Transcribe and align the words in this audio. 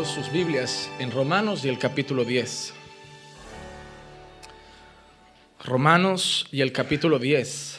Todos 0.00 0.14
sus 0.14 0.32
Biblias 0.32 0.90
en 0.98 1.10
Romanos 1.10 1.62
y 1.62 1.68
el 1.68 1.78
capítulo 1.78 2.24
10. 2.24 2.72
Romanos 5.62 6.46
y 6.50 6.62
el 6.62 6.72
capítulo 6.72 7.18
10. 7.18 7.78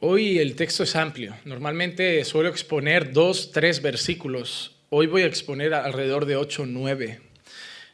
Hoy 0.00 0.38
el 0.38 0.56
texto 0.56 0.84
es 0.84 0.96
amplio. 0.96 1.36
Normalmente 1.44 2.24
suelo 2.24 2.48
exponer 2.48 3.12
dos, 3.12 3.52
tres 3.52 3.82
versículos. 3.82 4.74
Hoy 4.88 5.06
voy 5.06 5.20
a 5.20 5.26
exponer 5.26 5.74
alrededor 5.74 6.24
de 6.24 6.36
ocho, 6.36 6.64
nueve. 6.64 7.20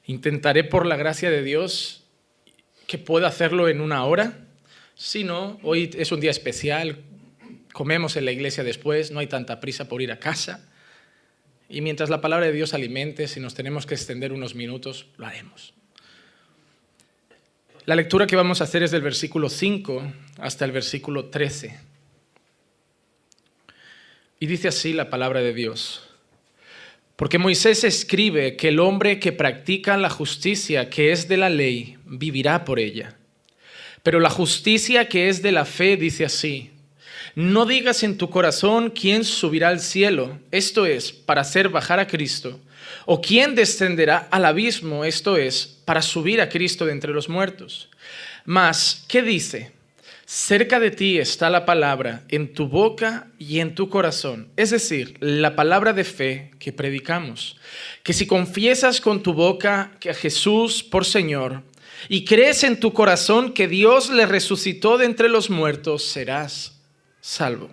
Intentaré 0.07 0.63
por 0.63 0.87
la 0.87 0.95
gracia 0.95 1.29
de 1.29 1.43
Dios 1.43 2.00
que 2.91 2.99
pueda 2.99 3.29
hacerlo 3.29 3.69
en 3.69 3.81
una 3.81 4.05
hora. 4.05 4.37
Si 4.97 5.23
no, 5.23 5.61
hoy 5.63 5.91
es 5.97 6.11
un 6.11 6.19
día 6.19 6.33
especial, 6.33 6.99
comemos 7.73 8.17
en 8.17 8.25
la 8.25 8.33
iglesia 8.33 8.65
después, 8.65 9.13
no 9.13 9.21
hay 9.21 9.29
tanta 9.29 9.61
prisa 9.61 9.85
por 9.85 10.03
ir 10.03 10.11
a 10.11 10.19
casa. 10.19 10.69
Y 11.69 11.83
mientras 11.83 12.11
la 12.11 12.21
palabra 12.21 12.47
de 12.47 12.53
Dios 12.53 12.75
alimente, 12.75 13.29
si 13.29 13.39
nos 13.39 13.55
tenemos 13.55 13.87
que 13.87 13.95
extender 13.95 14.33
unos 14.33 14.57
minutos, 14.57 15.07
lo 15.19 15.27
haremos. 15.27 15.73
La 17.85 17.95
lectura 17.95 18.27
que 18.27 18.35
vamos 18.35 18.61
a 18.61 18.65
hacer 18.65 18.83
es 18.83 18.91
del 18.91 19.03
versículo 19.03 19.49
5 19.49 20.13
hasta 20.39 20.65
el 20.65 20.73
versículo 20.73 21.27
13. 21.27 21.79
Y 24.41 24.47
dice 24.47 24.67
así 24.67 24.95
la 24.95 25.11
palabra 25.11 25.43
de 25.43 25.55
Dios. 25.55 26.10
Porque 27.21 27.37
Moisés 27.37 27.85
escribe 27.85 28.57
que 28.57 28.69
el 28.69 28.81
hombre 28.81 29.21
que 29.21 29.31
practica 29.31 29.99
la 29.99 30.09
justicia 30.09 30.89
que 30.89 31.13
es 31.13 31.29
de 31.29 31.37
la 31.37 31.51
ley 31.51 31.99
vivirá 32.07 32.65
por 32.65 32.79
ella. 32.79 33.15
Pero 34.03 34.21
la 34.21 34.31
justicia 34.31 35.07
que 35.07 35.29
es 35.29 35.43
de 35.43 35.53
la 35.53 35.67
fe 35.67 35.99
dice 35.99 36.25
así, 36.25 36.71
no 37.35 37.67
digas 37.67 38.05
en 38.05 38.17
tu 38.17 38.31
corazón 38.31 38.89
quién 38.89 39.25
subirá 39.25 39.69
al 39.69 39.81
cielo, 39.81 40.39
esto 40.51 40.87
es, 40.87 41.13
para 41.13 41.43
hacer 41.43 41.69
bajar 41.69 42.01
a 42.01 42.07
Cristo, 42.07 42.59
o 43.05 43.21
quién 43.21 43.55
descenderá 43.55 44.27
al 44.31 44.47
abismo, 44.47 45.05
esto 45.05 45.37
es, 45.37 45.79
para 45.85 46.01
subir 46.01 46.41
a 46.41 46.49
Cristo 46.49 46.87
de 46.87 46.93
entre 46.93 47.13
los 47.13 47.29
muertos. 47.29 47.91
Mas, 48.47 49.05
¿qué 49.09 49.21
dice? 49.21 49.73
Cerca 50.33 50.79
de 50.79 50.93
ti 50.93 51.19
está 51.19 51.51
la 51.51 51.67
palabra, 51.67 52.23
en 52.29 52.55
tu 52.55 52.69
boca 52.69 53.27
y 53.37 53.59
en 53.59 53.75
tu 53.75 53.89
corazón, 53.89 54.47
es 54.57 54.71
decir, 54.71 55.17
la 55.19 55.57
palabra 55.57 55.93
de 55.93 56.05
fe 56.05 56.53
que 56.61 56.73
predicamos. 56.73 57.57
Que 58.05 58.13
si 58.13 58.29
confiesas 58.29 59.01
con 59.01 59.25
tu 59.25 59.35
boca 59.35 59.91
que 59.99 60.09
a 60.09 60.15
Jesús 60.15 60.85
por 60.85 61.05
Señor 61.05 61.65
y 62.09 62.25
crees 62.25 62.63
en 62.63 62.79
tu 62.79 62.93
corazón 62.93 63.55
que 63.55 63.67
Dios 63.67 64.09
le 64.09 64.25
resucitó 64.25 64.99
de 64.99 65.07
entre 65.07 65.29
los 65.29 65.51
muertos, 65.51 66.05
serás 66.05 66.79
salvo. 67.21 67.69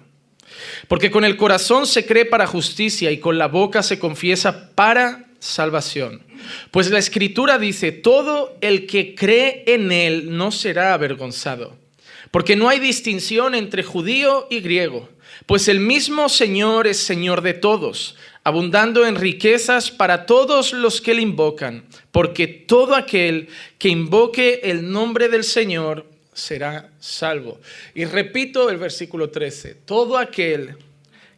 Porque 0.87 1.11
con 1.11 1.25
el 1.25 1.37
corazón 1.37 1.85
se 1.85 2.07
cree 2.07 2.25
para 2.25 2.47
justicia 2.47 3.11
y 3.11 3.19
con 3.19 3.37
la 3.37 3.49
boca 3.49 3.83
se 3.83 3.99
confiesa 3.99 4.71
para 4.73 5.27
salvación. 5.37 6.23
Pues 6.71 6.89
la 6.89 6.97
escritura 6.97 7.59
dice, 7.59 7.91
todo 7.91 8.57
el 8.61 8.87
que 8.87 9.13
cree 9.13 9.63
en 9.67 9.91
él 9.91 10.35
no 10.35 10.51
será 10.51 10.95
avergonzado. 10.95 11.85
Porque 12.31 12.55
no 12.55 12.69
hay 12.69 12.79
distinción 12.79 13.55
entre 13.55 13.83
judío 13.83 14.47
y 14.49 14.59
griego, 14.59 15.09
pues 15.45 15.67
el 15.67 15.79
mismo 15.79 16.29
Señor 16.29 16.87
es 16.87 16.97
Señor 16.97 17.41
de 17.41 17.53
todos, 17.53 18.15
abundando 18.43 19.05
en 19.05 19.15
riquezas 19.15 19.91
para 19.91 20.25
todos 20.25 20.73
los 20.73 21.01
que 21.01 21.13
le 21.13 21.21
invocan, 21.21 21.85
porque 22.11 22.47
todo 22.47 22.95
aquel 22.95 23.49
que 23.77 23.89
invoque 23.89 24.61
el 24.63 24.89
nombre 24.89 25.29
del 25.29 25.43
Señor 25.43 26.05
será 26.33 26.89
salvo. 26.99 27.59
Y 27.93 28.05
repito 28.05 28.69
el 28.69 28.77
versículo 28.77 29.29
13, 29.29 29.75
todo 29.85 30.17
aquel 30.17 30.77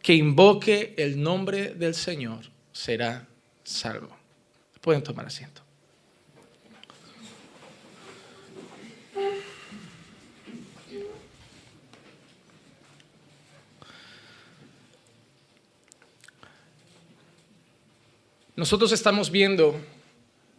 que 0.01 0.13
invoque 0.13 0.93
el 0.97 1.21
nombre 1.21 1.73
del 1.73 1.95
Señor 1.95 2.45
será 2.71 3.27
salvo. 3.63 4.09
Pueden 4.81 5.03
tomar 5.03 5.25
asiento. 5.25 5.58
Nosotros 18.59 18.91
estamos 18.91 19.31
viendo 19.31 19.79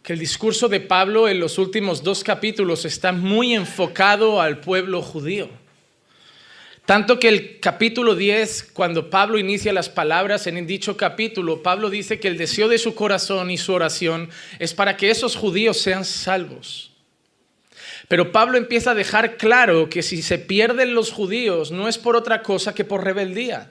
que 0.01 0.13
el 0.13 0.17
discurso 0.17 0.67
de 0.67 0.79
Pablo 0.79 1.29
en 1.29 1.39
los 1.39 1.59
últimos 1.59 2.01
dos 2.01 2.23
capítulos 2.23 2.83
está 2.83 3.11
muy 3.11 3.53
enfocado 3.53 4.41
al 4.41 4.59
pueblo 4.59 5.03
judío. 5.03 5.51
Tanto 6.87 7.19
que 7.19 7.27
el 7.27 7.59
capítulo 7.59 8.15
10, 8.15 8.71
cuando 8.73 9.11
Pablo 9.11 9.37
inicia 9.37 9.71
las 9.71 9.87
palabras 9.87 10.47
en 10.47 10.65
dicho 10.65 10.97
capítulo, 10.97 11.61
Pablo 11.61 11.91
dice 11.91 12.19
que 12.19 12.27
el 12.27 12.39
deseo 12.39 12.69
de 12.69 12.79
su 12.79 12.95
corazón 12.95 13.51
y 13.51 13.59
su 13.59 13.71
oración 13.71 14.31
es 14.57 14.73
para 14.73 14.97
que 14.97 15.11
esos 15.11 15.35
judíos 15.35 15.77
sean 15.77 16.03
salvos. 16.03 16.93
Pero 18.07 18.31
Pablo 18.31 18.57
empieza 18.57 18.91
a 18.91 18.95
dejar 18.95 19.37
claro 19.37 19.91
que 19.91 20.01
si 20.01 20.23
se 20.23 20.39
pierden 20.39 20.95
los 20.95 21.11
judíos 21.11 21.71
no 21.71 21.87
es 21.87 21.99
por 21.99 22.15
otra 22.15 22.41
cosa 22.41 22.73
que 22.73 22.83
por 22.83 23.03
rebeldía. 23.03 23.69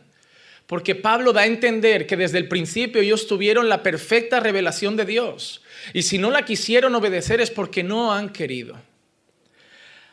Porque 0.70 0.94
Pablo 0.94 1.32
da 1.32 1.40
a 1.40 1.46
entender 1.46 2.06
que 2.06 2.16
desde 2.16 2.38
el 2.38 2.46
principio 2.46 3.02
ellos 3.02 3.26
tuvieron 3.26 3.68
la 3.68 3.82
perfecta 3.82 4.38
revelación 4.38 4.96
de 4.96 5.04
Dios. 5.04 5.62
Y 5.92 6.02
si 6.02 6.16
no 6.16 6.30
la 6.30 6.44
quisieron 6.44 6.94
obedecer 6.94 7.40
es 7.40 7.50
porque 7.50 7.82
no 7.82 8.12
han 8.12 8.28
querido. 8.28 8.78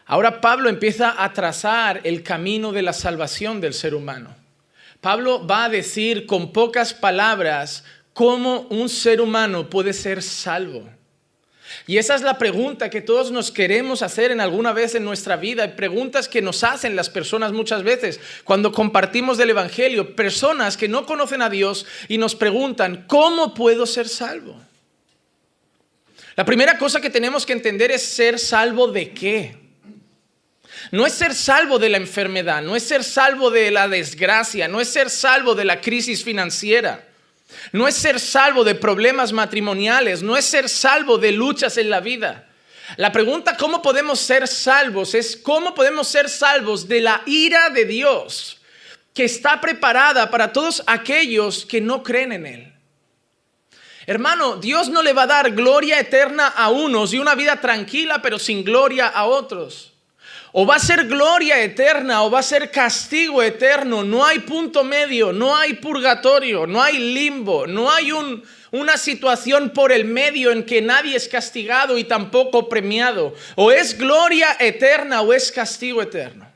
Ahora 0.07 0.41
Pablo 0.41 0.67
empieza 0.67 1.23
a 1.23 1.31
trazar 1.31 2.01
el 2.05 2.23
camino 2.23 2.71
de 2.71 2.81
la 2.81 2.93
salvación 2.93 3.61
del 3.61 3.75
ser 3.75 3.93
humano. 3.93 4.35
Pablo 4.99 5.45
va 5.45 5.65
a 5.65 5.69
decir 5.69 6.25
con 6.25 6.51
pocas 6.51 6.91
palabras 6.91 7.83
cómo 8.13 8.61
un 8.71 8.89
ser 8.89 9.21
humano 9.21 9.69
puede 9.69 9.93
ser 9.93 10.23
salvo. 10.23 10.89
Y 11.85 11.97
esa 11.97 12.15
es 12.15 12.21
la 12.21 12.37
pregunta 12.37 12.89
que 12.89 13.01
todos 13.01 13.31
nos 13.31 13.51
queremos 13.51 14.01
hacer 14.01 14.31
en 14.31 14.41
alguna 14.41 14.73
vez 14.73 14.95
en 14.95 15.03
nuestra 15.03 15.35
vida, 15.35 15.75
preguntas 15.75 16.27
que 16.27 16.41
nos 16.41 16.63
hacen 16.63 16.95
las 16.95 17.09
personas 17.09 17.51
muchas 17.51 17.83
veces 17.83 18.19
cuando 18.43 18.71
compartimos 18.71 19.37
del 19.37 19.51
Evangelio, 19.51 20.15
personas 20.15 20.77
que 20.77 20.87
no 20.87 21.05
conocen 21.05 21.41
a 21.41 21.49
Dios 21.49 21.85
y 22.07 22.17
nos 22.17 22.35
preguntan, 22.35 23.05
¿cómo 23.07 23.53
puedo 23.53 23.85
ser 23.85 24.07
salvo? 24.07 24.55
La 26.35 26.45
primera 26.45 26.77
cosa 26.77 27.01
que 27.01 27.09
tenemos 27.09 27.45
que 27.45 27.53
entender 27.53 27.91
es 27.91 28.03
ser 28.03 28.37
salvo 28.37 28.87
de 28.87 29.11
qué. 29.11 29.55
No 30.91 31.05
es 31.05 31.13
ser 31.13 31.33
salvo 31.33 31.79
de 31.79 31.89
la 31.89 31.97
enfermedad, 31.97 32.61
no 32.61 32.75
es 32.75 32.83
ser 32.83 33.03
salvo 33.03 33.49
de 33.49 33.71
la 33.71 33.87
desgracia, 33.87 34.67
no 34.67 34.79
es 34.79 34.87
ser 34.87 35.09
salvo 35.09 35.55
de 35.55 35.65
la 35.65 35.81
crisis 35.81 36.23
financiera. 36.23 37.06
No 37.71 37.87
es 37.87 37.95
ser 37.95 38.19
salvo 38.19 38.63
de 38.63 38.75
problemas 38.75 39.31
matrimoniales, 39.31 40.21
no 40.21 40.35
es 40.37 40.45
ser 40.45 40.69
salvo 40.69 41.17
de 41.17 41.31
luchas 41.31 41.77
en 41.77 41.89
la 41.89 41.99
vida. 41.99 42.47
La 42.95 43.11
pregunta 43.11 43.57
cómo 43.57 43.81
podemos 43.81 44.19
ser 44.19 44.47
salvos 44.47 45.13
es 45.13 45.35
cómo 45.35 45.75
podemos 45.75 46.07
ser 46.07 46.29
salvos 46.29 46.87
de 46.87 47.01
la 47.01 47.21
ira 47.25 47.69
de 47.69 47.85
Dios 47.85 48.61
que 49.13 49.25
está 49.25 49.59
preparada 49.59 50.29
para 50.29 50.53
todos 50.53 50.83
aquellos 50.87 51.65
que 51.65 51.81
no 51.81 52.03
creen 52.03 52.31
en 52.31 52.45
Él. 52.45 52.73
Hermano, 54.05 54.55
Dios 54.55 54.87
no 54.87 55.03
le 55.03 55.11
va 55.11 55.23
a 55.23 55.27
dar 55.27 55.51
gloria 55.51 55.99
eterna 55.99 56.47
a 56.47 56.69
unos 56.69 57.13
y 57.13 57.19
una 57.19 57.35
vida 57.35 57.59
tranquila 57.59 58.21
pero 58.21 58.39
sin 58.39 58.63
gloria 58.63 59.07
a 59.07 59.25
otros. 59.25 59.96
O 60.59 60.65
va 60.65 60.77
a 60.77 60.79
ser 60.79 61.05
gloria 61.05 61.61
eterna 61.61 62.23
o 62.23 62.31
va 62.31 62.39
a 62.39 62.41
ser 62.41 62.71
castigo 62.71 63.43
eterno. 63.43 64.03
No 64.03 64.25
hay 64.25 64.39
punto 64.39 64.83
medio, 64.83 65.31
no 65.31 65.55
hay 65.55 65.75
purgatorio, 65.75 66.65
no 66.65 66.81
hay 66.81 66.97
limbo, 66.97 67.67
no 67.67 67.91
hay 67.91 68.11
una 68.71 68.97
situación 68.97 69.69
por 69.69 69.91
el 69.91 70.05
medio 70.05 70.51
en 70.51 70.65
que 70.65 70.81
nadie 70.81 71.15
es 71.15 71.27
castigado 71.27 71.95
y 71.95 72.05
tampoco 72.05 72.67
premiado. 72.67 73.35
O 73.53 73.71
es 73.71 73.95
gloria 73.95 74.57
eterna 74.59 75.21
o 75.21 75.31
es 75.31 75.51
castigo 75.51 76.01
eterno. 76.01 76.51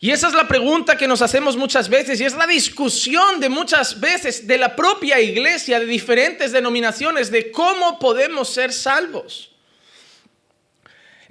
Y 0.00 0.10
esa 0.10 0.26
es 0.26 0.34
la 0.34 0.48
pregunta 0.48 0.96
que 0.96 1.06
nos 1.06 1.22
hacemos 1.22 1.56
muchas 1.56 1.88
veces 1.88 2.20
y 2.20 2.24
es 2.24 2.34
la 2.34 2.48
discusión 2.48 3.38
de 3.38 3.48
muchas 3.48 4.00
veces 4.00 4.48
de 4.48 4.58
la 4.58 4.74
propia 4.74 5.20
iglesia, 5.20 5.78
de 5.78 5.86
diferentes 5.86 6.50
denominaciones, 6.50 7.30
de 7.30 7.52
cómo 7.52 8.00
podemos 8.00 8.48
ser 8.48 8.72
salvos. 8.72 9.51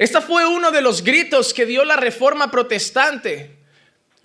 Este 0.02 0.20
fue 0.20 0.48
uno 0.48 0.72
de 0.72 0.82
los 0.82 1.04
gritos 1.04 1.54
que 1.54 1.68
dio 1.68 1.86
la 1.86 1.96
reforma 1.96 2.50
protestante 2.50 3.60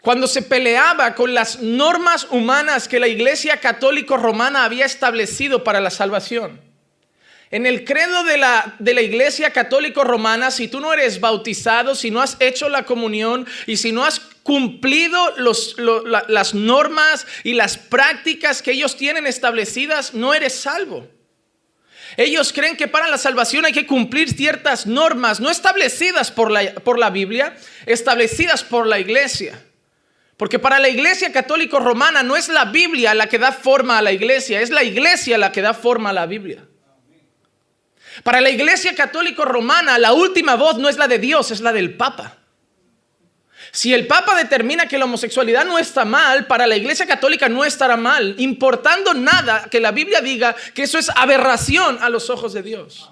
cuando 0.01 0.27
se 0.27 0.41
peleaba 0.41 1.15
con 1.15 1.35
las 1.35 1.61
normas 1.61 2.29
humanas 2.31 2.89
que 2.89 2.99
la 2.99 3.09
Iglesia 3.09 3.61
Católica 3.61 4.17
Romana 4.17 4.65
había 4.65 4.87
establecido 4.87 5.65
para 5.65 5.83
la 5.83 5.91
salvación. 5.91 6.63
En 7.51 7.67
el 7.67 7.85
credo 7.85 8.25
de 8.25 8.39
la, 8.39 8.75
de 8.79 8.95
la 8.95 9.03
Iglesia 9.03 9.51
Católica 9.51 10.03
Romana, 10.03 10.51
si 10.51 10.67
tú 10.67 10.81
no 10.81 10.95
eres 10.95 11.21
bautizado, 11.21 11.95
si 11.95 12.11
no 12.11 12.23
has 12.23 12.39
hecho 12.41 12.71
la 12.71 12.87
comunión 12.87 13.47
y 13.67 13.77
si 13.77 13.93
no 13.93 14.03
has 14.03 14.19
cumplido 14.45 15.19
las 16.27 16.55
normas 16.55 17.27
y 17.45 17.53
las 17.53 17.77
prácticas 17.77 18.63
que 18.63 18.73
ellos 18.73 18.97
tienen 18.97 19.27
establecidas, 19.27 20.15
no 20.15 20.33
eres 20.33 20.55
salvo. 20.55 21.07
Ellos 22.17 22.53
creen 22.53 22.77
que 22.77 22.89
para 22.89 23.09
la 23.09 23.19
salvación 23.19 23.65
hay 23.65 23.73
que 23.73 23.87
cumplir 23.87 24.33
ciertas 24.33 24.87
normas 24.87 25.41
no 25.41 25.51
establecidas 25.51 26.31
por 26.31 26.51
la, 26.51 26.75
por 26.75 26.99
la 26.99 27.11
Biblia, 27.11 27.57
establecidas 27.85 28.65
por 28.65 28.87
la 28.87 28.99
iglesia. 28.99 29.63
Porque 30.37 30.59
para 30.59 30.79
la 30.79 30.89
iglesia 30.89 31.33
católico 31.33 31.79
romana 31.79 32.23
no 32.23 32.37
es 32.37 32.49
la 32.49 32.67
Biblia 32.67 33.15
la 33.15 33.29
que 33.29 33.39
da 33.39 33.53
forma 33.53 33.99
a 33.99 34.03
la 34.03 34.13
iglesia, 34.13 34.61
es 34.61 34.71
la 34.71 34.85
iglesia 34.85 35.39
la 35.39 35.51
que 35.53 35.63
da 35.63 35.75
forma 35.75 36.11
a 36.11 36.13
la 36.13 36.27
Biblia. 36.27 36.65
Para 38.23 38.41
la 38.41 38.51
iglesia 38.51 38.95
católico 38.95 39.45
romana 39.45 39.99
la 39.99 40.13
última 40.13 40.57
voz 40.57 40.79
no 40.79 40.89
es 40.89 40.97
la 40.97 41.09
de 41.09 41.19
Dios, 41.19 41.51
es 41.51 41.61
la 41.61 41.73
del 41.73 41.97
Papa. 41.97 42.36
Si 43.77 43.93
el 43.93 44.07
Papa 44.07 44.35
determina 44.35 44.89
que 44.89 44.97
la 44.97 45.05
homosexualidad 45.05 45.67
no 45.67 45.79
está 45.79 46.07
mal, 46.07 46.47
para 46.47 46.67
la 46.67 46.79
Iglesia 46.79 47.05
Católica 47.05 47.51
no 47.51 47.63
estará 47.63 47.99
mal, 47.99 48.35
importando 48.39 49.13
nada 49.13 49.69
que 49.71 49.81
la 49.81 49.93
Biblia 49.93 50.23
diga 50.23 50.57
que 50.73 50.85
eso 50.85 50.99
es 50.99 51.11
aberración 51.11 51.99
a 52.01 52.09
los 52.09 52.31
ojos 52.31 52.55
de 52.55 52.63
Dios. 52.63 53.11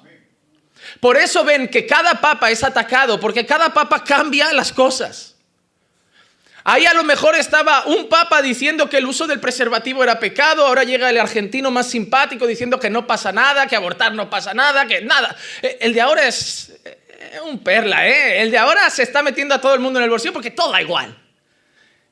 Por 1.00 1.18
eso 1.18 1.44
ven 1.44 1.68
que 1.68 1.84
cada 1.84 2.18
papa 2.18 2.50
es 2.50 2.64
atacado, 2.64 3.20
porque 3.20 3.44
cada 3.44 3.74
papa 3.74 4.04
cambia 4.04 4.54
las 4.54 4.72
cosas. 4.72 5.36
Ahí 6.64 6.86
a 6.86 6.94
lo 6.94 7.04
mejor 7.04 7.36
estaba 7.36 7.84
un 7.84 8.08
papa 8.08 8.40
diciendo 8.40 8.88
que 8.88 8.96
el 8.96 9.04
uso 9.04 9.26
del 9.26 9.40
preservativo 9.40 10.02
era 10.02 10.18
pecado, 10.18 10.66
ahora 10.66 10.82
llega 10.82 11.10
el 11.10 11.20
argentino 11.20 11.70
más 11.70 11.90
simpático 11.90 12.46
diciendo 12.46 12.80
que 12.80 12.88
no 12.88 13.06
pasa 13.06 13.32
nada, 13.32 13.66
que 13.66 13.76
abortar 13.76 14.14
no 14.14 14.30
pasa 14.30 14.54
nada, 14.54 14.86
que 14.86 15.02
nada. 15.02 15.36
El 15.60 15.92
de 15.92 16.00
ahora 16.00 16.26
es 16.26 16.72
un 17.44 17.58
perla, 17.58 18.08
¿eh? 18.08 18.42
El 18.42 18.50
de 18.50 18.58
ahora 18.58 18.88
se 18.90 19.02
está 19.02 19.22
metiendo 19.22 19.54
a 19.54 19.60
todo 19.60 19.74
el 19.74 19.80
mundo 19.80 19.98
en 19.98 20.04
el 20.04 20.10
bolsillo 20.10 20.32
porque 20.32 20.50
todo 20.50 20.72
da 20.72 20.82
igual. 20.82 21.16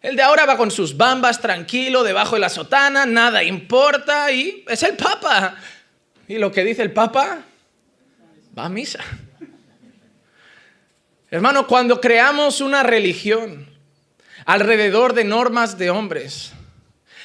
El 0.01 0.17
de 0.17 0.23
ahora 0.23 0.47
va 0.47 0.57
con 0.57 0.71
sus 0.71 0.97
bambas 0.97 1.41
tranquilo, 1.41 2.03
debajo 2.03 2.35
de 2.35 2.41
la 2.41 2.49
sotana, 2.49 3.07
nada 3.07 3.45
importa 3.45 4.33
y 4.33 4.65
es 4.69 4.83
el 4.83 4.97
Papa. 4.97 5.57
Y 6.27 6.39
lo 6.39 6.51
que 6.51 6.65
dice 6.65 6.83
el 6.83 6.93
Papa 6.93 7.45
va 8.59 8.65
a 8.65 8.69
misa. 8.69 9.01
Hermano, 11.31 11.67
cuando 11.67 12.01
creamos 12.01 12.61
una 12.61 12.83
religión 12.83 13.71
alrededor 14.45 15.15
de 15.15 15.25
normas 15.25 15.79
de 15.79 15.91
hombres, 15.91 16.53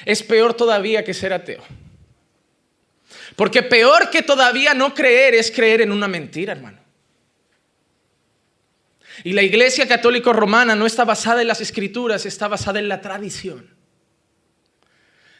es 0.05 0.23
peor 0.23 0.53
todavía 0.53 1.03
que 1.03 1.13
ser 1.13 1.33
ateo. 1.33 1.63
Porque 3.35 3.63
peor 3.63 4.09
que 4.09 4.21
todavía 4.21 4.73
no 4.73 4.93
creer 4.93 5.33
es 5.35 5.51
creer 5.51 5.81
en 5.81 5.91
una 5.91 6.07
mentira, 6.07 6.53
hermano. 6.53 6.86
Y 9.23 9.33
la 9.33 9.41
iglesia 9.41 9.87
católica 9.87 10.31
romana 10.31 10.75
no 10.75 10.85
está 10.85 11.05
basada 11.05 11.41
en 11.41 11.47
las 11.47 11.61
escrituras, 11.61 12.25
está 12.25 12.47
basada 12.47 12.79
en 12.79 12.87
la 12.87 13.01
tradición. 13.01 13.75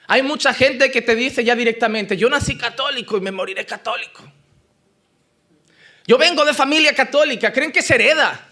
Hay 0.07 0.23
mucha 0.23 0.53
gente 0.53 0.89
que 0.89 1.01
te 1.01 1.15
dice 1.15 1.43
ya 1.43 1.55
directamente, 1.55 2.15
yo 2.15 2.29
nací 2.29 2.57
católico 2.57 3.17
y 3.17 3.21
me 3.21 3.31
moriré 3.31 3.65
católico. 3.65 4.23
Yo 6.07 6.17
vengo 6.17 6.45
de 6.45 6.53
familia 6.53 6.95
católica, 6.95 7.51
creen 7.51 7.71
que 7.71 7.81
se 7.81 7.95
hereda. 7.95 8.47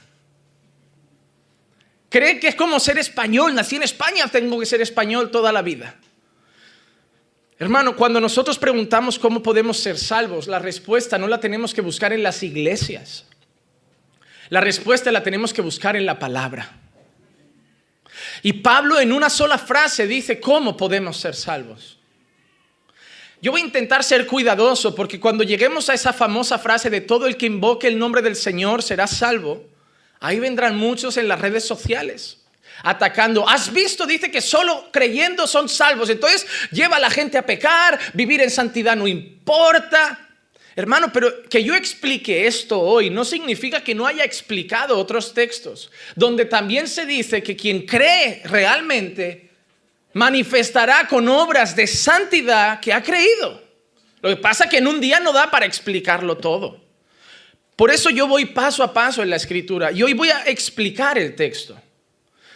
Creen 2.10 2.40
que 2.40 2.50
es 2.50 2.56
como 2.56 2.80
ser 2.80 2.98
español, 2.98 3.56
nací 3.56 3.78
en 3.78 3.84
España, 3.84 4.28
tengo 4.28 4.60
que 4.60 4.66
ser 4.66 4.82
español 4.82 5.32
toda 5.32 5.52
la 5.52 5.62
vida. 5.62 5.96
Hermano, 7.58 7.96
cuando 7.96 8.20
nosotros 8.20 8.60
preguntamos 8.60 9.18
cómo 9.18 9.42
podemos 9.42 9.78
ser 9.78 9.98
salvos, 9.98 10.48
la 10.48 10.60
respuesta 10.60 11.18
no 11.18 11.28
la 11.28 11.40
tenemos 11.40 11.74
que 11.74 11.80
buscar 11.80 12.12
en 12.12 12.22
las 12.22 12.44
iglesias. 12.44 13.26
La 14.50 14.62
respuesta 14.62 15.12
la 15.12 15.24
tenemos 15.24 15.54
que 15.54 15.62
buscar 15.62 15.96
en 15.96 16.06
la 16.06 16.20
palabra. 16.20 16.72
Y 18.44 18.54
Pablo 18.54 19.00
en 19.00 19.12
una 19.12 19.30
sola 19.30 19.58
frase 19.58 20.08
dice 20.08 20.40
cómo 20.40 20.78
podemos 20.78 21.18
ser 21.18 21.36
salvos. 21.36 21.98
Yo 23.42 23.52
voy 23.52 23.62
a 23.62 23.66
intentar 23.66 24.04
ser 24.04 24.26
cuidadoso 24.26 24.96
porque 24.96 25.20
cuando 25.20 25.44
lleguemos 25.44 25.90
a 25.90 25.94
esa 25.94 26.14
famosa 26.14 26.58
frase 26.58 26.90
de 26.90 27.02
todo 27.02 27.28
el 27.28 27.38
que 27.38 27.46
invoque 27.46 27.88
el 27.88 28.00
nombre 28.00 28.22
del 28.22 28.36
Señor 28.36 28.82
será 28.82 29.08
salvo, 29.08 29.64
ahí 30.20 30.40
vendrán 30.40 30.76
muchos 30.78 31.18
en 31.18 31.28
las 31.28 31.40
redes 31.40 31.66
sociales 31.66 32.46
atacando. 32.84 33.48
¿Has 33.48 33.72
visto? 33.72 34.06
Dice 34.06 34.32
que 34.32 34.42
solo 34.42 34.90
creyendo 34.92 35.48
son 35.48 35.70
salvos. 35.70 36.10
Entonces 36.10 36.46
lleva 36.72 36.98
a 36.98 37.00
la 37.00 37.10
gente 37.10 37.38
a 37.38 37.46
pecar, 37.46 38.00
vivir 38.14 38.42
en 38.42 38.52
santidad 38.52 38.96
no 38.96 39.08
importa. 39.08 40.25
Hermano, 40.76 41.12
pero 41.14 41.44
que 41.44 41.64
yo 41.64 41.74
explique 41.74 42.46
esto 42.46 42.80
hoy 42.80 43.10
no 43.10 43.24
significa 43.24 43.82
que 43.82 43.96
no 43.96 44.06
haya 44.06 44.26
explicado 44.26 44.98
otros 44.98 45.34
textos, 45.34 45.90
donde 46.16 46.44
también 46.46 46.88
se 46.88 47.06
dice 47.06 47.42
que 47.42 47.56
quien 47.56 47.86
cree 47.86 48.42
realmente 48.44 49.50
manifestará 50.14 51.08
con 51.08 51.28
obras 51.30 51.76
de 51.76 51.88
santidad 51.88 52.80
que 52.82 52.92
ha 52.92 53.02
creído. 53.02 53.64
Lo 54.22 54.30
que 54.30 54.38
pasa 54.38 54.66
es 54.66 54.70
que 54.70 54.78
en 54.78 54.88
un 54.88 55.00
día 55.00 55.20
no 55.20 55.32
da 55.32 55.50
para 55.50 55.66
explicarlo 55.66 56.38
todo. 56.38 56.84
Por 57.76 57.92
eso 57.92 58.10
yo 58.10 58.28
voy 58.28 58.46
paso 58.46 58.84
a 58.84 58.94
paso 58.94 59.22
en 59.22 59.30
la 59.30 59.36
escritura 59.36 59.92
y 59.92 60.04
hoy 60.04 60.14
voy 60.14 60.30
a 60.30 60.44
explicar 60.46 61.18
el 61.18 61.36
texto. 61.36 61.80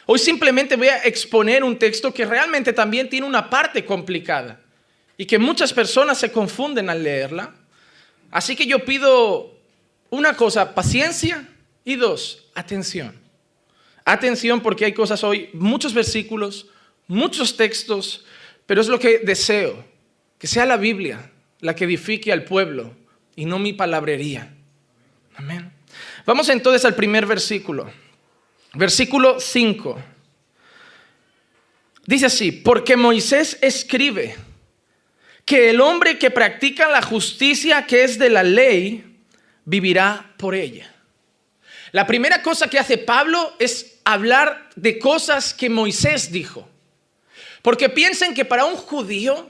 Hoy 0.06 0.19
simplemente 0.19 0.75
voy 0.75 0.88
a 0.88 1.04
exponer 1.04 1.63
un 1.63 1.77
texto 1.77 2.13
que 2.13 2.25
realmente 2.25 2.74
también 2.74 3.10
tiene 3.10 3.27
una 3.27 3.50
parte 3.50 3.86
complicada 3.86 4.60
y 5.18 5.25
que 5.25 5.38
muchas 5.38 5.71
personas 5.71 6.18
se 6.18 6.31
confunden 6.31 6.89
al 6.89 7.04
leerla. 7.04 7.54
Así 8.31 8.56
que 8.56 8.66
yo 8.66 8.86
pido 8.86 9.56
una 10.10 10.36
cosa, 10.36 10.76
paciencia 10.76 11.48
y 11.84 11.96
dos, 11.96 12.46
atención. 12.56 13.16
Atención 14.06 14.62
porque 14.62 14.86
hay 14.86 14.94
cosas 14.94 15.24
hoy, 15.24 15.50
muchos 15.54 15.94
versículos, 15.94 16.68
muchos 17.08 17.58
textos, 17.58 18.26
pero 18.66 18.81
es 18.81 18.88
lo 18.88 19.00
que 19.00 19.20
deseo, 19.20 19.84
que 20.38 20.48
sea 20.48 20.66
la 20.66 20.78
Biblia 20.78 21.31
la 21.60 21.76
que 21.76 21.86
edifique 21.86 22.31
al 22.31 22.44
pueblo 22.44 22.94
y 23.36 23.46
no 23.46 23.60
mi 23.60 23.74
palabrería. 23.74 24.54
Amén. 25.36 25.71
Vamos 26.26 26.50
entonces 26.50 26.86
al 26.86 26.95
primer 26.95 27.26
versículo. 27.26 27.90
Versículo 28.74 29.40
5. 29.40 30.00
Dice 32.06 32.26
así, 32.26 32.52
porque 32.52 32.95
Moisés 32.95 33.57
escribe 33.62 34.36
que 35.50 35.72
el 35.72 35.82
hombre 35.82 36.20
que 36.20 36.30
practica 36.30 36.88
la 36.90 37.02
justicia 37.02 37.88
que 37.88 38.04
es 38.04 38.20
de 38.20 38.30
la 38.30 38.44
ley 38.44 39.04
vivirá 39.66 40.32
por 40.38 40.54
ella. 40.54 40.94
La 41.92 42.06
primera 42.06 42.44
cosa 42.44 42.70
que 42.70 42.78
hace 42.78 43.00
Pablo 43.00 43.56
es 43.58 43.98
hablar 44.04 44.70
de 44.76 45.00
cosas 45.00 45.56
que 45.56 45.68
Moisés 45.68 46.32
dijo. 46.32 46.70
Porque 47.64 47.90
piensen 47.90 48.36
que 48.36 48.46
para 48.46 48.66
un 48.66 48.76
judío 48.76 49.50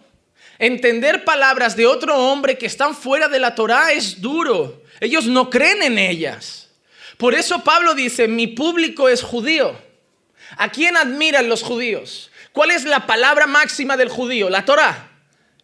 entender 0.58 1.26
palabras 1.26 1.76
de 1.76 1.86
otro 1.86 2.16
hombre 2.16 2.58
que 2.58 2.68
están 2.68 2.96
fuera 2.96 3.28
de 3.28 3.40
la 3.40 3.54
Torá 3.54 3.92
es 3.92 4.22
duro. 4.22 4.82
Ellos 5.02 5.26
no 5.26 5.50
creen 5.50 5.84
en 5.84 5.98
ellas. 6.00 6.70
Por 7.18 7.36
eso 7.36 7.62
Pablo 7.66 7.94
dice, 7.94 8.30
mi 8.30 8.48
público 8.48 9.10
es 9.10 9.22
judío. 9.22 9.78
¿A 10.56 10.70
quién 10.72 10.96
admiran 10.96 11.50
los 11.50 11.62
judíos? 11.62 12.32
¿Cuál 12.54 12.72
es 12.72 12.86
la 12.86 13.06
palabra 13.06 13.48
máxima 13.48 13.98
del 13.98 14.08
judío? 14.08 14.50
La 14.50 14.64
Torá 14.64 15.09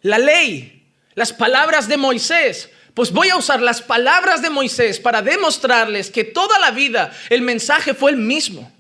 la 0.06 0.20
ley, 0.20 0.84
las 1.16 1.34
palabras 1.34 1.88
de 1.88 1.98
Moisés. 1.98 2.70
Pues 2.94 3.12
voy 3.12 3.30
a 3.30 3.38
usar 3.38 3.62
las 3.62 3.82
palabras 3.82 4.42
de 4.42 4.52
Moisés 4.52 5.00
para 5.00 5.24
demostrarles 5.24 6.12
que 6.12 6.24
toda 6.24 6.60
la 6.60 6.72
vida 6.72 7.12
el 7.30 7.42
mensaje 7.42 7.94
fue 7.96 8.12
el 8.12 8.18
mismo. 8.18 8.72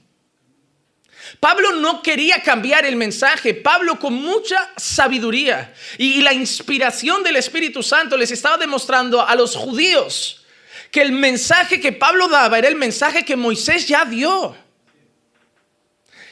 Pablo 1.39 1.74
no 1.74 2.03
quería 2.03 2.44
cambiar 2.44 2.86
el 2.86 2.96
mensaje. 2.96 3.55
Pablo 3.55 4.00
con 4.00 4.13
mucha 4.13 4.70
sabiduría 4.77 5.74
y 5.98 6.22
la 6.22 6.32
inspiración 6.32 7.24
del 7.24 7.38
Espíritu 7.38 7.82
Santo 7.82 8.15
les 8.17 8.29
estaba 8.29 8.58
demostrando 8.58 9.27
a 9.27 9.36
los 9.36 9.55
judíos 9.55 10.46
que 10.91 11.01
el 11.01 11.12
mensaje 11.12 11.82
que 11.82 11.91
Pablo 11.91 12.27
daba 12.27 12.60
era 12.60 12.67
el 12.67 12.75
mensaje 12.75 13.25
que 13.25 13.36
Moisés 13.36 13.88
ya 13.88 14.05
dio. 14.05 14.55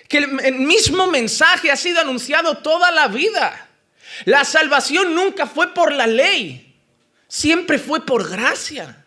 Que 0.07 0.19
el 0.19 0.55
mismo 0.59 1.07
mensaje 1.07 1.71
ha 1.71 1.75
sido 1.75 1.99
anunciado 1.99 2.57
toda 2.59 2.91
la 2.91 3.07
vida. 3.07 3.71
La 4.25 4.45
salvación 4.45 5.15
nunca 5.15 5.47
fue 5.47 5.73
por 5.73 5.91
la 5.91 6.07
ley, 6.07 6.75
siempre 7.27 7.79
fue 7.79 8.05
por 8.05 8.29
gracia. 8.29 9.03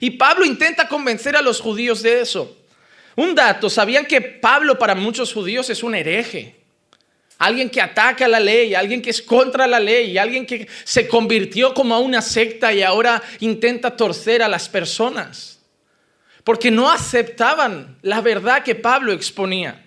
Y 0.00 0.10
Pablo 0.10 0.44
intenta 0.44 0.88
convencer 0.88 1.36
a 1.36 1.42
los 1.42 1.60
judíos 1.60 2.02
de 2.02 2.20
eso. 2.20 2.56
Un 3.16 3.34
dato, 3.34 3.68
¿sabían 3.68 4.06
que 4.06 4.20
Pablo 4.20 4.78
para 4.78 4.94
muchos 4.94 5.32
judíos 5.32 5.68
es 5.70 5.82
un 5.82 5.94
hereje? 5.94 6.56
Alguien 7.38 7.68
que 7.68 7.80
ataca 7.80 8.28
la 8.28 8.38
ley, 8.38 8.74
alguien 8.74 9.02
que 9.02 9.10
es 9.10 9.20
contra 9.20 9.66
la 9.66 9.80
ley, 9.80 10.16
alguien 10.16 10.46
que 10.46 10.68
se 10.84 11.08
convirtió 11.08 11.74
como 11.74 11.94
a 11.94 11.98
una 11.98 12.22
secta 12.22 12.72
y 12.72 12.82
ahora 12.82 13.20
intenta 13.40 13.96
torcer 13.96 14.42
a 14.42 14.48
las 14.48 14.68
personas. 14.68 15.58
Porque 16.44 16.70
no 16.70 16.90
aceptaban 16.90 17.98
la 18.02 18.20
verdad 18.20 18.62
que 18.62 18.74
Pablo 18.74 19.12
exponía. 19.12 19.84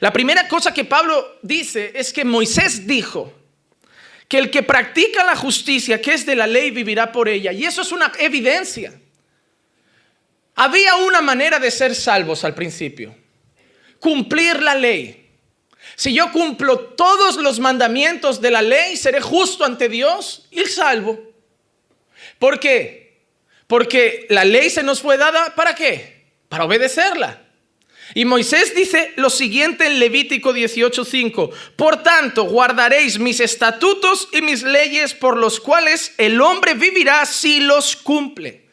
La 0.00 0.12
primera 0.12 0.48
cosa 0.48 0.74
que 0.74 0.84
Pablo 0.84 1.38
dice 1.42 1.92
es 1.94 2.12
que 2.12 2.24
Moisés 2.24 2.86
dijo, 2.86 3.39
que 4.30 4.38
el 4.38 4.48
que 4.48 4.62
practica 4.62 5.24
la 5.24 5.34
justicia, 5.34 6.00
que 6.00 6.14
es 6.14 6.24
de 6.24 6.36
la 6.36 6.46
ley, 6.46 6.70
vivirá 6.70 7.10
por 7.10 7.28
ella. 7.28 7.50
Y 7.52 7.64
eso 7.64 7.82
es 7.82 7.90
una 7.90 8.12
evidencia. 8.20 8.92
Había 10.54 10.94
una 10.94 11.20
manera 11.20 11.58
de 11.58 11.68
ser 11.68 11.96
salvos 11.96 12.44
al 12.44 12.54
principio. 12.54 13.12
Cumplir 13.98 14.62
la 14.62 14.76
ley. 14.76 15.32
Si 15.96 16.14
yo 16.14 16.30
cumplo 16.30 16.78
todos 16.78 17.38
los 17.38 17.58
mandamientos 17.58 18.40
de 18.40 18.52
la 18.52 18.62
ley, 18.62 18.96
seré 18.96 19.20
justo 19.20 19.64
ante 19.64 19.88
Dios 19.88 20.46
y 20.52 20.64
salvo. 20.66 21.18
¿Por 22.38 22.60
qué? 22.60 23.24
Porque 23.66 24.28
la 24.30 24.44
ley 24.44 24.70
se 24.70 24.84
nos 24.84 25.02
fue 25.02 25.16
dada 25.16 25.56
para 25.56 25.74
qué? 25.74 26.26
Para 26.48 26.66
obedecerla. 26.66 27.49
Y 28.14 28.24
Moisés 28.24 28.74
dice 28.74 29.12
lo 29.16 29.30
siguiente 29.30 29.86
en 29.86 30.00
Levítico 30.00 30.52
18:5, 30.52 31.50
por 31.76 32.02
tanto 32.02 32.44
guardaréis 32.44 33.18
mis 33.18 33.38
estatutos 33.38 34.28
y 34.32 34.42
mis 34.42 34.62
leyes 34.62 35.14
por 35.14 35.36
los 35.36 35.60
cuales 35.60 36.12
el 36.18 36.40
hombre 36.40 36.74
vivirá 36.74 37.24
si 37.24 37.60
los 37.60 37.94
cumple. 37.94 38.68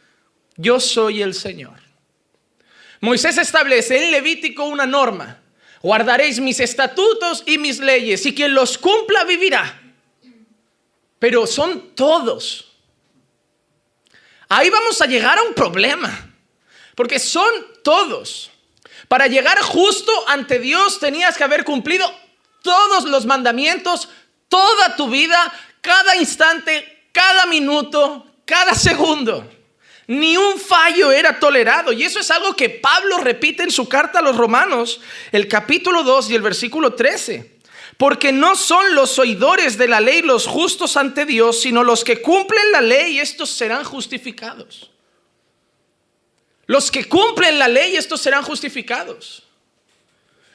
Yo 0.56 0.80
soy 0.80 1.22
el 1.22 1.36
Señor. 1.36 1.80
Moisés 3.00 3.38
establece 3.38 4.04
en 4.04 4.12
Levítico 4.12 4.66
una 4.66 4.88
norma, 4.88 5.40
guardaréis 5.84 6.40
mis 6.40 6.60
estatutos 6.60 7.44
y 7.46 7.60
mis 7.60 7.78
leyes 7.80 8.26
y 8.26 8.34
quien 8.34 8.56
los 8.56 8.80
cumpla 8.80 9.24
vivirá. 9.24 9.84
Pero 11.20 11.46
son 11.46 11.94
todos. 11.94 12.76
Ahí 14.50 14.70
vamos 14.70 15.00
a 15.02 15.06
llegar 15.06 15.38
a 15.38 15.44
un 15.44 15.54
problema, 15.54 16.34
porque 16.96 17.20
son 17.20 17.52
todos. 17.84 18.52
Para 19.08 19.28
llegar 19.28 19.60
justo 19.62 20.12
ante 20.28 20.60
Dios 20.60 21.00
tenías 21.00 21.38
que 21.38 21.44
haber 21.44 21.64
cumplido 21.64 22.12
todos 22.62 23.06
los 23.06 23.26
mandamientos, 23.26 24.10
toda 24.50 24.96
tu 24.96 25.10
vida, 25.10 25.54
cada 25.82 26.18
instante, 26.18 27.10
cada 27.14 27.46
minuto, 27.46 28.26
cada 28.46 28.76
segundo. 28.76 29.50
Ni 30.08 30.38
un 30.38 30.60
fallo 30.60 31.12
era 31.12 31.40
tolerado. 31.40 31.92
Y 31.92 32.04
eso 32.04 32.20
es 32.20 32.32
algo 32.32 32.54
que 32.54 32.70
Pablo 32.70 33.18
repite 33.20 33.64
en 33.64 33.72
su 33.72 33.88
carta 33.88 34.20
a 34.20 34.22
los 34.22 34.38
romanos, 34.38 35.02
el 35.32 35.48
capítulo 35.48 36.04
2 36.04 36.30
y 36.30 36.36
el 36.36 36.42
versículo 36.42 36.94
13. 36.94 37.58
Porque 37.98 38.32
no 38.32 38.56
son 38.56 38.96
los 38.96 39.18
oidores 39.20 39.78
de 39.78 39.88
la 39.88 40.00
ley 40.00 40.22
los 40.22 40.46
justos 40.46 40.98
ante 40.98 41.26
Dios, 41.26 41.62
sino 41.62 41.84
los 41.84 42.04
que 42.04 42.22
cumplen 42.22 42.72
la 42.72 42.82
ley, 42.82 43.20
estos 43.20 43.50
serán 43.50 43.84
justificados. 43.84 44.92
Los 46.68 46.92
que 46.92 47.06
cumplen 47.06 47.58
la 47.58 47.68
ley, 47.68 47.96
estos 47.96 48.22
serán 48.22 48.44
justificados. 48.44 49.44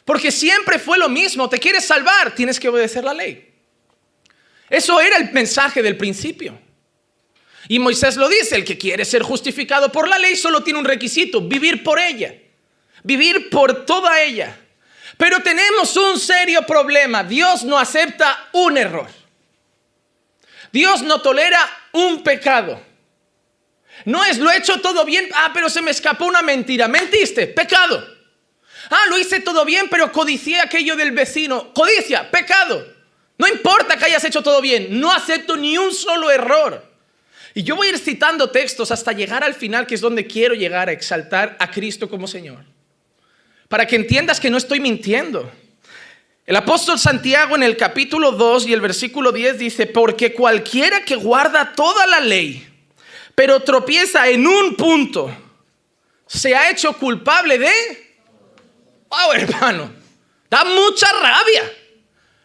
Porque 0.04 0.30
siempre 0.30 0.78
fue 0.78 0.98
lo 0.98 1.08
mismo. 1.08 1.48
Te 1.48 1.58
quieres 1.58 1.86
salvar, 1.86 2.34
tienes 2.34 2.60
que 2.60 2.68
obedecer 2.68 3.02
la 3.02 3.14
ley. 3.14 3.52
Eso 4.68 5.00
era 5.00 5.16
el 5.16 5.32
mensaje 5.32 5.82
del 5.82 5.96
principio. 5.96 6.58
Y 7.68 7.78
Moisés 7.78 8.16
lo 8.16 8.28
dice, 8.28 8.56
el 8.56 8.64
que 8.64 8.76
quiere 8.76 9.04
ser 9.04 9.22
justificado 9.22 9.90
por 9.90 10.08
la 10.08 10.18
ley 10.18 10.36
solo 10.36 10.62
tiene 10.62 10.78
un 10.78 10.84
requisito, 10.84 11.40
vivir 11.40 11.82
por 11.82 11.98
ella. 11.98 12.34
Vivir 13.02 13.48
por 13.48 13.86
toda 13.86 14.20
ella. 14.20 14.58
Pero 15.16 15.40
tenemos 15.42 15.96
un 15.96 16.18
serio 16.18 16.62
problema. 16.66 17.24
Dios 17.24 17.64
no 17.64 17.78
acepta 17.78 18.48
un 18.52 18.76
error. 18.76 19.08
Dios 20.72 21.02
no 21.02 21.20
tolera 21.20 21.60
un 21.92 22.22
pecado. 22.22 22.91
No 24.04 24.24
es, 24.24 24.38
lo 24.38 24.50
he 24.50 24.56
hecho 24.56 24.80
todo 24.80 25.04
bien, 25.04 25.28
ah, 25.34 25.50
pero 25.54 25.68
se 25.70 25.82
me 25.82 25.90
escapó 25.90 26.26
una 26.26 26.42
mentira. 26.42 26.88
Mentiste, 26.88 27.46
pecado. 27.46 28.04
Ah, 28.90 29.04
lo 29.08 29.18
hice 29.18 29.40
todo 29.40 29.64
bien, 29.64 29.88
pero 29.90 30.10
codicié 30.12 30.60
aquello 30.60 30.96
del 30.96 31.12
vecino. 31.12 31.72
Codicia, 31.72 32.30
pecado. 32.30 32.86
No 33.38 33.48
importa 33.48 33.96
que 33.96 34.04
hayas 34.04 34.24
hecho 34.24 34.42
todo 34.42 34.60
bien, 34.60 35.00
no 35.00 35.10
acepto 35.10 35.56
ni 35.56 35.76
un 35.78 35.92
solo 35.92 36.30
error. 36.30 36.90
Y 37.54 37.62
yo 37.62 37.76
voy 37.76 37.88
a 37.88 37.90
ir 37.90 37.98
citando 37.98 38.50
textos 38.50 38.90
hasta 38.90 39.12
llegar 39.12 39.44
al 39.44 39.54
final, 39.54 39.86
que 39.86 39.94
es 39.94 40.00
donde 40.00 40.26
quiero 40.26 40.54
llegar 40.54 40.88
a 40.88 40.92
exaltar 40.92 41.56
a 41.58 41.70
Cristo 41.70 42.08
como 42.08 42.26
Señor. 42.26 42.64
Para 43.68 43.86
que 43.86 43.96
entiendas 43.96 44.40
que 44.40 44.50
no 44.50 44.58
estoy 44.58 44.80
mintiendo. 44.80 45.50
El 46.44 46.56
apóstol 46.56 46.98
Santiago 46.98 47.54
en 47.54 47.62
el 47.62 47.76
capítulo 47.76 48.32
2 48.32 48.66
y 48.66 48.72
el 48.72 48.80
versículo 48.80 49.32
10 49.32 49.58
dice, 49.58 49.86
porque 49.86 50.32
cualquiera 50.32 51.04
que 51.04 51.14
guarda 51.14 51.72
toda 51.72 52.06
la 52.06 52.20
ley, 52.20 52.66
pero 53.34 53.60
tropieza 53.60 54.28
en 54.28 54.46
un 54.46 54.76
punto, 54.76 55.34
se 56.26 56.54
ha 56.54 56.70
hecho 56.70 56.92
culpable 56.94 57.58
de... 57.58 57.70
Wow, 59.08 59.32
hermano, 59.32 59.92
da 60.48 60.64
mucha 60.64 61.06
rabia. 61.12 61.72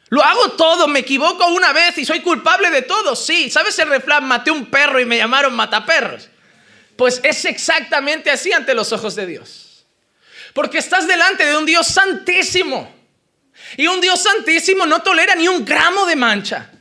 Lo 0.10 0.24
hago 0.24 0.51
todo, 0.51 0.88
me 0.88 1.00
equivoco 1.00 1.46
una 1.48 1.74
vez 1.74 1.98
y 1.98 2.06
soy 2.06 2.22
culpable 2.22 2.70
de 2.70 2.82
todo. 2.82 3.15
Sí, 3.15 3.50
¿sabes 3.50 3.77
el 3.79 3.89
refrán? 3.89 4.25
Maté 4.25 4.51
un 4.51 4.65
perro 4.67 5.00
y 5.00 5.06
me 5.06 5.17
llamaron 5.17 5.53
mataperros. 5.56 6.29
Pues 6.96 7.20
es 7.24 7.46
exactamente 7.46 8.32
así 8.32 8.51
ante 8.51 8.74
los 8.74 8.91
ojos 8.91 9.15
de 9.15 9.25
Dios. 9.25 9.86
Porque 10.53 10.77
estás 10.77 11.08
delante 11.08 11.46
de 11.46 11.58
un 11.58 11.65
Dios 11.65 11.88
santísimo. 11.88 12.94
Y 13.75 13.88
un 13.88 14.00
Dios 14.00 14.22
santísimo 14.22 14.86
no 14.86 15.01
tolera 15.01 15.36
ni 15.36 15.48
un 15.48 15.65
gramo 15.65 16.06
de 16.06 16.15
mancha. 16.15 16.72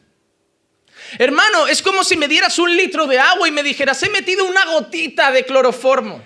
Hermano, 1.19 1.67
es 1.67 1.83
como 1.83 2.05
si 2.05 2.17
me 2.17 2.29
dieras 2.29 2.59
un 2.59 2.77
litro 2.77 3.07
de 3.07 3.19
agua 3.19 3.49
y 3.49 3.51
me 3.51 3.63
dijeras, 3.63 4.03
he 4.03 4.11
metido 4.11 4.45
una 4.45 4.65
gotita 4.67 5.31
de 5.31 5.45
cloroformo. 5.45 6.23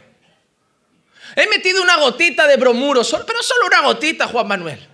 He 1.36 1.46
metido 1.46 1.82
una 1.82 1.96
gotita 1.96 2.46
de 2.46 2.56
bromuro, 2.56 3.02
pero 3.26 3.42
solo 3.42 3.66
una 3.66 3.82
gotita, 3.82 4.26
Juan 4.26 4.48
Manuel. 4.48 4.88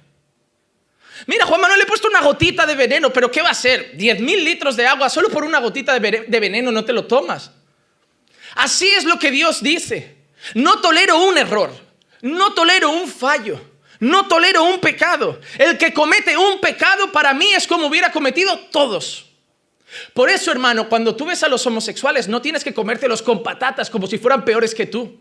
Mira, 1.26 1.46
Juan 1.46 1.60
Manuel, 1.60 1.78
le 1.78 1.84
he 1.84 1.88
puesto 1.88 2.08
una 2.08 2.20
gotita 2.20 2.66
de 2.66 2.74
veneno, 2.74 3.12
pero 3.12 3.30
¿qué 3.30 3.40
va 3.40 3.50
a 3.50 3.54
ser? 3.54 3.96
10 3.96 4.20
mil 4.20 4.44
litros 4.44 4.76
de 4.76 4.86
agua, 4.86 5.08
solo 5.08 5.30
por 5.30 5.44
una 5.44 5.60
gotita 5.60 5.98
de 5.98 6.40
veneno 6.40 6.70
no 6.70 6.84
te 6.84 6.92
lo 6.92 7.06
tomas. 7.06 7.50
Así 8.54 8.88
es 8.88 9.04
lo 9.04 9.18
que 9.18 9.30
Dios 9.30 9.62
dice. 9.62 10.16
No 10.54 10.80
tolero 10.80 11.18
un 11.18 11.38
error, 11.38 11.72
no 12.20 12.54
tolero 12.54 12.90
un 12.90 13.08
fallo, 13.08 13.60
no 13.98 14.28
tolero 14.28 14.62
un 14.64 14.78
pecado. 14.78 15.40
El 15.58 15.78
que 15.78 15.92
comete 15.92 16.36
un 16.36 16.60
pecado 16.60 17.10
para 17.10 17.32
mí 17.32 17.52
es 17.54 17.66
como 17.66 17.86
hubiera 17.86 18.12
cometido 18.12 18.58
todos. 18.70 19.25
Por 20.12 20.30
eso, 20.30 20.50
hermano, 20.50 20.88
cuando 20.88 21.14
tú 21.14 21.26
ves 21.26 21.42
a 21.42 21.48
los 21.48 21.66
homosexuales, 21.66 22.28
no 22.28 22.42
tienes 22.42 22.64
que 22.64 22.74
comértelos 22.74 23.22
con 23.22 23.42
patatas 23.42 23.88
como 23.88 24.06
si 24.06 24.18
fueran 24.18 24.44
peores 24.44 24.74
que 24.74 24.86
tú. 24.86 25.20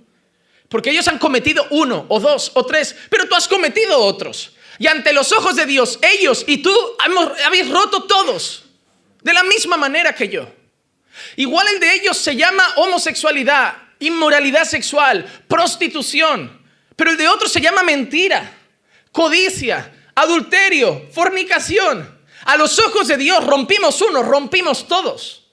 Porque 0.69 0.89
ellos 0.89 1.07
han 1.07 1.19
cometido 1.19 1.65
uno, 1.69 2.05
o 2.09 2.19
dos, 2.19 2.51
o 2.55 2.65
tres, 2.65 2.95
pero 3.09 3.27
tú 3.27 3.35
has 3.35 3.47
cometido 3.47 3.99
otros. 3.99 4.53
Y 4.79 4.87
ante 4.87 5.13
los 5.13 5.31
ojos 5.31 5.55
de 5.55 5.65
Dios, 5.65 5.99
ellos 6.01 6.43
y 6.47 6.57
tú 6.57 6.75
habéis 7.45 7.69
roto 7.69 8.03
todos, 8.03 8.65
de 9.21 9.33
la 9.33 9.43
misma 9.43 9.77
manera 9.77 10.13
que 10.13 10.27
yo. 10.27 10.47
Igual 11.35 11.67
el 11.67 11.79
de 11.79 11.93
ellos 11.93 12.17
se 12.17 12.35
llama 12.35 12.63
homosexualidad, 12.77 13.75
inmoralidad 13.99 14.65
sexual, 14.65 15.25
prostitución, 15.47 16.61
pero 16.95 17.11
el 17.11 17.17
de 17.17 17.27
otros 17.27 17.51
se 17.51 17.61
llama 17.61 17.83
mentira, 17.83 18.51
codicia, 19.11 19.93
adulterio, 20.15 21.07
fornicación. 21.11 22.14
A 22.45 22.57
los 22.57 22.79
ojos 22.79 23.07
de 23.07 23.17
Dios 23.17 23.45
rompimos 23.45 24.01
uno, 24.01 24.23
rompimos 24.23 24.87
todos. 24.87 25.43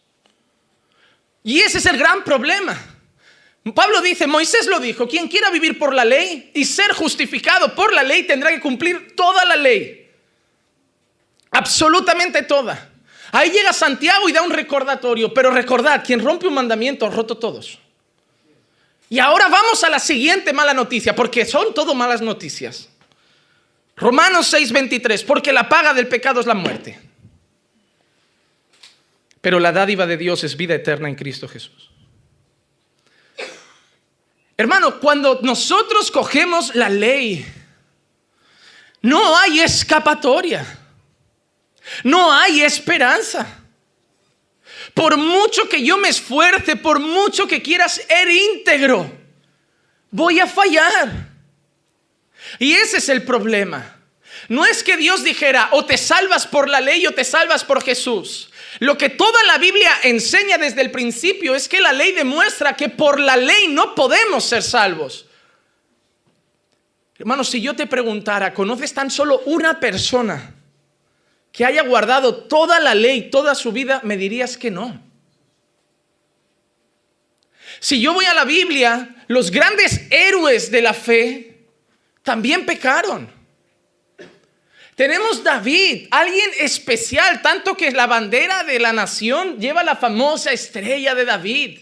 Y 1.42 1.60
ese 1.60 1.78
es 1.78 1.86
el 1.86 1.98
gran 1.98 2.22
problema. 2.22 2.78
Pablo 3.74 4.00
dice, 4.02 4.26
Moisés 4.26 4.66
lo 4.66 4.78
dijo, 4.80 5.08
quien 5.08 5.28
quiera 5.28 5.50
vivir 5.50 5.78
por 5.78 5.94
la 5.94 6.04
ley 6.04 6.50
y 6.54 6.64
ser 6.64 6.92
justificado 6.92 7.74
por 7.74 7.92
la 7.92 8.02
ley 8.02 8.24
tendrá 8.24 8.50
que 8.50 8.60
cumplir 8.60 9.14
toda 9.16 9.44
la 9.44 9.56
ley. 9.56 10.10
Absolutamente 11.50 12.42
toda. 12.42 12.90
Ahí 13.30 13.50
llega 13.50 13.72
Santiago 13.72 14.28
y 14.28 14.32
da 14.32 14.42
un 14.42 14.50
recordatorio, 14.50 15.32
pero 15.32 15.50
recordad, 15.50 16.04
quien 16.04 16.22
rompe 16.22 16.46
un 16.46 16.54
mandamiento 16.54 17.06
ha 17.06 17.10
roto 17.10 17.38
todos. 17.38 17.78
Y 19.08 19.18
ahora 19.18 19.48
vamos 19.48 19.82
a 19.84 19.88
la 19.88 19.98
siguiente 19.98 20.52
mala 20.52 20.74
noticia, 20.74 21.14
porque 21.14 21.46
son 21.46 21.72
todo 21.72 21.94
malas 21.94 22.20
noticias. 22.20 22.88
Romanos 23.96 24.52
6:23, 24.52 25.24
porque 25.24 25.52
la 25.52 25.68
paga 25.68 25.94
del 25.94 26.08
pecado 26.08 26.40
es 26.40 26.46
la 26.46 26.54
muerte. 26.54 26.98
Pero 29.40 29.58
la 29.58 29.72
dádiva 29.72 30.06
de 30.06 30.16
Dios 30.16 30.44
es 30.44 30.56
vida 30.56 30.74
eterna 30.74 31.08
en 31.08 31.14
Cristo 31.14 31.48
Jesús. 31.48 31.90
Hermano, 34.56 35.00
cuando 35.00 35.40
nosotros 35.42 36.10
cogemos 36.10 36.74
la 36.74 36.88
ley, 36.88 37.44
no 39.00 39.36
hay 39.36 39.60
escapatoria. 39.60 40.78
No 42.04 42.32
hay 42.32 42.62
esperanza. 42.62 43.46
Por 44.94 45.16
mucho 45.16 45.68
que 45.68 45.84
yo 45.84 45.96
me 45.96 46.08
esfuerce, 46.08 46.76
por 46.76 47.00
mucho 47.00 47.46
que 47.46 47.62
quieras 47.62 47.94
ser 47.94 48.28
íntegro, 48.30 49.10
voy 50.10 50.40
a 50.40 50.46
fallar. 50.46 51.31
Y 52.58 52.74
ese 52.74 52.98
es 52.98 53.08
el 53.08 53.22
problema. 53.22 53.96
No 54.48 54.64
es 54.64 54.82
que 54.82 54.96
Dios 54.96 55.22
dijera, 55.22 55.68
o 55.72 55.84
te 55.84 55.96
salvas 55.96 56.46
por 56.46 56.68
la 56.68 56.80
ley 56.80 57.06
o 57.06 57.12
te 57.12 57.24
salvas 57.24 57.64
por 57.64 57.82
Jesús. 57.82 58.50
Lo 58.80 58.98
que 58.98 59.10
toda 59.10 59.42
la 59.44 59.58
Biblia 59.58 59.90
enseña 60.02 60.58
desde 60.58 60.80
el 60.80 60.90
principio 60.90 61.54
es 61.54 61.68
que 61.68 61.80
la 61.80 61.92
ley 61.92 62.12
demuestra 62.12 62.76
que 62.76 62.88
por 62.88 63.20
la 63.20 63.36
ley 63.36 63.68
no 63.68 63.94
podemos 63.94 64.44
ser 64.44 64.62
salvos. 64.62 65.26
Hermanos, 67.18 67.50
si 67.50 67.60
yo 67.60 67.76
te 67.76 67.86
preguntara, 67.86 68.52
¿conoces 68.52 68.92
tan 68.92 69.10
solo 69.10 69.42
una 69.46 69.78
persona 69.78 70.54
que 71.52 71.64
haya 71.64 71.82
guardado 71.82 72.34
toda 72.44 72.80
la 72.80 72.94
ley, 72.94 73.30
toda 73.30 73.54
su 73.54 73.70
vida? 73.70 74.00
Me 74.02 74.16
dirías 74.16 74.56
que 74.56 74.70
no. 74.70 75.00
Si 77.78 78.00
yo 78.00 78.12
voy 78.14 78.24
a 78.24 78.34
la 78.34 78.44
Biblia, 78.44 79.24
los 79.28 79.50
grandes 79.50 80.02
héroes 80.10 80.70
de 80.70 80.82
la 80.82 80.94
fe 80.94 81.51
también 82.22 82.64
pecaron. 82.64 83.30
Tenemos 84.94 85.42
David, 85.42 86.08
alguien 86.10 86.50
especial, 86.58 87.40
tanto 87.42 87.76
que 87.76 87.90
la 87.90 88.06
bandera 88.06 88.62
de 88.62 88.78
la 88.78 88.92
nación 88.92 89.58
lleva 89.58 89.82
la 89.82 89.96
famosa 89.96 90.52
estrella 90.52 91.14
de 91.14 91.24
David. 91.24 91.80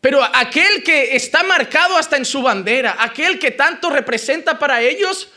Pero 0.00 0.22
aquel 0.22 0.82
que 0.82 1.16
está 1.16 1.42
marcado 1.42 1.96
hasta 1.96 2.16
en 2.16 2.24
su 2.24 2.42
bandera, 2.42 2.96
aquel 2.98 3.38
que 3.38 3.50
tanto 3.50 3.90
representa 3.90 4.58
para 4.58 4.80
ellos, 4.80 5.28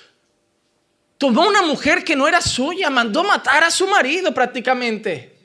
tomó 1.18 1.48
una 1.48 1.62
mujer 1.62 2.04
que 2.04 2.16
no 2.16 2.28
era 2.28 2.42
suya, 2.42 2.90
mandó 2.90 3.24
matar 3.24 3.64
a 3.64 3.72
su 3.72 3.88
marido 3.88 4.34
prácticamente. 4.34 5.38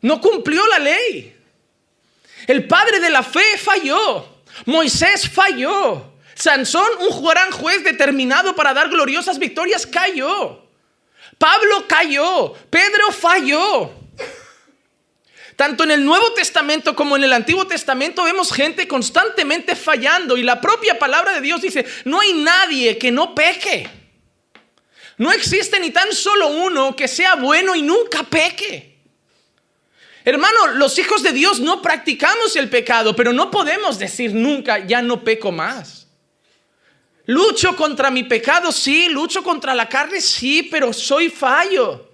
No 0.00 0.20
cumplió 0.20 0.66
la 0.66 0.78
ley. 0.78 1.36
El 2.46 2.66
padre 2.66 3.00
de 3.00 3.10
la 3.10 3.22
fe 3.22 3.56
falló. 3.58 4.33
Moisés 4.66 5.28
falló. 5.28 6.12
Sansón, 6.34 6.88
un 7.08 7.24
gran 7.24 7.50
juez 7.52 7.84
determinado 7.84 8.56
para 8.56 8.74
dar 8.74 8.88
gloriosas 8.88 9.38
victorias, 9.38 9.86
cayó. 9.86 10.64
Pablo 11.38 11.86
cayó. 11.86 12.52
Pedro 12.70 13.12
falló. 13.12 13.90
Tanto 15.56 15.84
en 15.84 15.92
el 15.92 16.04
Nuevo 16.04 16.32
Testamento 16.32 16.96
como 16.96 17.16
en 17.16 17.24
el 17.24 17.32
Antiguo 17.32 17.66
Testamento 17.66 18.24
vemos 18.24 18.52
gente 18.52 18.88
constantemente 18.88 19.76
fallando 19.76 20.36
y 20.36 20.42
la 20.42 20.60
propia 20.60 20.98
palabra 20.98 21.32
de 21.32 21.40
Dios 21.40 21.62
dice, 21.62 21.86
no 22.04 22.20
hay 22.20 22.32
nadie 22.32 22.98
que 22.98 23.12
no 23.12 23.34
peque. 23.34 23.88
No 25.16 25.30
existe 25.30 25.78
ni 25.78 25.90
tan 25.90 26.12
solo 26.12 26.48
uno 26.48 26.96
que 26.96 27.06
sea 27.06 27.36
bueno 27.36 27.76
y 27.76 27.82
nunca 27.82 28.24
peque. 28.24 28.93
Hermano, 30.24 30.68
los 30.76 30.98
hijos 30.98 31.22
de 31.22 31.32
Dios 31.32 31.60
no 31.60 31.82
practicamos 31.82 32.56
el 32.56 32.70
pecado, 32.70 33.14
pero 33.14 33.34
no 33.34 33.50
podemos 33.50 33.98
decir 33.98 34.32
nunca, 34.34 34.78
ya 34.78 35.02
no 35.02 35.22
peco 35.22 35.52
más. 35.52 36.08
Lucho 37.26 37.76
contra 37.76 38.10
mi 38.10 38.24
pecado, 38.24 38.72
sí, 38.72 39.08
lucho 39.10 39.42
contra 39.42 39.74
la 39.74 39.88
carne, 39.88 40.22
sí, 40.22 40.62
pero 40.62 40.94
soy 40.94 41.28
fallo. 41.28 42.10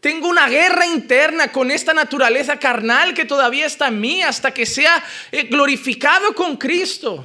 Tengo 0.00 0.28
una 0.28 0.48
guerra 0.48 0.86
interna 0.86 1.50
con 1.50 1.72
esta 1.72 1.92
naturaleza 1.92 2.60
carnal 2.60 3.12
que 3.12 3.24
todavía 3.24 3.66
está 3.66 3.88
en 3.88 4.00
mí 4.00 4.22
hasta 4.22 4.54
que 4.54 4.64
sea 4.64 5.02
eh, 5.32 5.44
glorificado 5.44 6.32
con 6.34 6.56
Cristo. 6.56 7.24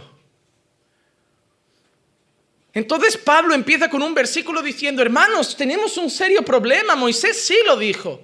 Entonces 2.74 3.18
Pablo 3.18 3.54
empieza 3.54 3.88
con 3.88 4.02
un 4.02 4.16
versículo 4.16 4.64
diciendo, 4.64 5.04
hermanos, 5.04 5.56
tenemos 5.56 5.96
un 5.98 6.10
serio 6.10 6.42
problema. 6.44 6.96
Moisés 6.96 7.46
sí 7.46 7.56
lo 7.68 7.78
dijo. 7.78 8.24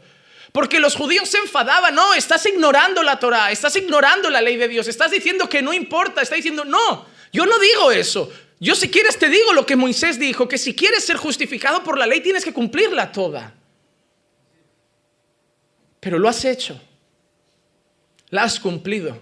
Porque 0.52 0.80
los 0.80 0.96
judíos 0.96 1.30
se 1.30 1.38
enfadaban, 1.38 1.94
no, 1.94 2.14
estás 2.14 2.46
ignorando 2.46 3.04
la 3.04 3.20
Torah, 3.20 3.52
estás 3.52 3.76
ignorando 3.76 4.30
la 4.30 4.42
ley 4.42 4.58
de 4.58 4.68
Dios, 4.68 4.88
estás 4.88 5.12
diciendo 5.12 5.48
que 5.48 5.62
no 5.62 5.74
importa, 5.74 6.22
está 6.22 6.36
diciendo, 6.36 6.66
no, 6.66 7.06
yo 7.32 7.46
no 7.46 7.60
digo 7.60 7.92
eso. 7.92 8.32
Yo 8.60 8.76
si 8.76 8.90
quieres 8.90 9.18
te 9.18 9.30
digo 9.30 9.54
lo 9.54 9.66
que 9.66 9.76
Moisés 9.76 10.20
dijo, 10.20 10.48
que 10.48 10.58
si 10.58 10.76
quieres 10.76 11.06
ser 11.06 11.18
justificado 11.18 11.84
por 11.84 11.98
la 11.98 12.06
ley 12.06 12.22
tienes 12.22 12.44
que 12.44 12.54
cumplirla 12.54 13.12
toda. 13.12 13.56
Pero 16.00 16.18
lo 16.18 16.28
has 16.28 16.44
hecho, 16.46 16.80
la 18.30 18.44
has 18.44 18.60
cumplido. 18.60 19.22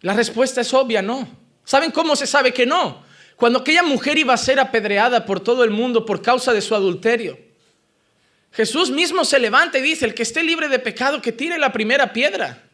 La 0.00 0.14
respuesta 0.14 0.60
es 0.60 0.72
obvia, 0.72 1.02
no. 1.02 1.28
¿Saben 1.64 1.90
cómo 1.90 2.14
se 2.14 2.26
sabe 2.26 2.52
que 2.52 2.64
no? 2.64 3.02
Cuando 3.36 3.58
aquella 3.58 3.82
mujer 3.82 4.16
iba 4.16 4.32
a 4.32 4.38
ser 4.38 4.60
apedreada 4.60 5.26
por 5.26 5.40
todo 5.40 5.64
el 5.64 5.70
mundo 5.70 6.06
por 6.06 6.22
causa 6.22 6.52
de 6.52 6.62
su 6.62 6.74
adulterio. 6.74 7.47
Jesús 8.52 8.90
mismo 8.90 9.24
se 9.24 9.38
levanta 9.38 9.78
y 9.78 9.82
dice, 9.82 10.04
el 10.04 10.14
que 10.14 10.22
esté 10.22 10.42
libre 10.42 10.68
de 10.68 10.78
pecado, 10.78 11.22
que 11.22 11.32
tire 11.32 11.58
la 11.58 11.72
primera 11.72 12.12
piedra. 12.12 12.64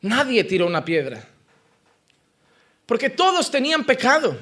Nadie 0.00 0.44
tiró 0.44 0.66
una 0.66 0.84
piedra. 0.84 1.28
Porque 2.86 3.10
todos 3.10 3.50
tenían 3.50 3.84
pecado. 3.84 4.38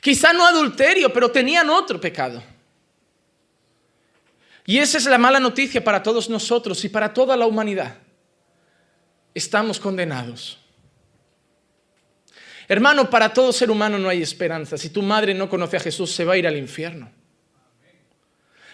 Quizá 0.00 0.32
no 0.32 0.46
adulterio, 0.46 1.12
pero 1.12 1.30
tenían 1.30 1.70
otro 1.70 2.00
pecado. 2.00 2.42
Y 4.66 4.78
esa 4.78 4.98
es 4.98 5.06
la 5.06 5.18
mala 5.18 5.40
noticia 5.40 5.82
para 5.82 6.02
todos 6.02 6.28
nosotros 6.28 6.84
y 6.84 6.88
para 6.88 7.12
toda 7.12 7.36
la 7.36 7.46
humanidad. 7.46 7.96
Estamos 9.34 9.78
condenados. 9.78 10.61
Hermano, 12.72 13.10
para 13.10 13.34
todo 13.34 13.52
ser 13.52 13.70
humano 13.70 13.98
no 13.98 14.08
hay 14.08 14.22
esperanza. 14.22 14.78
Si 14.78 14.88
tu 14.88 15.02
madre 15.02 15.34
no 15.34 15.46
conoce 15.46 15.76
a 15.76 15.80
Jesús, 15.80 16.10
se 16.10 16.24
va 16.24 16.32
a 16.32 16.36
ir 16.38 16.46
al 16.46 16.56
infierno. 16.56 17.12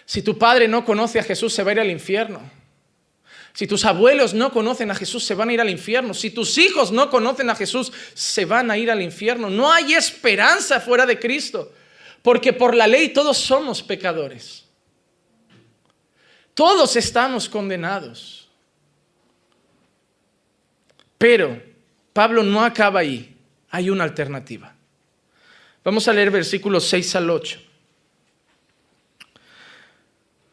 Si 0.05 0.21
tu 0.21 0.37
padre 0.37 0.69
no 0.69 0.85
conoce 0.85 1.19
a 1.19 1.23
Jesús, 1.23 1.53
se 1.53 1.63
va 1.63 1.71
a 1.71 1.73
ir 1.73 1.79
al 1.81 1.89
infierno. 1.89 2.39
Si 3.51 3.67
tus 3.67 3.83
abuelos 3.83 4.33
no 4.33 4.53
conocen 4.53 4.89
a 4.89 4.95
Jesús, 4.95 5.25
se 5.25 5.35
van 5.35 5.49
a 5.49 5.53
ir 5.53 5.59
al 5.59 5.69
infierno. 5.69 6.13
Si 6.13 6.31
tus 6.31 6.57
hijos 6.57 6.93
no 6.93 7.09
conocen 7.09 7.49
a 7.49 7.55
Jesús, 7.55 7.91
se 8.13 8.45
van 8.45 8.71
a 8.71 8.77
ir 8.77 8.89
al 8.89 9.01
infierno. 9.01 9.49
No 9.49 9.69
hay 9.69 9.95
esperanza 9.95 10.79
fuera 10.79 11.05
de 11.05 11.19
Cristo, 11.19 11.73
porque 12.21 12.53
por 12.53 12.77
la 12.77 12.87
ley 12.87 13.09
todos 13.09 13.37
somos 13.37 13.83
pecadores. 13.83 14.63
Todos 16.53 16.95
estamos 16.95 17.49
condenados. 17.49 18.47
Pero 21.17 21.61
Pablo 22.13 22.43
no 22.43 22.63
acaba 22.63 23.01
ahí 23.01 23.35
hay 23.69 23.89
una 23.89 24.03
alternativa. 24.03 24.73
Vamos 25.83 26.07
a 26.07 26.13
leer 26.13 26.31
versículos 26.31 26.87
6 26.87 27.15
al 27.15 27.29
8. 27.29 27.61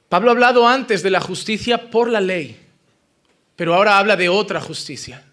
Pablo 0.08 0.30
ha 0.30 0.32
hablado 0.32 0.68
antes 0.68 1.02
de 1.02 1.10
la 1.10 1.20
justicia 1.20 1.90
por 1.90 2.08
la 2.08 2.20
ley, 2.20 2.56
pero 3.56 3.74
ahora 3.74 3.98
habla 3.98 4.16
de 4.16 4.28
otra 4.28 4.60
justicia. 4.60 5.24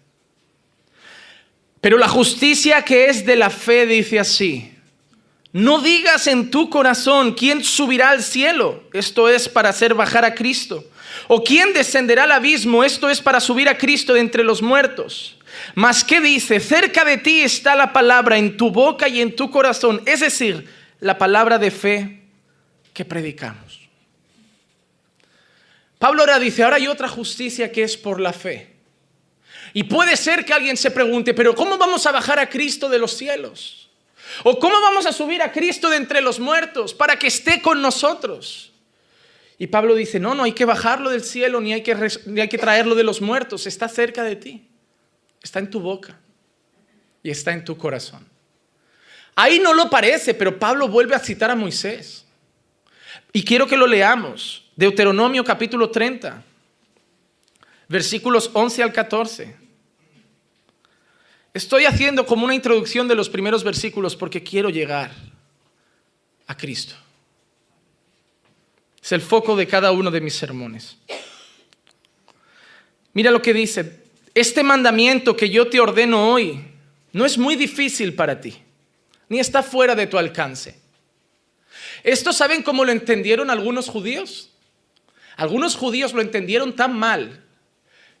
Pero 1.80 1.98
la 1.98 2.08
justicia 2.08 2.82
que 2.82 3.06
es 3.06 3.24
de 3.24 3.36
la 3.36 3.50
fe 3.50 3.86
dice 3.86 4.18
así, 4.18 4.74
no 5.52 5.80
digas 5.80 6.26
en 6.26 6.50
tu 6.50 6.68
corazón 6.68 7.34
quién 7.34 7.62
subirá 7.62 8.10
al 8.10 8.22
cielo, 8.22 8.82
esto 8.92 9.28
es 9.28 9.48
para 9.48 9.68
hacer 9.68 9.94
bajar 9.94 10.24
a 10.24 10.34
Cristo, 10.34 10.84
o 11.28 11.44
quién 11.44 11.72
descenderá 11.72 12.24
al 12.24 12.32
abismo, 12.32 12.82
esto 12.82 13.08
es 13.08 13.20
para 13.20 13.38
subir 13.38 13.68
a 13.68 13.78
Cristo 13.78 14.14
de 14.14 14.20
entre 14.20 14.42
los 14.42 14.62
muertos. 14.62 15.36
Mas 15.74 16.04
¿qué 16.04 16.20
dice? 16.20 16.60
Cerca 16.60 17.04
de 17.04 17.18
ti 17.18 17.40
está 17.40 17.74
la 17.74 17.92
palabra 17.92 18.36
en 18.36 18.56
tu 18.56 18.70
boca 18.70 19.08
y 19.08 19.20
en 19.20 19.34
tu 19.34 19.50
corazón, 19.50 20.02
es 20.06 20.20
decir, 20.20 20.68
la 21.00 21.16
palabra 21.16 21.58
de 21.58 21.70
fe 21.70 22.22
que 22.92 23.04
predicamos. 23.04 23.80
Pablo 25.98 26.20
ahora 26.20 26.38
dice, 26.38 26.62
ahora 26.62 26.76
hay 26.76 26.86
otra 26.86 27.08
justicia 27.08 27.72
que 27.72 27.82
es 27.82 27.96
por 27.96 28.20
la 28.20 28.32
fe. 28.32 28.74
Y 29.72 29.84
puede 29.84 30.16
ser 30.16 30.44
que 30.44 30.52
alguien 30.52 30.76
se 30.76 30.90
pregunte, 30.90 31.34
pero 31.34 31.54
¿cómo 31.54 31.78
vamos 31.78 32.06
a 32.06 32.12
bajar 32.12 32.38
a 32.38 32.48
Cristo 32.48 32.88
de 32.88 32.98
los 32.98 33.16
cielos? 33.16 33.90
¿O 34.42 34.58
cómo 34.58 34.80
vamos 34.80 35.06
a 35.06 35.12
subir 35.12 35.42
a 35.42 35.50
Cristo 35.50 35.88
de 35.88 35.96
entre 35.96 36.20
los 36.20 36.38
muertos 36.38 36.94
para 36.94 37.18
que 37.18 37.26
esté 37.26 37.62
con 37.62 37.80
nosotros? 37.80 38.72
Y 39.58 39.68
Pablo 39.68 39.94
dice, 39.94 40.20
no, 40.20 40.34
no 40.34 40.44
hay 40.44 40.52
que 40.52 40.64
bajarlo 40.64 41.10
del 41.10 41.24
cielo 41.24 41.60
ni 41.60 41.72
hay 41.72 41.82
que, 41.82 41.96
ni 42.26 42.40
hay 42.40 42.48
que 42.48 42.58
traerlo 42.58 42.94
de 42.94 43.04
los 43.04 43.20
muertos, 43.20 43.66
está 43.66 43.88
cerca 43.88 44.22
de 44.22 44.36
ti 44.36 44.68
está 45.44 45.58
en 45.58 45.70
tu 45.70 45.78
boca 45.78 46.18
y 47.22 47.30
está 47.30 47.52
en 47.52 47.64
tu 47.64 47.76
corazón. 47.76 48.26
Ahí 49.36 49.60
no 49.60 49.74
lo 49.74 49.90
parece, 49.90 50.32
pero 50.34 50.58
Pablo 50.58 50.88
vuelve 50.88 51.14
a 51.14 51.18
citar 51.18 51.50
a 51.50 51.54
Moisés. 51.54 52.24
Y 53.32 53.44
quiero 53.44 53.66
que 53.66 53.76
lo 53.76 53.86
leamos. 53.86 54.64
Deuteronomio 54.74 55.44
capítulo 55.44 55.90
30, 55.90 56.42
versículos 57.88 58.50
11 58.52 58.82
al 58.82 58.92
14. 58.92 59.56
Estoy 61.52 61.84
haciendo 61.84 62.26
como 62.26 62.44
una 62.44 62.54
introducción 62.54 63.06
de 63.06 63.14
los 63.14 63.28
primeros 63.28 63.62
versículos 63.62 64.16
porque 64.16 64.42
quiero 64.42 64.70
llegar 64.70 65.12
a 66.46 66.56
Cristo. 66.56 66.94
Es 69.00 69.12
el 69.12 69.20
foco 69.20 69.54
de 69.54 69.66
cada 69.66 69.92
uno 69.92 70.10
de 70.10 70.20
mis 70.20 70.34
sermones. 70.34 70.96
Mira 73.12 73.30
lo 73.30 73.42
que 73.42 73.52
dice 73.52 74.03
este 74.34 74.62
mandamiento 74.62 75.36
que 75.36 75.48
yo 75.48 75.68
te 75.68 75.80
ordeno 75.80 76.32
hoy 76.32 76.64
no 77.12 77.24
es 77.24 77.38
muy 77.38 77.54
difícil 77.54 78.14
para 78.14 78.40
ti, 78.40 78.56
ni 79.28 79.38
está 79.38 79.62
fuera 79.62 79.94
de 79.94 80.06
tu 80.06 80.18
alcance. 80.18 80.78
¿Esto 82.02 82.32
saben 82.32 82.62
cómo 82.62 82.84
lo 82.84 82.92
entendieron 82.92 83.48
algunos 83.48 83.88
judíos? 83.88 84.50
Algunos 85.36 85.76
judíos 85.76 86.12
lo 86.12 86.20
entendieron 86.20 86.74
tan 86.74 86.98
mal 86.98 87.40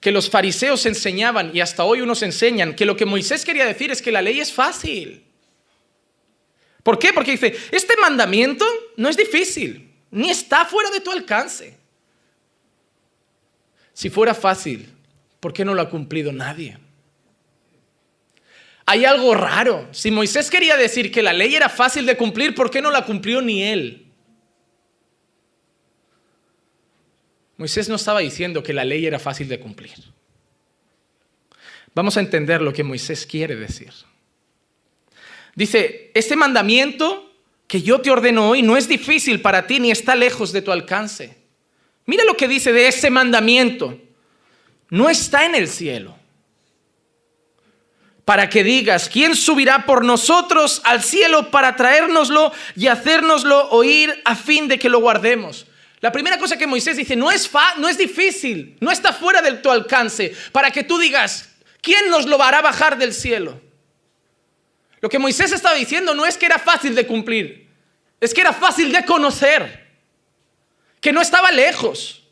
que 0.00 0.12
los 0.12 0.28
fariseos 0.28 0.84
enseñaban, 0.84 1.50
y 1.54 1.60
hasta 1.60 1.84
hoy 1.84 2.02
unos 2.02 2.22
enseñan, 2.22 2.76
que 2.76 2.84
lo 2.84 2.94
que 2.94 3.06
Moisés 3.06 3.44
quería 3.44 3.64
decir 3.64 3.90
es 3.90 4.02
que 4.02 4.12
la 4.12 4.20
ley 4.20 4.38
es 4.38 4.52
fácil. 4.52 5.24
¿Por 6.82 6.98
qué? 6.98 7.12
Porque 7.14 7.30
dice, 7.32 7.56
este 7.70 7.96
mandamiento 7.96 8.66
no 8.98 9.08
es 9.08 9.16
difícil, 9.16 9.90
ni 10.10 10.30
está 10.30 10.66
fuera 10.66 10.90
de 10.90 11.00
tu 11.00 11.10
alcance. 11.10 11.78
Si 13.94 14.10
fuera 14.10 14.34
fácil, 14.34 14.92
¿Por 15.44 15.52
qué 15.52 15.62
no 15.62 15.74
lo 15.74 15.82
ha 15.82 15.90
cumplido 15.90 16.32
nadie? 16.32 16.78
Hay 18.86 19.04
algo 19.04 19.34
raro. 19.34 19.86
Si 19.92 20.10
Moisés 20.10 20.48
quería 20.48 20.74
decir 20.74 21.12
que 21.12 21.22
la 21.22 21.34
ley 21.34 21.54
era 21.54 21.68
fácil 21.68 22.06
de 22.06 22.16
cumplir, 22.16 22.54
¿por 22.54 22.70
qué 22.70 22.80
no 22.80 22.90
la 22.90 23.04
cumplió 23.04 23.42
ni 23.42 23.62
él? 23.62 24.06
Moisés 27.58 27.90
no 27.90 27.96
estaba 27.96 28.20
diciendo 28.20 28.62
que 28.62 28.72
la 28.72 28.86
ley 28.86 29.04
era 29.04 29.18
fácil 29.18 29.46
de 29.46 29.60
cumplir. 29.60 29.92
Vamos 31.94 32.16
a 32.16 32.20
entender 32.20 32.62
lo 32.62 32.72
que 32.72 32.82
Moisés 32.82 33.26
quiere 33.26 33.54
decir. 33.54 33.92
Dice, 35.54 36.10
este 36.14 36.36
mandamiento 36.36 37.34
que 37.66 37.82
yo 37.82 38.00
te 38.00 38.10
ordeno 38.10 38.48
hoy 38.48 38.62
no 38.62 38.78
es 38.78 38.88
difícil 38.88 39.42
para 39.42 39.66
ti 39.66 39.78
ni 39.78 39.90
está 39.90 40.16
lejos 40.16 40.52
de 40.52 40.62
tu 40.62 40.72
alcance. 40.72 41.36
Mira 42.06 42.24
lo 42.24 42.34
que 42.34 42.48
dice 42.48 42.72
de 42.72 42.88
ese 42.88 43.10
mandamiento. 43.10 44.00
No 44.90 45.08
está 45.08 45.46
en 45.46 45.54
el 45.54 45.68
cielo. 45.68 46.16
Para 48.24 48.48
que 48.48 48.64
digas, 48.64 49.08
¿quién 49.08 49.36
subirá 49.36 49.84
por 49.84 50.04
nosotros 50.04 50.80
al 50.84 51.02
cielo 51.02 51.50
para 51.50 51.76
traérnoslo 51.76 52.52
y 52.74 52.86
hacérnoslo 52.86 53.68
oír 53.70 54.22
a 54.24 54.34
fin 54.34 54.66
de 54.66 54.78
que 54.78 54.88
lo 54.88 55.00
guardemos? 55.00 55.66
La 56.00 56.12
primera 56.12 56.38
cosa 56.38 56.56
que 56.56 56.66
Moisés 56.66 56.96
dice, 56.96 57.16
no 57.16 57.30
es, 57.30 57.50
no 57.78 57.88
es 57.88 57.98
difícil, 57.98 58.76
no 58.80 58.90
está 58.90 59.12
fuera 59.12 59.42
de 59.42 59.52
tu 59.54 59.70
alcance, 59.70 60.34
para 60.52 60.70
que 60.70 60.84
tú 60.84 60.98
digas, 60.98 61.50
¿quién 61.82 62.10
nos 62.10 62.26
lo 62.26 62.42
hará 62.42 62.62
bajar 62.62 62.98
del 62.98 63.12
cielo? 63.12 63.60
Lo 65.00 65.08
que 65.10 65.18
Moisés 65.18 65.52
estaba 65.52 65.74
diciendo 65.74 66.14
no 66.14 66.24
es 66.24 66.38
que 66.38 66.46
era 66.46 66.58
fácil 66.58 66.94
de 66.94 67.06
cumplir, 67.06 67.68
es 68.20 68.32
que 68.32 68.40
era 68.40 68.54
fácil 68.54 68.90
de 68.90 69.04
conocer, 69.04 69.86
que 71.00 71.12
no 71.12 71.20
estaba 71.20 71.50
lejos, 71.50 72.23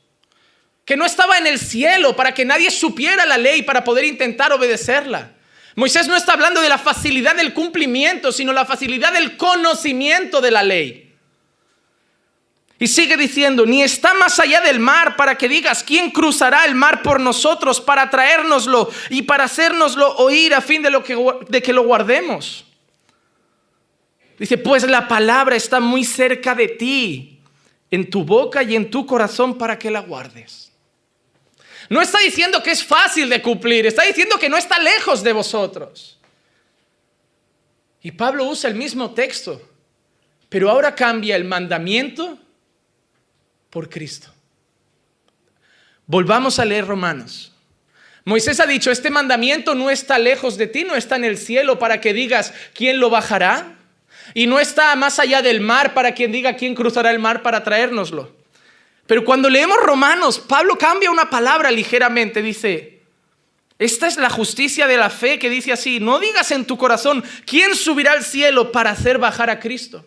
que 0.84 0.96
no 0.96 1.04
estaba 1.04 1.38
en 1.38 1.46
el 1.46 1.58
cielo 1.58 2.16
para 2.16 2.34
que 2.34 2.44
nadie 2.44 2.70
supiera 2.70 3.24
la 3.26 3.38
ley 3.38 3.62
para 3.62 3.84
poder 3.84 4.04
intentar 4.04 4.52
obedecerla. 4.52 5.32
Moisés 5.74 6.06
no 6.06 6.16
está 6.16 6.32
hablando 6.32 6.60
de 6.60 6.68
la 6.68 6.78
facilidad 6.78 7.34
del 7.34 7.54
cumplimiento, 7.54 8.32
sino 8.32 8.52
la 8.52 8.66
facilidad 8.66 9.12
del 9.12 9.36
conocimiento 9.36 10.40
de 10.40 10.50
la 10.50 10.62
ley. 10.62 11.12
Y 12.78 12.88
sigue 12.88 13.16
diciendo, 13.16 13.64
ni 13.64 13.80
está 13.80 14.12
más 14.14 14.40
allá 14.40 14.60
del 14.60 14.80
mar 14.80 15.14
para 15.14 15.38
que 15.38 15.48
digas, 15.48 15.84
¿quién 15.84 16.10
cruzará 16.10 16.64
el 16.64 16.74
mar 16.74 17.00
por 17.02 17.20
nosotros 17.20 17.80
para 17.80 18.10
traérnoslo 18.10 18.90
y 19.08 19.22
para 19.22 19.44
hacérnoslo 19.44 20.16
oír 20.16 20.52
a 20.52 20.60
fin 20.60 20.82
de, 20.82 20.90
lo 20.90 21.04
de 21.48 21.62
que 21.62 21.72
lo 21.72 21.84
guardemos? 21.84 22.64
Dice, 24.36 24.58
pues 24.58 24.82
la 24.82 25.06
palabra 25.06 25.54
está 25.54 25.78
muy 25.78 26.04
cerca 26.04 26.56
de 26.56 26.66
ti, 26.66 27.38
en 27.88 28.10
tu 28.10 28.24
boca 28.24 28.64
y 28.64 28.74
en 28.74 28.90
tu 28.90 29.06
corazón 29.06 29.56
para 29.56 29.78
que 29.78 29.88
la 29.88 30.00
guardes. 30.00 30.71
No 31.88 32.00
está 32.00 32.18
diciendo 32.18 32.62
que 32.62 32.70
es 32.70 32.84
fácil 32.84 33.28
de 33.28 33.42
cumplir, 33.42 33.86
está 33.86 34.02
diciendo 34.02 34.38
que 34.38 34.48
no 34.48 34.56
está 34.56 34.78
lejos 34.78 35.22
de 35.22 35.32
vosotros. 35.32 36.18
Y 38.02 38.12
Pablo 38.12 38.44
usa 38.44 38.68
el 38.68 38.76
mismo 38.76 39.12
texto, 39.12 39.60
pero 40.48 40.70
ahora 40.70 40.94
cambia 40.94 41.36
el 41.36 41.44
mandamiento 41.44 42.38
por 43.70 43.88
Cristo. 43.88 44.32
Volvamos 46.06 46.58
a 46.58 46.64
leer 46.64 46.86
Romanos. 46.86 47.52
Moisés 48.24 48.60
ha 48.60 48.66
dicho, 48.66 48.90
este 48.90 49.10
mandamiento 49.10 49.74
no 49.74 49.90
está 49.90 50.18
lejos 50.18 50.56
de 50.56 50.66
ti, 50.66 50.84
no 50.84 50.94
está 50.94 51.16
en 51.16 51.24
el 51.24 51.38
cielo 51.38 51.78
para 51.78 52.00
que 52.00 52.12
digas, 52.12 52.52
¿quién 52.74 53.00
lo 53.00 53.10
bajará? 53.10 53.76
Y 54.34 54.46
no 54.46 54.60
está 54.60 54.94
más 54.94 55.18
allá 55.18 55.42
del 55.42 55.60
mar 55.60 55.94
para 55.94 56.14
quien 56.14 56.30
diga 56.30 56.56
quién 56.56 56.74
cruzará 56.74 57.10
el 57.10 57.18
mar 57.18 57.42
para 57.42 57.64
traérnoslo. 57.64 58.41
Pero 59.06 59.24
cuando 59.24 59.50
leemos 59.50 59.78
Romanos, 59.82 60.38
Pablo 60.38 60.78
cambia 60.78 61.10
una 61.10 61.28
palabra 61.28 61.70
ligeramente. 61.70 62.40
Dice, 62.40 63.00
esta 63.78 64.06
es 64.06 64.16
la 64.16 64.30
justicia 64.30 64.86
de 64.86 64.96
la 64.96 65.10
fe 65.10 65.38
que 65.38 65.50
dice 65.50 65.72
así, 65.72 65.98
no 65.98 66.20
digas 66.20 66.50
en 66.52 66.64
tu 66.64 66.78
corazón, 66.78 67.24
¿quién 67.46 67.74
subirá 67.74 68.12
al 68.12 68.22
cielo 68.22 68.70
para 68.70 68.90
hacer 68.90 69.18
bajar 69.18 69.50
a 69.50 69.58
Cristo? 69.58 70.06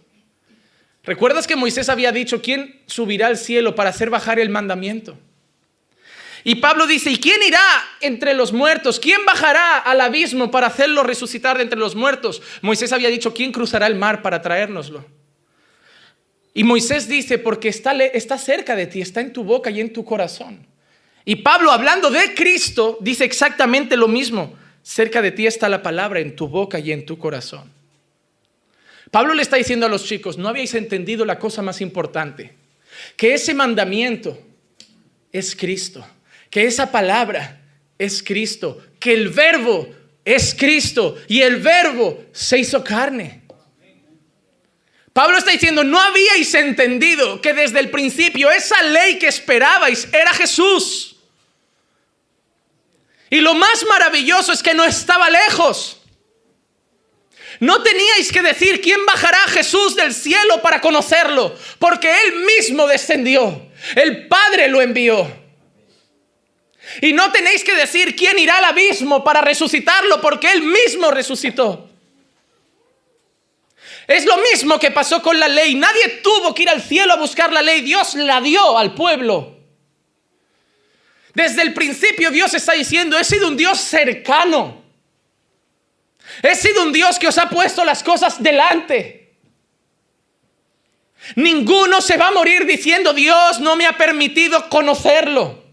¿Recuerdas 1.03 1.45
que 1.45 1.55
Moisés 1.55 1.89
había 1.89 2.11
dicho, 2.11 2.41
¿quién 2.41 2.81
subirá 2.87 3.27
al 3.27 3.37
cielo 3.37 3.75
para 3.75 3.89
hacer 3.89 4.09
bajar 4.09 4.39
el 4.39 4.49
mandamiento? 4.49 5.17
Y 6.43 6.55
Pablo 6.55 6.87
dice, 6.87 7.09
¿y 7.11 7.17
quién 7.17 7.41
irá 7.43 7.59
entre 8.01 8.33
los 8.33 8.53
muertos? 8.53 8.99
¿Quién 8.99 9.25
bajará 9.25 9.77
al 9.77 9.99
abismo 9.99 10.51
para 10.51 10.67
hacerlo 10.67 11.03
resucitar 11.03 11.57
de 11.57 11.63
entre 11.63 11.79
los 11.79 11.95
muertos? 11.95 12.41
Moisés 12.61 12.93
había 12.93 13.09
dicho, 13.09 13.33
¿quién 13.33 13.51
cruzará 13.51 13.87
el 13.87 13.95
mar 13.95 14.21
para 14.21 14.41
traérnoslo? 14.41 15.05
Y 16.55 16.63
Moisés 16.63 17.07
dice, 17.07 17.37
porque 17.37 17.67
está, 17.67 17.91
está 18.05 18.39
cerca 18.39 18.75
de 18.75 18.87
ti, 18.87 19.01
está 19.01 19.21
en 19.21 19.31
tu 19.31 19.43
boca 19.43 19.69
y 19.69 19.79
en 19.79 19.93
tu 19.93 20.03
corazón. 20.03 20.65
Y 21.23 21.35
Pablo, 21.35 21.71
hablando 21.71 22.09
de 22.09 22.33
Cristo, 22.33 22.97
dice 23.01 23.25
exactamente 23.25 23.95
lo 23.95 24.07
mismo. 24.07 24.55
Cerca 24.81 25.21
de 25.21 25.31
ti 25.31 25.45
está 25.45 25.69
la 25.69 25.83
palabra 25.83 26.19
en 26.19 26.35
tu 26.35 26.47
boca 26.47 26.79
y 26.79 26.91
en 26.91 27.05
tu 27.05 27.19
corazón. 27.19 27.71
Pablo 29.11 29.35
le 29.35 29.43
está 29.43 29.57
diciendo 29.57 29.85
a 29.85 29.89
los 29.89 30.05
chicos, 30.05 30.39
no 30.39 30.49
habéis 30.49 30.73
entendido 30.73 31.25
la 31.25 31.37
cosa 31.37 31.61
más 31.61 31.79
importante, 31.79 32.55
que 33.15 33.35
ese 33.35 33.53
mandamiento 33.53 34.41
es 35.31 35.55
Cristo 35.55 36.03
que 36.55 36.65
esa 36.65 36.89
palabra 36.89 37.59
es 37.99 38.23
Cristo, 38.23 38.81
que 38.97 39.13
el 39.13 39.27
verbo 39.27 39.89
es 40.23 40.55
Cristo 40.57 41.17
y 41.27 41.41
el 41.41 41.57
verbo 41.57 42.23
se 42.31 42.57
hizo 42.59 42.81
carne. 42.81 43.41
Pablo 45.15 45.37
está 45.37 45.51
diciendo, 45.51 45.85
no 45.85 45.97
habíais 45.97 46.53
entendido 46.55 47.39
que 47.39 47.53
desde 47.53 47.79
el 47.79 47.89
principio 47.89 48.51
esa 48.51 48.83
ley 48.83 49.17
que 49.17 49.27
esperabais 49.27 50.09
era 50.11 50.33
Jesús. 50.33 51.15
Y 53.29 53.39
lo 53.39 53.53
más 53.53 53.85
maravilloso 53.85 54.51
es 54.51 54.61
que 54.61 54.73
no 54.73 54.83
estaba 54.83 55.29
lejos. 55.29 56.01
No 57.61 57.81
teníais 57.81 58.29
que 58.29 58.41
decir 58.41 58.81
quién 58.81 59.05
bajará 59.05 59.41
a 59.45 59.47
Jesús 59.47 59.95
del 59.95 60.13
cielo 60.13 60.61
para 60.61 60.81
conocerlo, 60.81 61.57
porque 61.79 62.11
Él 62.11 62.35
mismo 62.43 62.85
descendió. 62.85 63.69
El 63.95 64.27
Padre 64.27 64.67
lo 64.67 64.81
envió. 64.81 65.33
Y 66.99 67.13
no 67.13 67.31
tenéis 67.31 67.63
que 67.63 67.73
decir 67.73 68.17
quién 68.17 68.37
irá 68.37 68.57
al 68.57 68.65
abismo 68.65 69.23
para 69.23 69.39
resucitarlo, 69.39 70.19
porque 70.19 70.51
Él 70.51 70.63
mismo 70.63 71.09
resucitó. 71.09 71.84
Es 74.07 74.25
lo 74.25 74.37
mismo 74.37 74.79
que 74.79 74.91
pasó 74.91 75.21
con 75.21 75.39
la 75.39 75.47
ley. 75.47 75.75
Nadie 75.75 76.19
tuvo 76.21 76.53
que 76.53 76.63
ir 76.63 76.69
al 76.69 76.81
cielo 76.81 77.13
a 77.13 77.17
buscar 77.17 77.51
la 77.51 77.61
ley. 77.61 77.81
Dios 77.81 78.15
la 78.15 78.39
dio 78.39 78.77
al 78.77 78.93
pueblo. 78.93 79.55
Desde 81.33 81.63
el 81.63 81.73
principio 81.73 82.31
Dios 82.31 82.53
está 82.53 82.73
diciendo, 82.73 83.17
he 83.17 83.23
sido 83.23 83.47
un 83.47 83.57
Dios 83.57 83.79
cercano. 83.79 84.83
He 86.41 86.55
sido 86.55 86.83
un 86.83 86.93
Dios 86.93 87.19
que 87.19 87.27
os 87.27 87.37
ha 87.37 87.49
puesto 87.49 87.83
las 87.83 88.03
cosas 88.03 88.41
delante. 88.41 89.37
Ninguno 91.35 92.01
se 92.01 92.17
va 92.17 92.27
a 92.27 92.31
morir 92.31 92.65
diciendo, 92.65 93.13
Dios 93.13 93.59
no 93.59 93.75
me 93.75 93.87
ha 93.87 93.97
permitido 93.97 94.69
conocerlo. 94.69 95.63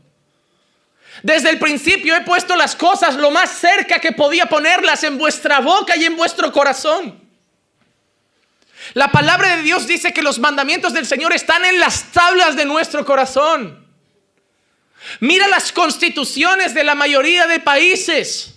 Desde 1.23 1.51
el 1.51 1.59
principio 1.59 2.17
he 2.17 2.23
puesto 2.23 2.57
las 2.57 2.75
cosas 2.75 3.15
lo 3.15 3.31
más 3.31 3.51
cerca 3.51 4.01
que 4.01 4.13
podía 4.13 4.47
ponerlas 4.47 5.05
en 5.05 5.19
vuestra 5.19 5.61
boca 5.61 5.97
y 5.97 6.05
en 6.05 6.17
vuestro 6.17 6.51
corazón. 6.51 7.22
La 8.95 9.09
palabra 9.09 9.57
de 9.57 9.63
Dios 9.63 9.87
dice 9.87 10.13
que 10.13 10.23
los 10.23 10.39
mandamientos 10.39 10.93
del 10.93 11.07
Señor 11.07 11.33
están 11.33 11.65
en 11.65 11.81
las 11.81 12.13
tablas 12.13 12.57
de 12.57 12.65
nuestro 12.65 13.05
corazón. 13.05 13.87
Mira 15.21 15.49
las 15.49 15.73
constituciones 15.73 16.75
de 16.75 16.85
la 16.85 16.95
mayoría 16.95 17.47
de 17.47 17.61
países. 17.61 18.55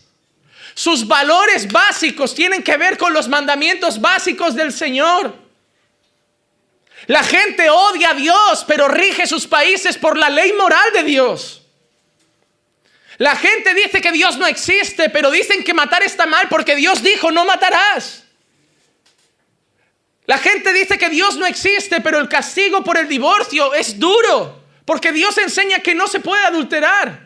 Sus 0.74 1.08
valores 1.08 1.72
básicos 1.72 2.36
tienen 2.36 2.62
que 2.62 2.76
ver 2.76 2.98
con 2.98 3.14
los 3.14 3.30
mandamientos 3.30 4.00
básicos 4.02 4.56
del 4.56 4.74
Señor. 4.74 5.34
La 7.08 7.24
gente 7.24 7.70
odia 7.70 8.10
a 8.10 8.14
Dios, 8.14 8.66
pero 8.68 8.88
rige 8.88 9.28
sus 9.28 9.48
países 9.48 9.98
por 9.98 10.18
la 10.18 10.30
ley 10.30 10.52
moral 10.54 10.92
de 10.94 11.04
Dios. 11.04 11.62
La 13.18 13.36
gente 13.38 13.74
dice 13.74 14.02
que 14.02 14.12
Dios 14.12 14.38
no 14.38 14.46
existe, 14.46 15.10
pero 15.10 15.32
dicen 15.32 15.64
que 15.64 15.74
matar 15.74 16.04
está 16.04 16.26
mal 16.26 16.50
porque 16.50 16.76
Dios 16.76 17.02
dijo 17.02 17.32
no 17.32 17.46
matarás. 17.46 18.25
La 20.26 20.38
gente 20.38 20.74
dice 20.74 20.98
que 20.98 21.10
Dios 21.10 21.38
no 21.38 21.46
existe, 21.46 22.02
pero 22.02 22.20
el 22.20 22.28
castigo 22.28 22.84
por 22.84 22.98
el 22.98 23.08
divorcio 23.08 23.74
es 23.74 24.00
duro, 24.00 24.64
porque 24.86 25.12
Dios 25.12 25.38
enseña 25.38 25.80
que 25.80 25.94
no 25.94 26.08
se 26.08 26.20
puede 26.20 26.44
adulterar. 26.46 27.26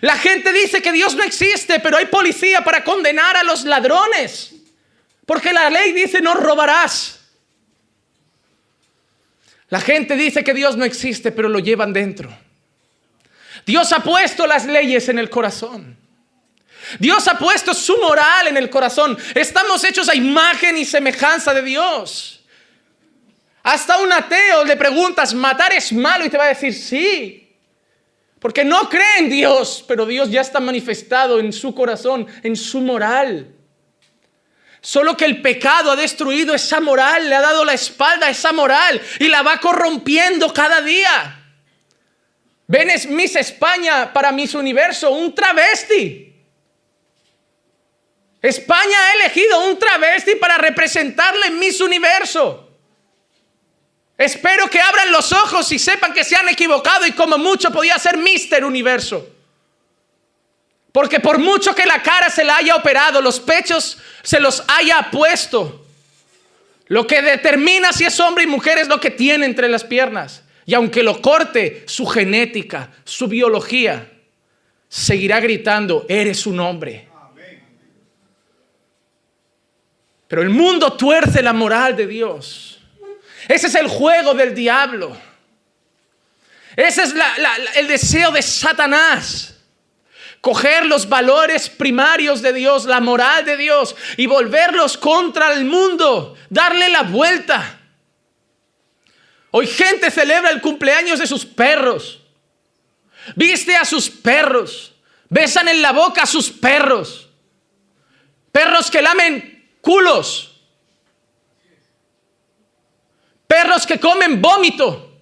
La 0.00 0.16
gente 0.16 0.52
dice 0.52 0.82
que 0.82 0.92
Dios 0.92 1.14
no 1.14 1.22
existe, 1.22 1.80
pero 1.80 1.96
hay 1.96 2.06
policía 2.06 2.62
para 2.62 2.84
condenar 2.84 3.36
a 3.36 3.42
los 3.42 3.64
ladrones, 3.64 4.54
porque 5.26 5.52
la 5.52 5.70
ley 5.70 5.92
dice 5.92 6.20
no 6.20 6.34
robarás. 6.34 7.20
La 9.68 9.80
gente 9.80 10.16
dice 10.16 10.44
que 10.44 10.54
Dios 10.54 10.76
no 10.76 10.84
existe, 10.84 11.32
pero 11.32 11.48
lo 11.48 11.58
llevan 11.58 11.92
dentro. 11.92 12.36
Dios 13.66 13.92
ha 13.92 14.02
puesto 14.02 14.46
las 14.46 14.64
leyes 14.64 15.08
en 15.08 15.18
el 15.18 15.28
corazón. 15.28 15.96
Dios 16.98 17.26
ha 17.28 17.38
puesto 17.38 17.74
su 17.74 17.96
moral 17.98 18.48
en 18.48 18.56
el 18.56 18.70
corazón. 18.70 19.16
Estamos 19.34 19.82
hechos 19.84 20.08
a 20.08 20.14
imagen 20.14 20.76
y 20.78 20.84
semejanza 20.84 21.52
de 21.52 21.62
Dios. 21.62 22.44
Hasta 23.62 23.98
un 23.98 24.12
ateo 24.12 24.64
le 24.64 24.76
preguntas, 24.76 25.34
¿matar 25.34 25.72
es 25.72 25.92
malo? 25.92 26.24
Y 26.24 26.30
te 26.30 26.38
va 26.38 26.44
a 26.44 26.48
decir, 26.48 26.72
sí. 26.72 27.52
Porque 28.38 28.64
no 28.64 28.88
cree 28.88 29.18
en 29.18 29.30
Dios, 29.30 29.84
pero 29.88 30.06
Dios 30.06 30.30
ya 30.30 30.40
está 30.40 30.60
manifestado 30.60 31.40
en 31.40 31.52
su 31.52 31.74
corazón, 31.74 32.26
en 32.44 32.54
su 32.54 32.80
moral. 32.80 33.52
Solo 34.80 35.16
que 35.16 35.24
el 35.24 35.42
pecado 35.42 35.90
ha 35.90 35.96
destruido 35.96 36.54
esa 36.54 36.78
moral, 36.78 37.28
le 37.28 37.34
ha 37.34 37.40
dado 37.40 37.64
la 37.64 37.72
espalda 37.72 38.28
a 38.28 38.30
esa 38.30 38.52
moral 38.52 39.02
y 39.18 39.26
la 39.26 39.42
va 39.42 39.58
corrompiendo 39.58 40.54
cada 40.54 40.80
día. 40.80 41.42
Ven 42.68 42.90
es 42.90 43.06
Miss 43.06 43.34
España 43.34 44.12
para 44.12 44.30
Miss 44.30 44.54
Universo, 44.54 45.10
un 45.10 45.34
travesti. 45.34 46.35
España 48.42 48.96
ha 48.98 49.14
elegido 49.14 49.68
un 49.68 49.78
travesti 49.78 50.36
para 50.36 50.58
representarle 50.58 51.46
en 51.46 51.58
Miss 51.58 51.80
Universo. 51.80 52.66
Espero 54.18 54.68
que 54.68 54.80
abran 54.80 55.12
los 55.12 55.32
ojos 55.32 55.70
y 55.72 55.78
sepan 55.78 56.12
que 56.12 56.24
se 56.24 56.36
han 56.36 56.48
equivocado 56.48 57.06
y 57.06 57.12
como 57.12 57.36
mucho 57.36 57.70
podía 57.70 57.98
ser 57.98 58.16
Mister 58.16 58.64
Universo. 58.64 59.28
Porque 60.92 61.20
por 61.20 61.38
mucho 61.38 61.74
que 61.74 61.84
la 61.84 62.02
cara 62.02 62.30
se 62.30 62.42
la 62.42 62.56
haya 62.56 62.74
operado, 62.74 63.20
los 63.20 63.38
pechos 63.38 63.98
se 64.22 64.40
los 64.40 64.62
haya 64.68 65.08
puesto, 65.10 65.84
lo 66.86 67.06
que 67.06 67.20
determina 67.20 67.92
si 67.92 68.04
es 68.04 68.18
hombre 68.18 68.44
y 68.44 68.46
mujer 68.46 68.78
es 68.78 68.88
lo 68.88 68.98
que 69.00 69.10
tiene 69.10 69.44
entre 69.44 69.68
las 69.68 69.84
piernas. 69.84 70.42
Y 70.64 70.74
aunque 70.74 71.02
lo 71.02 71.20
corte, 71.20 71.84
su 71.86 72.06
genética, 72.06 72.90
su 73.04 73.28
biología, 73.28 74.10
seguirá 74.88 75.40
gritando, 75.40 76.06
eres 76.08 76.46
un 76.46 76.60
hombre. 76.60 77.05
Pero 80.28 80.42
el 80.42 80.50
mundo 80.50 80.92
tuerce 80.94 81.42
la 81.42 81.52
moral 81.52 81.96
de 81.96 82.06
Dios. 82.06 82.78
Ese 83.48 83.68
es 83.68 83.74
el 83.74 83.88
juego 83.88 84.34
del 84.34 84.54
diablo. 84.54 85.16
Ese 86.74 87.04
es 87.04 87.14
el 87.76 87.88
deseo 87.88 88.30
de 88.32 88.42
Satanás 88.42 89.56
coger 90.46 90.86
los 90.86 91.08
valores 91.08 91.68
primarios 91.68 92.40
de 92.40 92.52
Dios, 92.52 92.84
la 92.84 93.00
moral 93.00 93.44
de 93.44 93.56
Dios 93.56 93.96
y 94.16 94.26
volverlos 94.26 94.96
contra 94.96 95.52
el 95.52 95.64
mundo, 95.64 96.36
darle 96.50 96.88
la 96.88 97.02
vuelta. 97.02 97.80
Hoy 99.50 99.66
gente 99.66 100.08
celebra 100.08 100.50
el 100.50 100.60
cumpleaños 100.60 101.18
de 101.18 101.26
sus 101.26 101.44
perros, 101.44 102.20
viste 103.34 103.74
a 103.74 103.84
sus 103.84 104.08
perros, 104.08 104.94
besan 105.28 105.66
en 105.66 105.82
la 105.82 105.90
boca 105.90 106.22
a 106.22 106.26
sus 106.26 106.48
perros, 106.48 107.28
perros 108.52 108.88
que 108.88 109.02
lamen 109.02 109.55
culos, 109.86 110.60
perros 113.46 113.86
que 113.86 114.00
comen 114.00 114.42
vómito, 114.42 115.16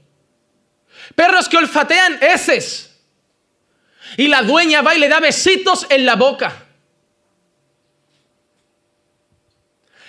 perros 1.15 1.51
que 1.51 1.59
olfatean 1.59 2.19
heces. 2.23 2.91
Y 4.17 4.29
la 4.29 4.43
dueña 4.43 4.81
va 4.81 4.95
y 4.95 5.01
le 5.01 5.09
da 5.09 5.21
besitos 5.21 5.87
en 5.91 6.07
la 6.07 6.17
boca. 6.17 6.65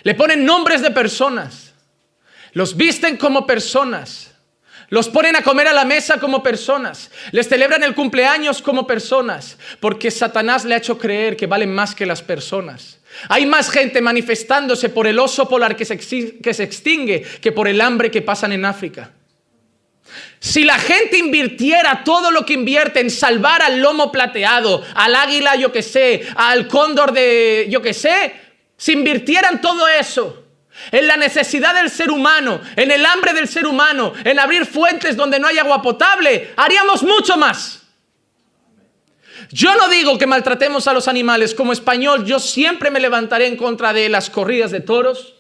Le 0.04 0.16
ponen 0.16 0.46
nombres 0.46 0.82
de 0.82 0.92
personas. 0.92 1.74
Los 2.54 2.78
visten 2.78 3.18
como 3.18 3.46
personas. 3.46 4.36
Los 4.90 5.10
ponen 5.10 5.36
a 5.36 5.42
comer 5.42 5.68
a 5.68 5.74
la 5.74 5.84
mesa 5.84 6.20
como 6.20 6.44
personas. 6.44 7.12
Les 7.32 7.50
celebran 7.50 7.84
el 7.84 7.96
cumpleaños 7.96 8.62
como 8.62 8.86
personas. 8.88 9.58
Porque 9.82 10.12
Satanás 10.12 10.64
le 10.64 10.76
ha 10.76 10.78
hecho 10.78 10.98
creer 10.98 11.36
que 11.36 11.48
valen 11.48 11.74
más 11.74 11.96
que 11.96 12.06
las 12.06 12.22
personas. 12.22 13.00
Hay 13.30 13.46
más 13.46 13.70
gente 13.70 14.02
manifestándose 14.02 14.90
por 14.90 15.08
el 15.08 15.20
oso 15.20 15.48
polar 15.48 15.76
que 15.76 15.86
se, 15.86 15.98
que 15.98 16.54
se 16.54 16.64
extingue 16.64 17.22
que 17.42 17.52
por 17.52 17.68
el 17.68 17.82
hambre 17.82 18.12
que 18.12 18.22
pasan 18.22 18.52
en 18.52 18.66
África. 18.66 19.12
Si 20.40 20.64
la 20.64 20.78
gente 20.78 21.18
invirtiera 21.18 22.04
todo 22.04 22.32
lo 22.32 22.46
que 22.46 22.54
invierte 22.54 23.00
en 23.00 23.10
salvar 23.10 23.62
al 23.62 23.80
lomo 23.80 24.12
plateado, 24.12 24.84
al 24.94 25.16
águila, 25.16 25.56
yo 25.56 25.72
que 25.72 25.82
sé, 25.82 26.28
al 26.36 26.68
cóndor 26.68 27.12
de, 27.12 27.68
yo 27.70 27.82
que 27.82 27.94
sé, 27.94 28.34
si 28.78 28.94
invirtieran 28.94 29.62
todo 29.62 29.88
eso 29.88 30.44
en 30.92 31.08
la 31.08 31.18
necesidad 31.18 31.74
del 31.74 31.90
ser 31.90 32.12
humano, 32.12 32.62
en 32.76 32.92
el 32.92 33.06
hambre 33.06 33.34
del 33.34 33.48
ser 33.48 33.66
humano, 33.66 34.14
en 34.24 34.40
abrir 34.40 34.66
fuentes 34.66 35.16
donde 35.16 35.40
no 35.40 35.48
hay 35.48 35.58
agua 35.58 35.82
potable, 35.82 36.54
haríamos 36.58 37.02
mucho 37.02 37.38
más. 37.38 37.85
Yo 39.52 39.76
no 39.76 39.88
digo 39.88 40.18
que 40.18 40.28
maltratemos 40.28 40.88
a 40.88 40.94
los 40.94 41.08
animales. 41.08 41.54
Como 41.54 41.74
español, 41.74 42.26
yo 42.26 42.40
siempre 42.40 42.92
me 42.92 43.00
levantaré 43.00 43.48
en 43.48 43.58
contra 43.58 43.94
de 43.94 44.10
las 44.10 44.30
corridas 44.30 44.72
de 44.72 44.82
toros, 44.82 45.36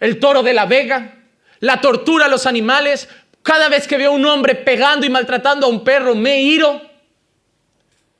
el 0.00 0.18
toro 0.18 0.42
de 0.42 0.52
la 0.52 0.66
vega, 0.66 1.16
la 1.60 1.80
tortura 1.80 2.26
a 2.26 2.28
los 2.28 2.46
animales, 2.46 3.08
cada 3.42 3.68
vez 3.68 3.86
que 3.86 3.98
veo 3.98 4.10
a 4.10 4.14
un 4.14 4.24
hombre 4.24 4.54
pegando 4.54 5.06
y 5.06 5.10
maltratando 5.10 5.66
a 5.66 5.70
un 5.70 5.84
perro, 5.84 6.14
me 6.14 6.42
iro. 6.42 6.80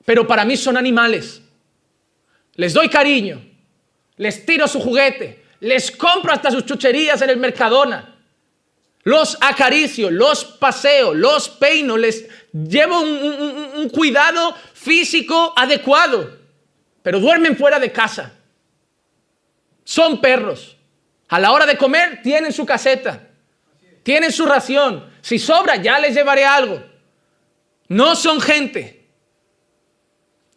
Pero 0.05 0.27
para 0.27 0.45
mí 0.45 0.57
son 0.57 0.77
animales. 0.77 1.41
Les 2.55 2.73
doy 2.73 2.89
cariño. 2.89 3.41
Les 4.17 4.45
tiro 4.45 4.67
su 4.67 4.79
juguete. 4.79 5.43
Les 5.61 5.91
compro 5.91 6.33
hasta 6.33 6.51
sus 6.51 6.65
chucherías 6.65 7.21
en 7.21 7.29
el 7.29 7.37
Mercadona. 7.37 8.13
Los 9.03 9.37
acaricio, 9.41 10.09
los 10.09 10.45
paseo, 10.45 11.13
los 11.13 11.49
peino, 11.49 11.97
les 11.97 12.25
llevo 12.53 13.01
un, 13.01 13.71
un 13.75 13.89
cuidado 13.89 14.55
físico 14.73 15.53
adecuado. 15.55 16.37
Pero 17.01 17.19
duermen 17.19 17.57
fuera 17.57 17.79
de 17.79 17.91
casa. 17.91 18.33
Son 19.83 20.21
perros. 20.21 20.77
A 21.27 21.39
la 21.39 21.51
hora 21.51 21.65
de 21.65 21.77
comer 21.77 22.21
tienen 22.21 22.53
su 22.53 22.65
caseta. 22.65 23.27
Tienen 24.03 24.31
su 24.31 24.45
ración. 24.45 25.11
Si 25.21 25.39
sobra, 25.39 25.77
ya 25.77 25.99
les 25.99 26.13
llevaré 26.13 26.45
algo. 26.45 26.81
No 27.87 28.15
son 28.15 28.39
gente. 28.39 29.07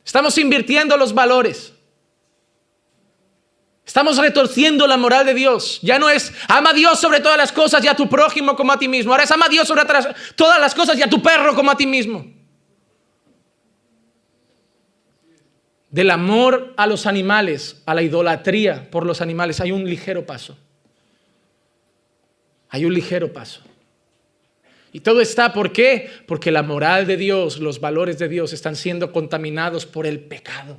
Estamos 0.04 0.38
invirtiendo 0.38 0.96
los 0.96 1.14
valores. 1.14 1.72
Estamos 3.86 4.18
retorciendo 4.18 4.88
la 4.88 4.96
moral 4.96 5.24
de 5.24 5.32
Dios. 5.32 5.78
Ya 5.80 6.00
no 6.00 6.10
es 6.10 6.32
ama 6.48 6.70
a 6.70 6.74
Dios 6.74 6.98
sobre 6.98 7.20
todas 7.20 7.38
las 7.38 7.52
cosas 7.52 7.84
y 7.84 7.88
a 7.88 7.94
tu 7.94 8.08
prójimo 8.08 8.56
como 8.56 8.72
a 8.72 8.78
ti 8.78 8.88
mismo. 8.88 9.12
Ahora 9.12 9.22
es 9.22 9.30
ama 9.30 9.46
a 9.46 9.48
Dios 9.48 9.68
sobre 9.68 9.84
todas 10.34 10.60
las 10.60 10.74
cosas 10.74 10.98
y 10.98 11.02
a 11.02 11.08
tu 11.08 11.22
perro 11.22 11.54
como 11.54 11.70
a 11.70 11.76
ti 11.76 11.86
mismo. 11.86 12.26
Del 15.88 16.10
amor 16.10 16.74
a 16.76 16.88
los 16.88 17.06
animales, 17.06 17.80
a 17.86 17.94
la 17.94 18.02
idolatría 18.02 18.90
por 18.90 19.06
los 19.06 19.20
animales, 19.20 19.60
hay 19.60 19.70
un 19.70 19.88
ligero 19.88 20.26
paso. 20.26 20.58
Hay 22.68 22.84
un 22.84 22.92
ligero 22.92 23.32
paso. 23.32 23.62
Y 24.92 24.98
todo 25.00 25.20
está, 25.20 25.52
¿por 25.52 25.72
qué? 25.72 26.10
Porque 26.26 26.50
la 26.50 26.64
moral 26.64 27.06
de 27.06 27.16
Dios, 27.16 27.60
los 27.60 27.80
valores 27.80 28.18
de 28.18 28.28
Dios 28.28 28.52
están 28.52 28.74
siendo 28.74 29.12
contaminados 29.12 29.86
por 29.86 30.06
el 30.06 30.18
pecado. 30.18 30.76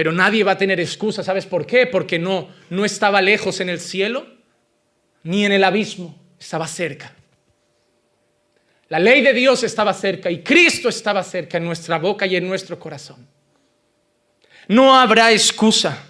Pero 0.00 0.12
nadie 0.12 0.44
va 0.44 0.52
a 0.52 0.56
tener 0.56 0.80
excusa, 0.80 1.22
¿sabes 1.22 1.44
por 1.44 1.66
qué? 1.66 1.86
Porque 1.86 2.18
no, 2.18 2.48
no 2.70 2.86
estaba 2.86 3.20
lejos 3.20 3.60
en 3.60 3.68
el 3.68 3.78
cielo 3.78 4.26
ni 5.24 5.44
en 5.44 5.52
el 5.52 5.62
abismo, 5.62 6.18
estaba 6.38 6.66
cerca. 6.66 7.14
La 8.88 8.98
ley 8.98 9.20
de 9.20 9.34
Dios 9.34 9.62
estaba 9.62 9.92
cerca 9.92 10.30
y 10.30 10.42
Cristo 10.42 10.88
estaba 10.88 11.22
cerca 11.22 11.58
en 11.58 11.66
nuestra 11.66 11.98
boca 11.98 12.24
y 12.26 12.34
en 12.34 12.48
nuestro 12.48 12.78
corazón. 12.80 13.28
No 14.68 14.98
habrá 14.98 15.32
excusa. 15.32 16.02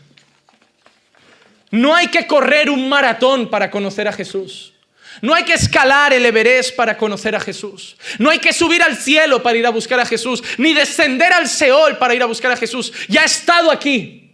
No 1.72 1.92
hay 1.92 2.06
que 2.12 2.28
correr 2.28 2.70
un 2.70 2.88
maratón 2.88 3.50
para 3.50 3.72
conocer 3.72 4.06
a 4.06 4.12
Jesús. 4.12 4.72
No 5.20 5.34
hay 5.34 5.44
que 5.44 5.54
escalar 5.54 6.12
el 6.12 6.24
Everest 6.24 6.74
para 6.74 6.96
conocer 6.96 7.34
a 7.34 7.40
Jesús. 7.40 7.96
No 8.18 8.30
hay 8.30 8.38
que 8.38 8.52
subir 8.52 8.82
al 8.82 8.96
cielo 8.96 9.42
para 9.42 9.58
ir 9.58 9.66
a 9.66 9.70
buscar 9.70 10.00
a 10.00 10.06
Jesús, 10.06 10.42
ni 10.56 10.72
descender 10.72 11.32
al 11.32 11.48
Seol 11.48 11.98
para 11.98 12.14
ir 12.14 12.22
a 12.22 12.26
buscar 12.26 12.52
a 12.52 12.56
Jesús. 12.56 12.92
Ya 13.08 13.22
ha 13.22 13.26
estado 13.26 13.70
aquí. 13.70 14.32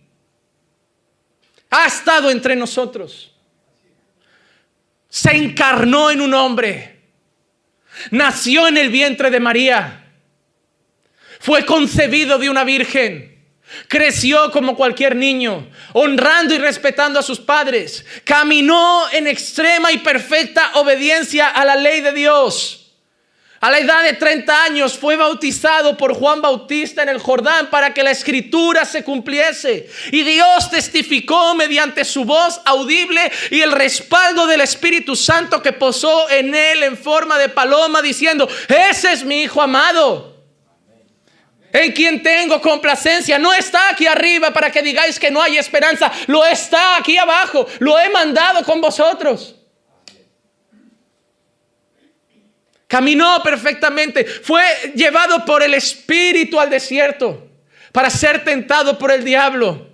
Ha 1.70 1.86
estado 1.86 2.30
entre 2.30 2.54
nosotros. 2.54 3.32
Se 5.08 5.34
encarnó 5.34 6.10
en 6.10 6.20
un 6.20 6.34
hombre. 6.34 7.00
Nació 8.10 8.68
en 8.68 8.76
el 8.76 8.90
vientre 8.90 9.30
de 9.30 9.40
María. 9.40 10.12
Fue 11.40 11.64
concebido 11.64 12.38
de 12.38 12.50
una 12.50 12.64
virgen 12.64 13.35
Creció 13.88 14.50
como 14.52 14.76
cualquier 14.76 15.16
niño, 15.16 15.68
honrando 15.92 16.54
y 16.54 16.58
respetando 16.58 17.18
a 17.18 17.22
sus 17.22 17.40
padres. 17.40 18.04
Caminó 18.24 19.04
en 19.12 19.26
extrema 19.26 19.92
y 19.92 19.98
perfecta 19.98 20.72
obediencia 20.74 21.48
a 21.48 21.64
la 21.64 21.76
ley 21.76 22.00
de 22.00 22.12
Dios. 22.12 22.82
A 23.60 23.70
la 23.70 23.78
edad 23.78 24.04
de 24.04 24.12
30 24.12 24.64
años 24.64 24.98
fue 24.98 25.16
bautizado 25.16 25.96
por 25.96 26.14
Juan 26.14 26.42
Bautista 26.42 27.02
en 27.02 27.08
el 27.08 27.18
Jordán 27.18 27.68
para 27.70 27.94
que 27.94 28.02
la 28.02 28.10
escritura 28.10 28.84
se 28.84 29.02
cumpliese. 29.02 29.90
Y 30.12 30.22
Dios 30.22 30.70
testificó 30.70 31.54
mediante 31.54 32.04
su 32.04 32.24
voz 32.24 32.60
audible 32.64 33.32
y 33.50 33.62
el 33.62 33.72
respaldo 33.72 34.46
del 34.46 34.60
Espíritu 34.60 35.16
Santo 35.16 35.62
que 35.62 35.72
posó 35.72 36.28
en 36.30 36.54
él 36.54 36.82
en 36.82 36.96
forma 36.98 37.38
de 37.38 37.48
paloma 37.48 38.02
diciendo, 38.02 38.48
ese 38.68 39.12
es 39.12 39.24
mi 39.24 39.42
Hijo 39.42 39.62
amado 39.62 40.35
en 41.76 41.92
quien 41.92 42.22
tengo 42.22 42.60
complacencia. 42.60 43.38
No 43.38 43.52
está 43.52 43.90
aquí 43.90 44.06
arriba 44.06 44.50
para 44.50 44.70
que 44.70 44.82
digáis 44.82 45.18
que 45.18 45.30
no 45.30 45.42
hay 45.42 45.58
esperanza. 45.58 46.10
Lo 46.26 46.44
está 46.44 46.96
aquí 46.96 47.18
abajo. 47.18 47.66
Lo 47.80 47.98
he 47.98 48.08
mandado 48.08 48.64
con 48.64 48.80
vosotros. 48.80 49.54
Caminó 52.86 53.42
perfectamente. 53.42 54.24
Fue 54.24 54.62
llevado 54.94 55.44
por 55.44 55.62
el 55.62 55.74
Espíritu 55.74 56.58
al 56.58 56.70
desierto 56.70 57.46
para 57.92 58.08
ser 58.08 58.42
tentado 58.42 58.98
por 58.98 59.10
el 59.10 59.22
diablo. 59.22 59.88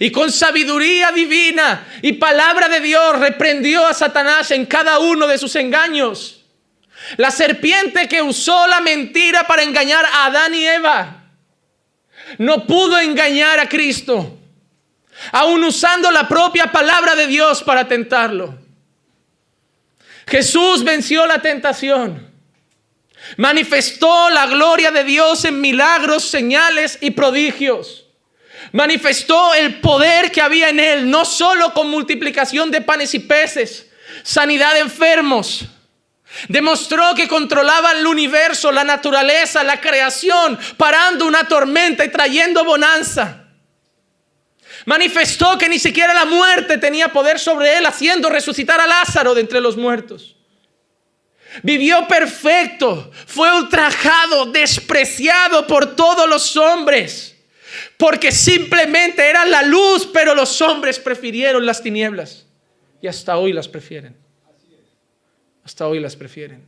Y 0.00 0.10
con 0.10 0.32
sabiduría 0.32 1.12
divina 1.12 1.86
y 2.02 2.14
palabra 2.14 2.68
de 2.68 2.80
Dios 2.80 3.18
reprendió 3.20 3.86
a 3.86 3.94
Satanás 3.94 4.50
en 4.50 4.66
cada 4.66 4.98
uno 4.98 5.28
de 5.28 5.38
sus 5.38 5.54
engaños. 5.54 6.33
La 7.16 7.30
serpiente 7.30 8.08
que 8.08 8.22
usó 8.22 8.66
la 8.66 8.80
mentira 8.80 9.46
para 9.46 9.62
engañar 9.62 10.04
a 10.04 10.26
Adán 10.26 10.54
y 10.54 10.64
Eva. 10.66 11.20
no 12.38 12.66
pudo 12.66 12.98
engañar 12.98 13.60
a 13.60 13.68
Cristo, 13.68 14.38
aun 15.30 15.62
usando 15.62 16.10
la 16.10 16.26
propia 16.26 16.72
palabra 16.72 17.14
de 17.14 17.26
Dios 17.26 17.62
para 17.62 17.86
tentarlo. 17.86 18.58
Jesús 20.26 20.82
venció 20.84 21.26
la 21.26 21.40
tentación. 21.40 22.32
Manifestó 23.36 24.30
la 24.30 24.46
gloria 24.46 24.90
de 24.90 25.04
Dios 25.04 25.44
en 25.44 25.60
milagros, 25.60 26.24
señales 26.24 26.98
y 27.00 27.10
prodigios. 27.10 28.06
Manifestó 28.72 29.54
el 29.54 29.80
poder 29.80 30.30
que 30.32 30.40
había 30.40 30.68
en 30.68 30.80
él, 30.80 31.10
no 31.10 31.24
solo 31.24 31.72
con 31.72 31.90
multiplicación 31.90 32.70
de 32.70 32.80
panes 32.80 33.14
y 33.14 33.20
peces, 33.20 33.90
sanidad 34.22 34.74
de 34.74 34.80
enfermos. 34.80 35.66
Demostró 36.48 37.14
que 37.14 37.28
controlaba 37.28 37.92
el 37.92 38.06
universo, 38.06 38.72
la 38.72 38.84
naturaleza, 38.84 39.62
la 39.62 39.80
creación, 39.80 40.58
parando 40.76 41.26
una 41.26 41.46
tormenta 41.46 42.04
y 42.04 42.10
trayendo 42.10 42.64
bonanza. 42.64 43.44
Manifestó 44.86 45.56
que 45.56 45.68
ni 45.68 45.78
siquiera 45.78 46.12
la 46.12 46.24
muerte 46.24 46.78
tenía 46.78 47.08
poder 47.08 47.38
sobre 47.38 47.78
él, 47.78 47.86
haciendo 47.86 48.28
resucitar 48.28 48.80
a 48.80 48.86
Lázaro 48.86 49.34
de 49.34 49.40
entre 49.40 49.60
los 49.60 49.76
muertos. 49.76 50.36
Vivió 51.62 52.06
perfecto, 52.08 53.10
fue 53.26 53.56
ultrajado, 53.56 54.46
despreciado 54.46 55.66
por 55.66 55.94
todos 55.94 56.28
los 56.28 56.56
hombres, 56.56 57.36
porque 57.96 58.32
simplemente 58.32 59.28
era 59.28 59.44
la 59.44 59.62
luz, 59.62 60.08
pero 60.12 60.34
los 60.34 60.60
hombres 60.60 60.98
prefirieron 60.98 61.64
las 61.64 61.80
tinieblas 61.80 62.46
y 63.00 63.06
hasta 63.06 63.36
hoy 63.36 63.52
las 63.52 63.68
prefieren. 63.68 64.23
Hasta 65.64 65.86
hoy 65.86 66.00
las 66.00 66.14
prefieren. 66.16 66.62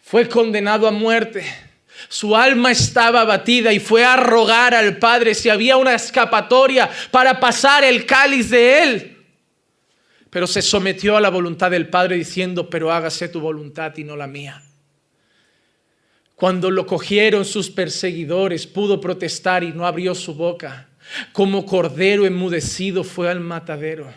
Fue 0.00 0.28
condenado 0.28 0.86
a 0.86 0.90
muerte. 0.90 1.44
Su 2.08 2.36
alma 2.36 2.72
estaba 2.72 3.22
abatida 3.22 3.72
y 3.72 3.80
fue 3.80 4.04
a 4.04 4.16
rogar 4.16 4.74
al 4.74 4.98
Padre 4.98 5.34
si 5.34 5.48
había 5.48 5.76
una 5.76 5.94
escapatoria 5.94 6.90
para 7.10 7.40
pasar 7.40 7.84
el 7.84 8.04
cáliz 8.04 8.50
de 8.50 8.82
él 8.82 9.14
pero 10.34 10.48
se 10.48 10.62
sometió 10.62 11.16
a 11.16 11.20
la 11.20 11.30
voluntad 11.30 11.70
del 11.70 11.88
Padre 11.88 12.16
diciendo, 12.16 12.68
pero 12.68 12.90
hágase 12.90 13.28
tu 13.28 13.38
voluntad 13.38 13.96
y 13.96 14.02
no 14.02 14.16
la 14.16 14.26
mía. 14.26 14.64
Cuando 16.34 16.72
lo 16.72 16.86
cogieron 16.86 17.44
sus 17.44 17.70
perseguidores, 17.70 18.66
pudo 18.66 19.00
protestar 19.00 19.62
y 19.62 19.68
no 19.68 19.86
abrió 19.86 20.12
su 20.12 20.34
boca. 20.34 20.88
Como 21.32 21.64
cordero 21.64 22.26
enmudecido 22.26 23.04
fue 23.04 23.30
al 23.30 23.38
matadero. 23.38 24.12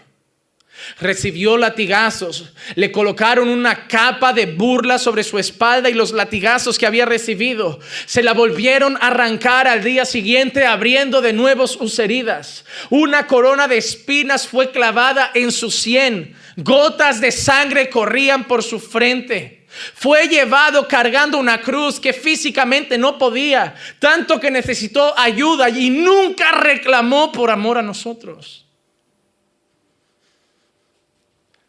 Recibió 0.99 1.57
latigazos, 1.57 2.51
le 2.75 2.91
colocaron 2.91 3.49
una 3.49 3.87
capa 3.87 4.33
de 4.33 4.45
burla 4.45 4.97
sobre 4.97 5.23
su 5.23 5.37
espalda 5.37 5.89
y 5.89 5.93
los 5.93 6.11
latigazos 6.11 6.77
que 6.77 6.87
había 6.87 7.05
recibido 7.05 7.79
se 8.05 8.23
la 8.23 8.33
volvieron 8.33 8.95
a 8.97 9.07
arrancar 9.07 9.67
al 9.67 9.83
día 9.83 10.05
siguiente 10.05 10.65
abriendo 10.65 11.21
de 11.21 11.33
nuevo 11.33 11.67
sus 11.67 11.99
heridas. 11.99 12.65
Una 12.89 13.27
corona 13.27 13.67
de 13.67 13.77
espinas 13.77 14.47
fue 14.47 14.71
clavada 14.71 15.31
en 15.33 15.51
su 15.51 15.71
sien, 15.71 16.35
gotas 16.55 17.21
de 17.21 17.31
sangre 17.31 17.89
corrían 17.89 18.45
por 18.45 18.63
su 18.63 18.79
frente. 18.79 19.65
Fue 19.93 20.27
llevado 20.27 20.87
cargando 20.87 21.37
una 21.37 21.61
cruz 21.61 21.99
que 21.99 22.13
físicamente 22.13 22.97
no 22.97 23.17
podía, 23.17 23.75
tanto 23.99 24.39
que 24.39 24.49
necesitó 24.49 25.17
ayuda 25.19 25.69
y 25.69 25.89
nunca 25.89 26.51
reclamó 26.51 27.31
por 27.31 27.51
amor 27.51 27.77
a 27.77 27.83
nosotros 27.83 28.66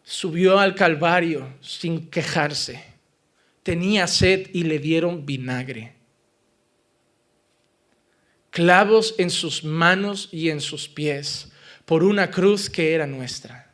subió 0.09 0.59
al 0.59 0.75
Calvario 0.75 1.53
sin 1.61 2.09
quejarse. 2.09 2.83
Tenía 3.63 4.07
sed 4.07 4.49
y 4.55 4.63
le 4.63 4.79
dieron 4.79 5.27
vinagre. 5.27 5.93
Clavos 8.49 9.15
en 9.19 9.29
sus 9.29 9.65
manos 9.65 10.31
y 10.33 10.49
en 10.49 10.63
sus 10.63 10.89
pies 10.89 11.53
por 11.85 12.05
una 12.05 12.31
cruz 12.31 12.71
que 12.71 12.95
era 12.95 13.07
nuestra. 13.07 13.71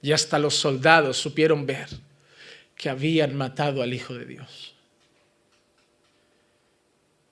Y 0.00 0.12
hasta 0.12 0.38
los 0.38 0.54
soldados 0.54 1.16
supieron 1.16 1.66
ver 1.66 1.88
que 2.76 2.88
habían 2.88 3.36
matado 3.36 3.82
al 3.82 3.92
Hijo 3.92 4.14
de 4.14 4.26
Dios. 4.26 4.76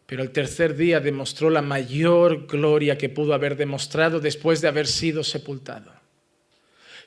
Pero 0.07 0.25
el 0.25 0.33
tercer 0.33 0.75
día 0.75 0.99
demostró 0.99 1.49
la 1.49 1.63
mayor 1.63 2.49
gloria 2.49 2.99
que 2.99 3.09
pudo 3.09 3.35
haber 3.35 3.57
demostrado 3.57 4.19
después 4.19 4.61
de 4.61 4.67
haber 4.67 4.89
sido 4.89 5.23
sepultado 5.23 5.96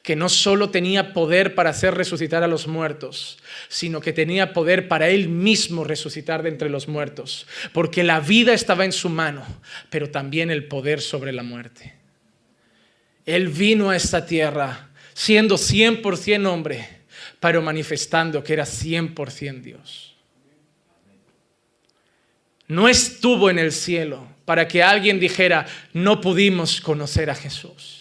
que 0.09 0.15
no 0.15 0.27
solo 0.27 0.71
tenía 0.71 1.13
poder 1.13 1.53
para 1.53 1.69
hacer 1.69 1.93
resucitar 1.93 2.41
a 2.41 2.47
los 2.47 2.67
muertos, 2.67 3.37
sino 3.67 4.01
que 4.01 4.11
tenía 4.11 4.53
poder 4.53 4.87
para 4.87 5.07
él 5.07 5.29
mismo 5.29 5.83
resucitar 5.83 6.41
de 6.41 6.49
entre 6.49 6.71
los 6.71 6.87
muertos, 6.87 7.45
porque 7.73 8.03
la 8.03 8.19
vida 8.19 8.55
estaba 8.55 8.85
en 8.85 8.91
su 8.91 9.07
mano, 9.09 9.45
pero 9.91 10.09
también 10.09 10.49
el 10.49 10.67
poder 10.67 10.99
sobre 10.99 11.31
la 11.31 11.43
muerte. 11.43 11.93
Él 13.23 13.49
vino 13.49 13.91
a 13.91 13.95
esta 13.95 14.25
tierra 14.25 14.89
siendo 15.13 15.57
100% 15.57 16.47
hombre, 16.47 16.89
pero 17.39 17.61
manifestando 17.61 18.43
que 18.43 18.53
era 18.53 18.65
100% 18.65 19.61
Dios. 19.61 20.15
No 22.67 22.89
estuvo 22.89 23.51
en 23.51 23.59
el 23.59 23.71
cielo 23.71 24.27
para 24.45 24.67
que 24.67 24.81
alguien 24.81 25.19
dijera, 25.19 25.67
no 25.93 26.19
pudimos 26.19 26.81
conocer 26.81 27.29
a 27.29 27.35
Jesús 27.35 27.98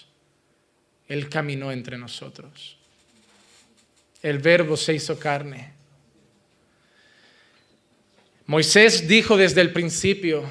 él 1.09 1.29
caminó 1.29 1.73
entre 1.73 1.97
nosotros. 1.97 2.77
El 4.23 4.39
verbo 4.39 4.77
se 4.77 4.95
hizo 4.95 5.19
carne. 5.19 5.73
Moisés 8.47 9.07
dijo 9.07 9.37
desde 9.37 9.61
el 9.61 9.73
principio, 9.73 10.45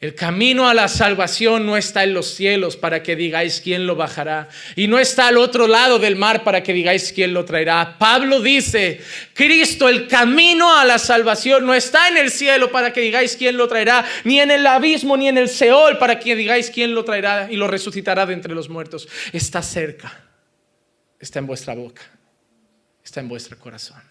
el 0.00 0.14
camino 0.14 0.66
a 0.66 0.72
la 0.72 0.88
salvación 0.88 1.66
no 1.66 1.76
está 1.76 2.04
en 2.04 2.14
los 2.14 2.28
cielos 2.28 2.78
para 2.78 3.02
que 3.02 3.16
digáis 3.16 3.60
quién 3.60 3.86
lo 3.86 3.96
bajará. 3.96 4.48
Y 4.74 4.88
no 4.88 4.98
está 4.98 5.28
al 5.28 5.36
otro 5.36 5.66
lado 5.66 5.98
del 5.98 6.16
mar 6.16 6.42
para 6.42 6.62
que 6.62 6.72
digáis 6.72 7.12
quién 7.12 7.34
lo 7.34 7.44
traerá. 7.44 7.98
Pablo 7.98 8.40
dice, 8.40 9.02
Cristo, 9.34 9.90
el 9.90 10.08
camino 10.08 10.74
a 10.74 10.86
la 10.86 10.98
salvación 10.98 11.66
no 11.66 11.74
está 11.74 12.08
en 12.08 12.16
el 12.16 12.30
cielo 12.30 12.72
para 12.72 12.94
que 12.94 13.02
digáis 13.02 13.36
quién 13.36 13.58
lo 13.58 13.68
traerá. 13.68 14.06
Ni 14.24 14.40
en 14.40 14.50
el 14.50 14.66
abismo, 14.66 15.18
ni 15.18 15.28
en 15.28 15.36
el 15.36 15.50
Seol 15.50 15.98
para 15.98 16.18
que 16.18 16.34
digáis 16.34 16.70
quién 16.70 16.94
lo 16.94 17.04
traerá 17.04 17.48
y 17.50 17.56
lo 17.56 17.68
resucitará 17.68 18.24
de 18.24 18.32
entre 18.32 18.54
los 18.54 18.70
muertos. 18.70 19.06
Está 19.34 19.60
cerca. 19.60 20.24
Está 21.18 21.40
en 21.40 21.46
vuestra 21.46 21.74
boca. 21.74 22.00
Está 23.04 23.20
en 23.20 23.28
vuestro 23.28 23.58
corazón. 23.58 24.02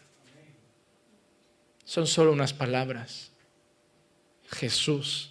Son 1.84 2.06
solo 2.06 2.32
unas 2.32 2.54
palabras. 2.54 3.32
Jesús 4.52 5.29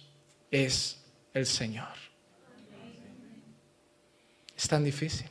es 0.51 0.99
el 1.33 1.45
Señor. 1.45 1.87
Es 4.57 4.67
tan 4.67 4.83
difícil. 4.83 5.27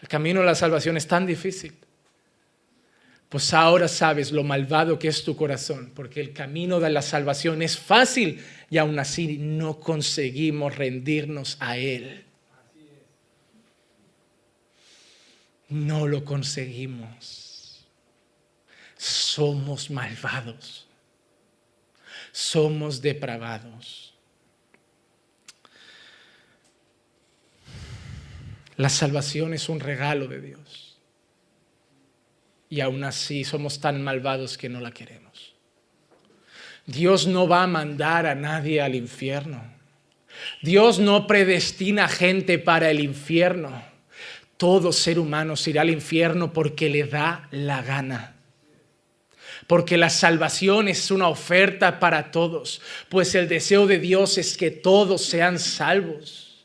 El 0.00 0.08
camino 0.08 0.40
a 0.40 0.44
la 0.44 0.54
salvación 0.54 0.96
es 0.96 1.06
tan 1.06 1.26
difícil. 1.26 1.74
Pues 3.28 3.52
ahora 3.52 3.88
sabes 3.88 4.32
lo 4.32 4.42
malvado 4.42 4.98
que 4.98 5.08
es 5.08 5.22
tu 5.22 5.36
corazón, 5.36 5.92
porque 5.94 6.20
el 6.20 6.32
camino 6.32 6.80
de 6.80 6.88
la 6.88 7.02
salvación 7.02 7.60
es 7.60 7.78
fácil 7.78 8.42
y 8.70 8.78
aún 8.78 8.98
así 8.98 9.36
no 9.36 9.78
conseguimos 9.80 10.76
rendirnos 10.76 11.58
a 11.60 11.76
Él. 11.76 12.24
No 15.68 16.06
lo 16.06 16.24
conseguimos. 16.24 17.86
Somos 18.96 19.90
malvados 19.90 20.87
somos 22.38 23.02
depravados. 23.02 24.14
La 28.76 28.88
salvación 28.88 29.54
es 29.54 29.68
un 29.68 29.80
regalo 29.80 30.28
de 30.28 30.40
Dios. 30.40 31.00
Y 32.70 32.80
aún 32.80 33.02
así 33.02 33.42
somos 33.42 33.80
tan 33.80 34.04
malvados 34.04 34.56
que 34.56 34.68
no 34.68 34.78
la 34.78 34.92
queremos. 34.92 35.54
Dios 36.86 37.26
no 37.26 37.48
va 37.48 37.64
a 37.64 37.66
mandar 37.66 38.26
a 38.26 38.36
nadie 38.36 38.80
al 38.80 38.94
infierno. 38.94 39.60
Dios 40.62 41.00
no 41.00 41.26
predestina 41.26 42.06
gente 42.06 42.60
para 42.60 42.88
el 42.90 43.00
infierno. 43.00 43.82
Todo 44.56 44.92
ser 44.92 45.18
humano 45.18 45.54
irá 45.66 45.82
al 45.82 45.90
infierno 45.90 46.52
porque 46.52 46.88
le 46.88 47.02
da 47.02 47.48
la 47.50 47.82
gana 47.82 48.37
porque 49.68 49.98
la 49.98 50.08
salvación 50.08 50.88
es 50.88 51.10
una 51.10 51.28
oferta 51.28 52.00
para 52.00 52.30
todos, 52.30 52.80
pues 53.10 53.34
el 53.34 53.48
deseo 53.48 53.86
de 53.86 53.98
Dios 53.98 54.38
es 54.38 54.56
que 54.56 54.70
todos 54.70 55.22
sean 55.22 55.58
salvos. 55.58 56.64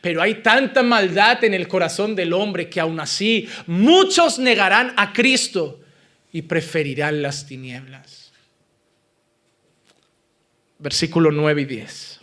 Pero 0.00 0.22
hay 0.22 0.36
tanta 0.36 0.84
maldad 0.84 1.42
en 1.42 1.54
el 1.54 1.66
corazón 1.66 2.14
del 2.14 2.32
hombre 2.32 2.70
que 2.70 2.78
aún 2.78 3.00
así 3.00 3.48
muchos 3.66 4.38
negarán 4.38 4.94
a 4.96 5.12
Cristo 5.12 5.80
y 6.32 6.42
preferirán 6.42 7.20
las 7.20 7.46
tinieblas. 7.46 8.32
Versículo 10.78 11.32
9 11.32 11.62
y 11.62 11.64
10. 11.64 12.20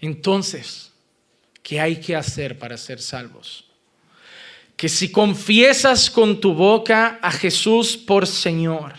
Entonces, 0.00 0.92
¿qué 1.62 1.80
hay 1.80 1.96
que 1.96 2.14
hacer 2.14 2.58
para 2.58 2.76
ser 2.76 3.00
salvos? 3.00 3.65
Que 4.76 4.88
si 4.88 5.10
confiesas 5.10 6.10
con 6.10 6.40
tu 6.40 6.52
boca 6.52 7.18
a 7.22 7.32
Jesús 7.32 7.96
por 7.96 8.26
Señor 8.26 8.94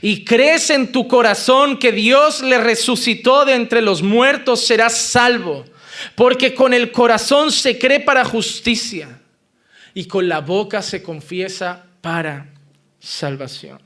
y 0.00 0.24
crees 0.24 0.70
en 0.70 0.90
tu 0.90 1.06
corazón 1.06 1.78
que 1.78 1.92
Dios 1.92 2.42
le 2.42 2.58
resucitó 2.58 3.44
de 3.44 3.54
entre 3.54 3.82
los 3.82 4.02
muertos, 4.02 4.66
serás 4.66 4.96
salvo. 4.96 5.64
Porque 6.16 6.54
con 6.54 6.74
el 6.74 6.90
corazón 6.90 7.52
se 7.52 7.78
cree 7.78 8.00
para 8.00 8.24
justicia 8.24 9.20
y 9.92 10.06
con 10.06 10.28
la 10.28 10.40
boca 10.40 10.82
se 10.82 11.02
confiesa 11.02 11.86
para 12.00 12.48
salvación. 12.98 13.80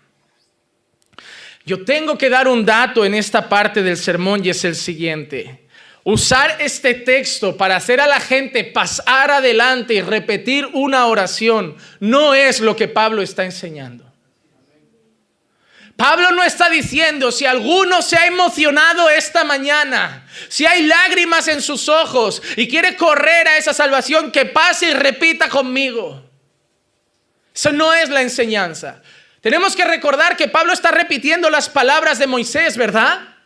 Yo 1.66 1.84
tengo 1.84 2.16
que 2.16 2.30
dar 2.30 2.48
un 2.48 2.64
dato 2.64 3.04
en 3.04 3.14
esta 3.14 3.46
parte 3.48 3.82
del 3.82 3.98
sermón 3.98 4.42
y 4.42 4.48
es 4.48 4.64
el 4.64 4.74
siguiente. 4.74 5.67
Usar 6.10 6.56
este 6.60 6.94
texto 6.94 7.58
para 7.58 7.76
hacer 7.76 8.00
a 8.00 8.06
la 8.06 8.18
gente 8.18 8.64
pasar 8.64 9.30
adelante 9.30 9.92
y 9.92 10.00
repetir 10.00 10.64
una 10.72 11.04
oración 11.04 11.76
no 12.00 12.32
es 12.32 12.60
lo 12.60 12.74
que 12.76 12.88
Pablo 12.88 13.20
está 13.20 13.44
enseñando. 13.44 14.10
Pablo 15.96 16.30
no 16.30 16.42
está 16.42 16.70
diciendo 16.70 17.30
si 17.30 17.44
alguno 17.44 18.00
se 18.00 18.16
ha 18.16 18.26
emocionado 18.26 19.10
esta 19.10 19.44
mañana, 19.44 20.26
si 20.48 20.64
hay 20.64 20.84
lágrimas 20.84 21.46
en 21.46 21.60
sus 21.60 21.90
ojos 21.90 22.40
y 22.56 22.68
quiere 22.68 22.96
correr 22.96 23.46
a 23.46 23.58
esa 23.58 23.74
salvación, 23.74 24.32
que 24.32 24.46
pase 24.46 24.88
y 24.88 24.94
repita 24.94 25.50
conmigo. 25.50 26.24
Eso 27.54 27.70
no 27.70 27.92
es 27.92 28.08
la 28.08 28.22
enseñanza. 28.22 29.02
Tenemos 29.42 29.76
que 29.76 29.84
recordar 29.84 30.38
que 30.38 30.48
Pablo 30.48 30.72
está 30.72 30.90
repitiendo 30.90 31.50
las 31.50 31.68
palabras 31.68 32.18
de 32.18 32.26
Moisés, 32.26 32.78
¿verdad? 32.78 33.37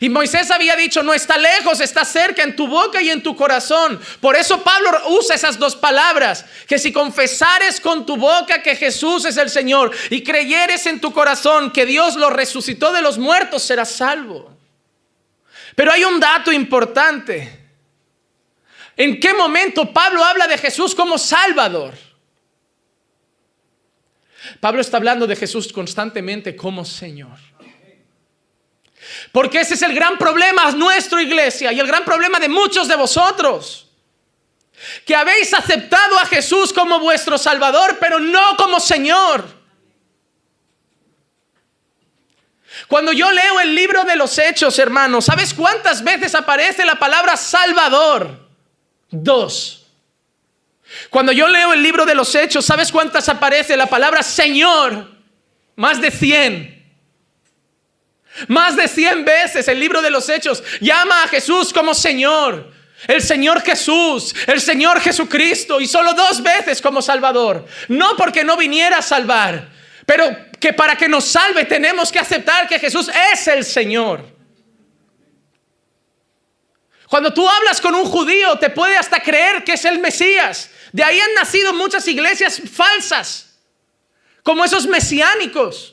Y 0.00 0.08
Moisés 0.08 0.50
había 0.50 0.74
dicho, 0.74 1.02
no 1.02 1.12
está 1.12 1.36
lejos, 1.36 1.80
está 1.80 2.04
cerca 2.04 2.42
en 2.42 2.56
tu 2.56 2.66
boca 2.66 3.00
y 3.02 3.10
en 3.10 3.22
tu 3.22 3.36
corazón. 3.36 4.00
Por 4.20 4.36
eso 4.36 4.62
Pablo 4.62 4.90
usa 5.08 5.36
esas 5.36 5.58
dos 5.58 5.76
palabras, 5.76 6.44
que 6.66 6.78
si 6.78 6.92
confesares 6.92 7.80
con 7.80 8.06
tu 8.06 8.16
boca 8.16 8.62
que 8.62 8.74
Jesús 8.74 9.24
es 9.24 9.36
el 9.36 9.50
Señor 9.50 9.90
y 10.10 10.22
creyeres 10.22 10.86
en 10.86 11.00
tu 11.00 11.12
corazón 11.12 11.70
que 11.70 11.86
Dios 11.86 12.16
lo 12.16 12.30
resucitó 12.30 12.92
de 12.92 13.02
los 13.02 13.18
muertos, 13.18 13.62
serás 13.62 13.90
salvo. 13.90 14.50
Pero 15.74 15.92
hay 15.92 16.04
un 16.04 16.18
dato 16.18 16.52
importante. 16.52 17.60
¿En 18.96 19.18
qué 19.20 19.34
momento 19.34 19.92
Pablo 19.92 20.24
habla 20.24 20.46
de 20.46 20.58
Jesús 20.58 20.94
como 20.94 21.18
Salvador? 21.18 21.94
Pablo 24.60 24.80
está 24.80 24.96
hablando 24.96 25.26
de 25.26 25.36
Jesús 25.36 25.72
constantemente 25.72 26.56
como 26.56 26.84
Señor. 26.84 27.38
Porque 29.32 29.60
ese 29.60 29.74
es 29.74 29.82
el 29.82 29.94
gran 29.94 30.16
problema 30.18 30.70
de 30.70 30.78
nuestra 30.78 31.22
iglesia 31.22 31.72
y 31.72 31.80
el 31.80 31.86
gran 31.86 32.04
problema 32.04 32.38
de 32.38 32.48
muchos 32.48 32.88
de 32.88 32.96
vosotros. 32.96 33.88
Que 35.04 35.14
habéis 35.14 35.52
aceptado 35.54 36.18
a 36.18 36.26
Jesús 36.26 36.72
como 36.72 36.98
vuestro 37.00 37.38
Salvador, 37.38 37.98
pero 38.00 38.18
no 38.18 38.56
como 38.56 38.80
Señor. 38.80 39.62
Cuando 42.88 43.12
yo 43.12 43.30
leo 43.30 43.60
el 43.60 43.74
libro 43.74 44.04
de 44.04 44.16
los 44.16 44.36
Hechos, 44.38 44.78
hermanos, 44.78 45.26
¿sabes 45.26 45.54
cuántas 45.54 46.02
veces 46.02 46.34
aparece 46.34 46.84
la 46.84 46.96
palabra 46.96 47.36
Salvador? 47.36 48.48
Dos. 49.10 49.86
Cuando 51.10 51.32
yo 51.32 51.48
leo 51.48 51.72
el 51.72 51.82
libro 51.82 52.04
de 52.04 52.14
los 52.14 52.34
Hechos, 52.34 52.66
¿sabes 52.66 52.90
cuántas 52.90 53.28
aparece 53.28 53.76
la 53.76 53.86
palabra 53.86 54.22
Señor? 54.22 55.10
Más 55.76 56.00
de 56.00 56.10
cien. 56.10 56.81
Más 58.48 58.76
de 58.76 58.88
100 58.88 59.24
veces 59.24 59.68
el 59.68 59.78
libro 59.78 60.00
de 60.00 60.10
los 60.10 60.28
Hechos 60.28 60.62
llama 60.80 61.24
a 61.24 61.28
Jesús 61.28 61.72
como 61.72 61.94
Señor. 61.94 62.72
El 63.08 63.20
Señor 63.20 63.62
Jesús, 63.62 64.34
el 64.46 64.60
Señor 64.60 65.00
Jesucristo 65.00 65.80
y 65.80 65.88
solo 65.88 66.14
dos 66.14 66.42
veces 66.42 66.80
como 66.80 67.02
Salvador. 67.02 67.66
No 67.88 68.16
porque 68.16 68.44
no 68.44 68.56
viniera 68.56 68.98
a 68.98 69.02
salvar, 69.02 69.68
pero 70.06 70.24
que 70.60 70.72
para 70.72 70.96
que 70.96 71.08
nos 71.08 71.24
salve 71.24 71.64
tenemos 71.64 72.12
que 72.12 72.20
aceptar 72.20 72.68
que 72.68 72.78
Jesús 72.78 73.10
es 73.32 73.46
el 73.48 73.64
Señor. 73.64 74.24
Cuando 77.08 77.34
tú 77.34 77.46
hablas 77.46 77.80
con 77.80 77.94
un 77.94 78.04
judío 78.04 78.56
te 78.58 78.70
puede 78.70 78.96
hasta 78.96 79.20
creer 79.20 79.64
que 79.64 79.72
es 79.72 79.84
el 79.84 79.98
Mesías. 79.98 80.70
De 80.92 81.02
ahí 81.02 81.18
han 81.18 81.34
nacido 81.34 81.74
muchas 81.74 82.06
iglesias 82.06 82.62
falsas, 82.72 83.58
como 84.42 84.64
esos 84.64 84.86
mesiánicos 84.86 85.91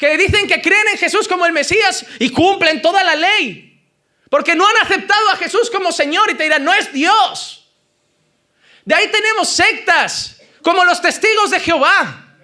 que 0.00 0.16
dicen 0.16 0.48
que 0.48 0.62
creen 0.62 0.88
en 0.88 0.96
Jesús 0.96 1.28
como 1.28 1.44
el 1.44 1.52
Mesías 1.52 2.06
y 2.18 2.30
cumplen 2.30 2.80
toda 2.80 3.04
la 3.04 3.14
ley. 3.16 3.84
Porque 4.30 4.54
no 4.54 4.66
han 4.66 4.76
aceptado 4.78 5.28
a 5.28 5.36
Jesús 5.36 5.68
como 5.68 5.92
Señor 5.92 6.30
y 6.30 6.34
te 6.36 6.44
dirán, 6.44 6.64
no 6.64 6.72
es 6.72 6.90
Dios. 6.90 7.68
De 8.86 8.94
ahí 8.94 9.08
tenemos 9.08 9.50
sectas 9.50 10.40
como 10.62 10.86
los 10.86 11.02
testigos 11.02 11.50
de 11.50 11.60
Jehová. 11.60 12.34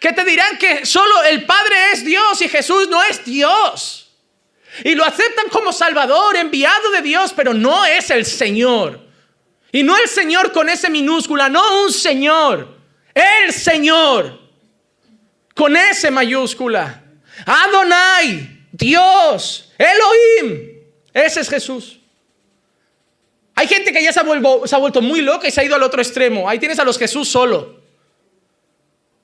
Que 0.00 0.14
te 0.14 0.24
dirán 0.24 0.56
que 0.56 0.86
solo 0.86 1.22
el 1.24 1.44
Padre 1.44 1.92
es 1.92 2.02
Dios 2.02 2.40
y 2.40 2.48
Jesús 2.48 2.88
no 2.88 3.02
es 3.02 3.22
Dios. 3.26 4.10
Y 4.84 4.94
lo 4.94 5.04
aceptan 5.04 5.50
como 5.50 5.70
Salvador, 5.70 6.36
enviado 6.36 6.92
de 6.92 7.02
Dios, 7.02 7.34
pero 7.36 7.52
no 7.52 7.84
es 7.84 8.08
el 8.08 8.24
Señor. 8.24 9.06
Y 9.70 9.82
no 9.82 9.98
el 9.98 10.08
Señor 10.08 10.50
con 10.52 10.70
ese 10.70 10.88
minúscula, 10.88 11.50
no 11.50 11.82
un 11.82 11.92
Señor. 11.92 12.78
El 13.12 13.52
Señor 13.52 14.41
con 15.54 15.76
S 15.76 16.10
mayúscula. 16.10 17.02
Adonai, 17.46 18.66
Dios, 18.72 19.72
Elohim. 19.78 20.82
Ese 21.12 21.40
es 21.40 21.48
Jesús. 21.48 21.98
Hay 23.54 23.68
gente 23.68 23.92
que 23.92 24.02
ya 24.02 24.12
se 24.12 24.20
ha, 24.20 24.22
vuelto, 24.22 24.66
se 24.66 24.74
ha 24.74 24.78
vuelto 24.78 25.02
muy 25.02 25.20
loca 25.20 25.46
y 25.46 25.50
se 25.50 25.60
ha 25.60 25.64
ido 25.64 25.74
al 25.74 25.82
otro 25.82 26.00
extremo. 26.00 26.48
Ahí 26.48 26.58
tienes 26.58 26.78
a 26.78 26.84
los 26.84 26.98
Jesús 26.98 27.28
solo. 27.28 27.80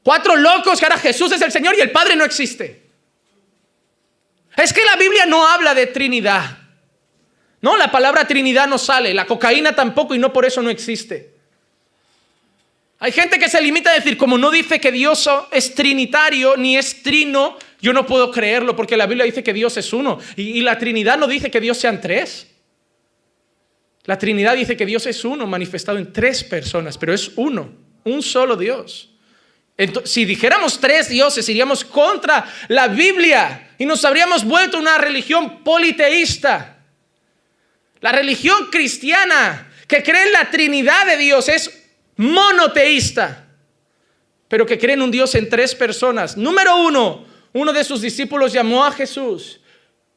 Cuatro 0.02 0.36
locos 0.36 0.78
que 0.78 0.86
ahora 0.86 0.98
Jesús 0.98 1.32
es 1.32 1.42
el 1.42 1.52
Señor 1.52 1.74
y 1.76 1.80
el 1.80 1.90
Padre 1.90 2.14
no 2.14 2.24
existe. 2.24 2.88
Es 4.56 4.72
que 4.72 4.84
la 4.84 4.96
Biblia 4.96 5.26
no 5.26 5.46
habla 5.46 5.74
de 5.74 5.86
Trinidad. 5.86 6.58
No, 7.60 7.76
la 7.76 7.90
palabra 7.90 8.26
Trinidad 8.26 8.68
no 8.68 8.78
sale, 8.78 9.14
la 9.14 9.26
cocaína 9.26 9.74
tampoco 9.74 10.14
y 10.14 10.18
no 10.18 10.32
por 10.32 10.44
eso 10.44 10.62
no 10.62 10.70
existe. 10.70 11.37
Hay 13.00 13.12
gente 13.12 13.38
que 13.38 13.48
se 13.48 13.60
limita 13.60 13.90
a 13.90 13.94
decir, 13.94 14.16
como 14.16 14.36
no 14.38 14.50
dice 14.50 14.80
que 14.80 14.90
Dios 14.90 15.28
es 15.52 15.74
trinitario 15.74 16.56
ni 16.56 16.76
es 16.76 17.02
trino, 17.02 17.56
yo 17.80 17.92
no 17.92 18.04
puedo 18.04 18.30
creerlo 18.32 18.74
porque 18.74 18.96
la 18.96 19.06
Biblia 19.06 19.24
dice 19.24 19.44
que 19.44 19.52
Dios 19.52 19.76
es 19.76 19.92
uno. 19.92 20.18
Y, 20.34 20.60
la 20.62 20.78
Trinidad 20.78 21.16
no 21.16 21.28
dice 21.28 21.50
que 21.50 21.60
Dios 21.60 21.78
sean 21.78 22.00
tres. 22.00 22.48
La 24.04 24.18
Trinidad 24.18 24.56
dice 24.56 24.76
que 24.76 24.86
Dios 24.86 25.06
es 25.06 25.24
uno, 25.24 25.46
manifestado 25.46 25.98
en 25.98 26.12
tres 26.12 26.42
personas, 26.42 26.98
pero 26.98 27.14
es 27.14 27.30
uno, 27.36 27.70
un 28.04 28.22
solo 28.22 28.56
Dios. 28.56 29.10
si 30.04 30.24
dijéramos 30.24 30.80
tres 30.80 31.08
dioses, 31.08 31.48
iríamos 31.48 31.84
contra 31.84 32.52
la 32.66 32.88
Biblia 32.88 33.74
y 33.78 33.86
nos 33.86 34.04
habríamos 34.04 34.44
vuelto 34.44 34.76
una 34.76 34.98
religión 34.98 35.62
politeísta. 35.62 36.78
La 38.00 38.10
religión 38.10 38.70
cristiana 38.72 39.70
que 39.86 40.02
cree 40.02 40.24
en 40.24 40.32
la 40.32 40.50
Trinidad 40.50 41.06
de 41.06 41.16
Dios 41.16 41.48
es 41.48 41.77
monoteísta, 42.18 43.48
pero 44.48 44.66
que 44.66 44.78
cree 44.78 44.94
en 44.94 45.02
un 45.02 45.10
Dios 45.10 45.34
en 45.34 45.48
tres 45.48 45.74
personas. 45.74 46.36
Número 46.36 46.76
uno, 46.76 47.24
uno 47.54 47.72
de 47.72 47.84
sus 47.84 48.02
discípulos 48.02 48.52
llamó 48.52 48.84
a 48.84 48.92
Jesús 48.92 49.60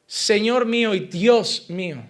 Señor 0.06 0.66
mío 0.66 0.94
y 0.94 1.00
Dios 1.00 1.70
mío. 1.70 2.04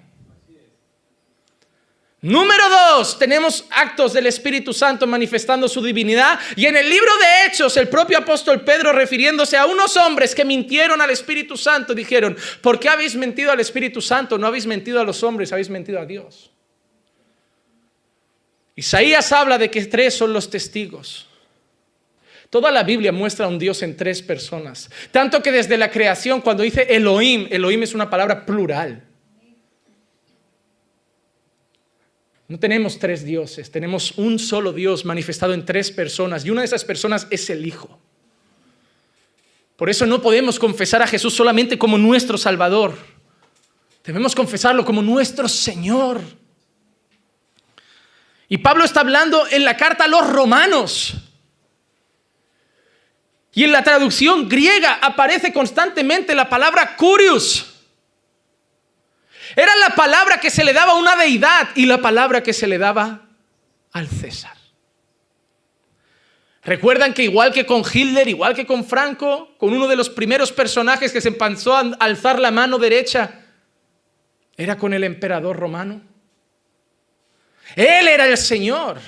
Número 2.20 2.68
dos, 2.68 3.18
tenemos 3.18 3.64
actos 3.70 4.12
del 4.12 4.26
Espíritu 4.26 4.72
Santo 4.72 5.06
manifestando 5.06 5.68
su 5.68 5.82
divinidad. 5.82 6.38
Y 6.56 6.66
en 6.66 6.76
el 6.76 6.88
libro 6.88 7.10
de 7.18 7.46
Hechos, 7.46 7.76
el 7.76 7.88
propio 7.88 8.18
apóstol 8.18 8.62
Pedro, 8.62 8.92
refiriéndose 8.92 9.56
a 9.56 9.66
unos 9.66 9.96
hombres 9.96 10.34
que 10.34 10.44
mintieron 10.44 11.00
al 11.00 11.10
Espíritu 11.10 11.56
Santo, 11.56 11.94
dijeron, 11.94 12.36
¿por 12.60 12.80
qué 12.80 12.88
habéis 12.88 13.16
mentido 13.16 13.52
al 13.52 13.60
Espíritu 13.60 14.00
Santo? 14.00 14.38
No 14.38 14.46
habéis 14.46 14.66
mentido 14.66 15.00
a 15.00 15.04
los 15.04 15.22
hombres, 15.22 15.52
habéis 15.52 15.68
mentido 15.68 16.00
a 16.00 16.06
Dios. 16.06 16.52
Isaías 18.74 19.32
habla 19.32 19.58
de 19.58 19.70
que 19.70 19.84
tres 19.86 20.14
son 20.14 20.32
los 20.32 20.48
testigos. 20.48 21.26
Toda 22.48 22.70
la 22.70 22.82
Biblia 22.82 23.12
muestra 23.12 23.46
a 23.46 23.48
un 23.48 23.58
Dios 23.58 23.82
en 23.82 23.96
tres 23.96 24.20
personas. 24.20 24.90
Tanto 25.10 25.42
que 25.42 25.50
desde 25.50 25.78
la 25.78 25.90
creación, 25.90 26.40
cuando 26.42 26.62
dice 26.62 26.82
Elohim, 26.82 27.48
Elohim 27.50 27.82
es 27.82 27.94
una 27.94 28.10
palabra 28.10 28.44
plural. 28.44 29.04
No 32.48 32.58
tenemos 32.58 32.98
tres 32.98 33.24
dioses, 33.24 33.70
tenemos 33.70 34.18
un 34.18 34.38
solo 34.38 34.74
Dios 34.74 35.06
manifestado 35.06 35.54
en 35.54 35.64
tres 35.64 35.90
personas 35.90 36.44
y 36.44 36.50
una 36.50 36.60
de 36.60 36.66
esas 36.66 36.84
personas 36.84 37.26
es 37.30 37.48
el 37.48 37.64
Hijo. 37.66 37.98
Por 39.76 39.88
eso 39.88 40.04
no 40.04 40.20
podemos 40.20 40.58
confesar 40.58 41.00
a 41.00 41.06
Jesús 41.06 41.32
solamente 41.32 41.78
como 41.78 41.96
nuestro 41.96 42.36
Salvador. 42.36 42.94
Debemos 44.04 44.34
confesarlo 44.34 44.84
como 44.84 45.00
nuestro 45.00 45.48
Señor. 45.48 46.20
Y 48.52 48.58
Pablo 48.58 48.84
está 48.84 49.00
hablando 49.00 49.46
en 49.50 49.64
la 49.64 49.78
carta 49.78 50.04
a 50.04 50.08
los 50.08 50.28
romanos. 50.28 51.14
Y 53.54 53.64
en 53.64 53.72
la 53.72 53.82
traducción 53.82 54.46
griega 54.46 54.98
aparece 55.00 55.54
constantemente 55.54 56.34
la 56.34 56.50
palabra 56.50 56.94
curious. 56.96 57.82
Era 59.56 59.74
la 59.76 59.94
palabra 59.94 60.36
que 60.38 60.50
se 60.50 60.64
le 60.64 60.74
daba 60.74 60.92
a 60.92 60.96
una 60.96 61.16
deidad 61.16 61.70
y 61.74 61.86
la 61.86 62.02
palabra 62.02 62.42
que 62.42 62.52
se 62.52 62.66
le 62.66 62.76
daba 62.76 63.22
al 63.90 64.06
César. 64.06 64.58
Recuerdan 66.62 67.14
que 67.14 67.22
igual 67.22 67.54
que 67.54 67.64
con 67.64 67.82
Hitler, 67.90 68.28
igual 68.28 68.54
que 68.54 68.66
con 68.66 68.84
Franco, 68.84 69.56
con 69.56 69.72
uno 69.72 69.88
de 69.88 69.96
los 69.96 70.10
primeros 70.10 70.52
personajes 70.52 71.10
que 71.10 71.22
se 71.22 71.28
empezó 71.28 71.74
a 71.74 71.80
alzar 72.00 72.38
la 72.38 72.50
mano 72.50 72.76
derecha, 72.76 73.46
era 74.58 74.76
con 74.76 74.92
el 74.92 75.04
emperador 75.04 75.56
romano. 75.56 76.11
Él 77.76 78.08
era 78.08 78.26
el 78.26 78.36
Señor. 78.36 79.00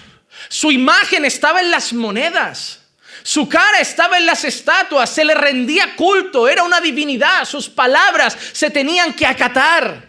Su 0.49 0.71
imagen 0.71 1.25
estaba 1.25 1.61
en 1.61 1.71
las 1.71 1.93
monedas. 1.93 2.81
Su 3.23 3.49
cara 3.49 3.81
estaba 3.81 4.19
en 4.19 4.27
las 4.27 4.45
estatuas, 4.45 5.09
se 5.09 5.25
le 5.25 5.35
rendía 5.35 5.97
culto, 5.97 6.47
era 6.47 6.63
una 6.63 6.79
divinidad, 6.81 7.47
sus 7.47 7.71
palabras 7.71 8.37
se 8.53 8.69
tenían 8.69 9.15
que 9.15 9.27
acatar. 9.27 10.07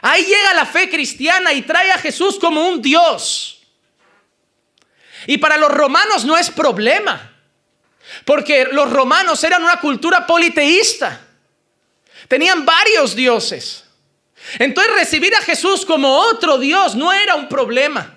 Ahí 0.00 0.24
llega 0.24 0.54
la 0.54 0.64
fe 0.64 0.88
cristiana 0.88 1.52
y 1.52 1.62
trae 1.62 1.90
a 1.90 1.98
Jesús 1.98 2.38
como 2.38 2.66
un 2.66 2.80
Dios. 2.80 3.60
Y 5.26 5.36
para 5.36 5.58
los 5.58 5.70
romanos 5.70 6.24
no 6.24 6.36
es 6.38 6.50
problema, 6.50 7.32
porque 8.24 8.68
los 8.72 8.90
romanos 8.90 9.44
eran 9.44 9.62
una 9.62 9.78
cultura 9.78 10.26
politeísta. 10.26 11.20
Tenían 12.28 12.64
varios 12.64 13.14
dioses. 13.14 13.85
Entonces 14.58 14.94
recibir 14.94 15.34
a 15.34 15.42
Jesús 15.42 15.84
como 15.84 16.08
otro 16.16 16.58
Dios 16.58 16.94
no 16.94 17.12
era 17.12 17.34
un 17.34 17.48
problema. 17.48 18.12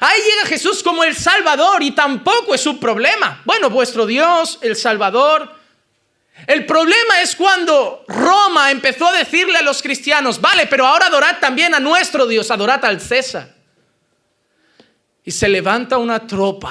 Ahí 0.00 0.20
llega 0.20 0.48
Jesús 0.48 0.82
como 0.82 1.04
el 1.04 1.16
Salvador 1.16 1.82
y 1.82 1.92
tampoco 1.92 2.54
es 2.54 2.66
un 2.66 2.78
problema. 2.78 3.40
Bueno, 3.44 3.70
vuestro 3.70 4.06
Dios, 4.06 4.58
el 4.62 4.76
Salvador. 4.76 5.58
El 6.46 6.66
problema 6.66 7.20
es 7.22 7.36
cuando 7.36 8.04
Roma 8.08 8.70
empezó 8.70 9.06
a 9.06 9.18
decirle 9.18 9.58
a 9.58 9.62
los 9.62 9.82
cristianos, 9.82 10.40
vale, 10.40 10.66
pero 10.66 10.86
ahora 10.86 11.06
adorad 11.06 11.38
también 11.38 11.74
a 11.74 11.80
nuestro 11.80 12.26
Dios, 12.26 12.50
adorad 12.50 12.84
al 12.84 13.00
César. 13.00 13.54
Y 15.24 15.30
se 15.30 15.48
levanta 15.48 15.98
una 15.98 16.26
tropa 16.26 16.70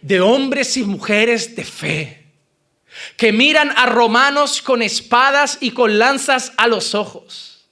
de 0.00 0.20
hombres 0.20 0.76
y 0.76 0.82
mujeres 0.82 1.56
de 1.56 1.64
fe 1.64 2.23
que 3.16 3.32
miran 3.32 3.72
a 3.76 3.86
romanos 3.86 4.60
con 4.62 4.82
espadas 4.82 5.58
y 5.60 5.70
con 5.70 5.98
lanzas 5.98 6.52
a 6.56 6.66
los 6.66 6.94
ojos. 6.94 7.66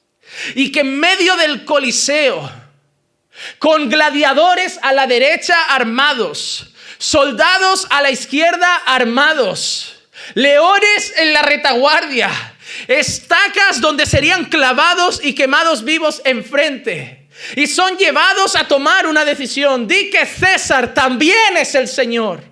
Y 0.55 0.73
que 0.73 0.81
en 0.81 0.99
medio 0.99 1.37
del 1.37 1.65
Coliseo, 1.65 2.51
con 3.59 3.89
gladiadores 3.89 4.79
a 4.83 4.93
la 4.93 5.07
derecha 5.07 5.57
armados, 5.69 6.73
soldados 6.99 7.87
a 7.91 8.03
la 8.03 8.11
izquierda 8.11 8.75
armados, 8.87 9.97
leones 10.35 11.13
en 11.17 11.33
la 11.33 11.43
retaguardia, 11.43 12.31
estacas 12.87 13.81
donde 13.81 14.07
serían 14.07 14.47
clavados 14.47 15.21
y 15.23 15.35
quemados 15.35 15.85
vivos 15.85 16.23
enfrente. 16.25 17.29
Y 17.57 17.67
son 17.67 17.97
llevados 17.97 18.55
a 18.55 18.69
tomar 18.69 19.07
una 19.07 19.25
decisión. 19.25 19.89
Di 19.89 20.11
que 20.11 20.27
César 20.27 20.95
también 20.95 21.57
es 21.57 21.75
el 21.75 21.89
Señor. 21.89 22.52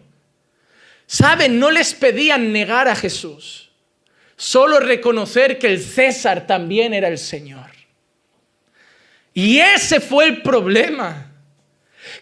Saben, 1.13 1.59
no 1.59 1.73
les 1.73 1.93
pedían 1.93 2.53
negar 2.53 2.87
a 2.87 2.95
Jesús, 2.95 3.69
solo 4.37 4.79
reconocer 4.79 5.59
que 5.59 5.67
el 5.67 5.83
César 5.83 6.47
también 6.47 6.95
era 6.95 7.09
el 7.09 7.19
Señor. 7.19 7.69
Y 9.35 9.59
ese 9.59 9.99
fue 9.99 10.27
el 10.27 10.41
problema. 10.41 11.33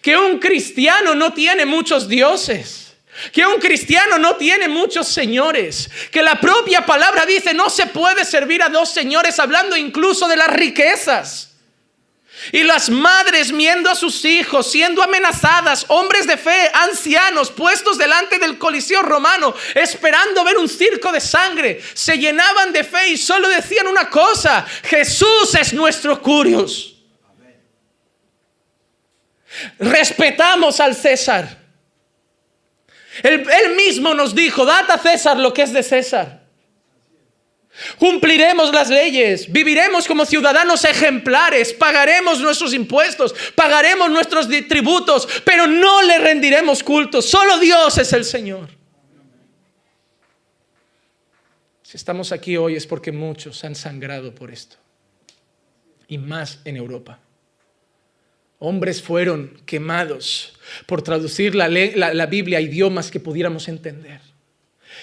Que 0.01 0.16
un 0.16 0.39
cristiano 0.39 1.14
no 1.14 1.34
tiene 1.34 1.66
muchos 1.66 2.09
dioses. 2.09 2.97
Que 3.30 3.45
un 3.45 3.61
cristiano 3.61 4.16
no 4.16 4.36
tiene 4.36 4.68
muchos 4.68 5.07
señores. 5.07 5.91
Que 6.11 6.22
la 6.22 6.41
propia 6.41 6.86
palabra 6.86 7.26
dice 7.26 7.53
no 7.53 7.68
se 7.68 7.89
puede 7.89 8.24
servir 8.24 8.62
a 8.62 8.70
dos 8.70 8.89
señores 8.89 9.39
hablando 9.39 9.76
incluso 9.76 10.26
de 10.28 10.36
las 10.36 10.49
riquezas. 10.49 11.47
Y 12.53 12.62
las 12.62 12.89
madres 12.89 13.53
viendo 13.53 13.91
a 13.91 13.95
sus 13.95 14.24
hijos 14.24 14.70
siendo 14.70 15.03
amenazadas, 15.03 15.84
hombres 15.89 16.26
de 16.26 16.36
fe, 16.36 16.70
ancianos, 16.72 17.51
puestos 17.51 17.99
delante 17.99 18.39
del 18.39 18.59
coliseo 18.59 19.03
romano, 19.03 19.55
esperando 19.74 20.45
ver 20.45 20.57
un 20.57 20.68
circo 20.68 21.12
de 21.12 21.20
sangre, 21.20 21.82
se 21.95 22.16
llenaban 22.16 22.72
de 22.72 22.84
fe 22.84 23.09
y 23.09 23.16
solo 23.16 23.49
decían 23.49 23.86
una 23.86 24.09
cosa, 24.09 24.64
Jesús 24.84 25.55
es 25.59 25.72
nuestro 25.72 26.22
curios. 26.22 26.95
Respetamos 29.78 30.80
al 30.80 30.95
César. 30.95 31.59
Él, 33.22 33.74
mismo 33.76 34.14
nos 34.14 34.34
dijo, 34.34 34.64
dad 34.64 34.91
a 34.91 34.99
César 34.99 35.39
lo 35.39 35.53
que 35.53 35.62
es 35.62 35.72
de 35.72 35.82
César. 35.82 36.38
Cumpliremos 37.99 38.72
las 38.72 38.89
leyes, 38.89 39.51
viviremos 39.51 40.07
como 40.07 40.24
ciudadanos 40.24 40.85
ejemplares, 40.85 41.72
pagaremos 41.72 42.41
nuestros 42.41 42.74
impuestos, 42.74 43.35
pagaremos 43.55 44.11
nuestros 44.11 44.49
tributos, 44.68 45.29
pero 45.45 45.66
no 45.66 46.03
le 46.03 46.18
rendiremos 46.18 46.83
culto. 46.83 47.22
Solo 47.22 47.59
Dios 47.59 47.97
es 47.99 48.12
el 48.12 48.24
Señor. 48.24 48.68
Si 51.83 51.97
estamos 51.97 52.33
aquí 52.33 52.57
hoy 52.57 52.76
es 52.76 52.87
porque 52.87 53.12
muchos 53.12 53.64
han 53.64 53.74
sangrado 53.74 54.35
por 54.35 54.51
esto, 54.51 54.76
y 56.07 56.18
más 56.18 56.61
en 56.64 56.76
Europa. 56.76 57.18
Hombres 58.59 59.01
fueron 59.01 59.62
quemados 59.64 60.59
por 60.87 61.01
traducir 61.01 61.55
la, 61.55 61.68
Biblia 62.26 62.59
a 62.59 62.61
idiomas 62.61 63.11
que 63.11 63.20
pudiéramos 63.20 63.68
entender. 63.68 64.20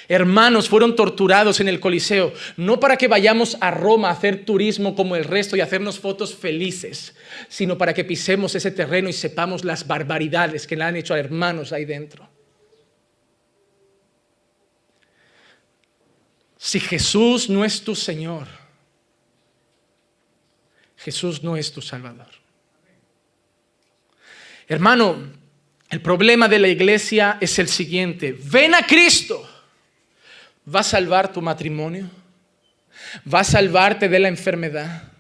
Hermanos 0.07 0.69
fueron 0.69 0.95
torturados 0.95 1.59
en 1.59 1.67
el 1.67 1.79
Coliseo, 1.79 2.33
no 2.57 2.79
para 2.79 2.97
que 2.97 3.07
vayamos 3.07 3.57
a 3.59 3.71
Roma 3.71 4.09
a 4.09 4.11
hacer 4.11 4.45
turismo 4.45 4.95
como 4.95 5.15
el 5.15 5.23
resto 5.23 5.55
y 5.55 5.61
hacernos 5.61 5.99
fotos 5.99 6.35
felices, 6.35 7.15
sino 7.49 7.77
para 7.77 7.93
que 7.93 8.03
pisemos 8.03 8.53
ese 8.55 8.71
terreno 8.71 9.09
y 9.09 9.13
sepamos 9.13 9.63
las 9.63 9.87
barbaridades 9.87 10.67
que 10.67 10.75
le 10.75 10.83
han 10.83 10.95
hecho 10.95 11.13
a 11.13 11.19
hermanos 11.19 11.71
ahí 11.71 11.85
dentro. 11.85 12.29
Si 16.57 16.79
Jesús 16.79 17.49
no 17.49 17.63
es 17.63 17.83
tu 17.83 17.95
Señor, 17.95 18.47
Jesús 20.97 21.43
no 21.43 21.55
es 21.55 21.71
tu 21.71 21.81
Salvador. 21.81 22.29
Hermano, 24.67 25.31
el 25.89 26.01
problema 26.01 26.47
de 26.47 26.59
la 26.59 26.67
iglesia 26.67 27.37
es 27.39 27.59
el 27.59 27.67
siguiente. 27.67 28.35
Ven 28.39 28.73
a 28.73 28.85
Cristo. 28.85 29.47
¿Va 30.73 30.79
a 30.79 30.83
salvar 30.83 31.31
tu 31.31 31.41
matrimonio? 31.41 32.09
¿Va 33.31 33.41
a 33.41 33.43
salvarte 33.43 34.09
de 34.09 34.19
la 34.19 34.27
enfermedad? 34.27 35.11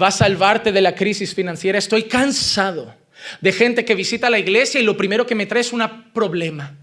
¿Va 0.00 0.08
a 0.08 0.12
salvarte 0.12 0.72
de 0.72 0.80
la 0.80 0.94
crisis 0.94 1.34
financiera? 1.34 1.78
Estoy 1.78 2.04
cansado 2.04 2.94
de 3.40 3.52
gente 3.52 3.84
que 3.84 3.94
visita 3.94 4.30
la 4.30 4.38
iglesia 4.38 4.80
y 4.80 4.84
lo 4.84 4.96
primero 4.96 5.26
que 5.26 5.34
me 5.34 5.46
trae 5.46 5.60
es 5.60 5.72
un 5.72 5.82
problema. 6.12 6.76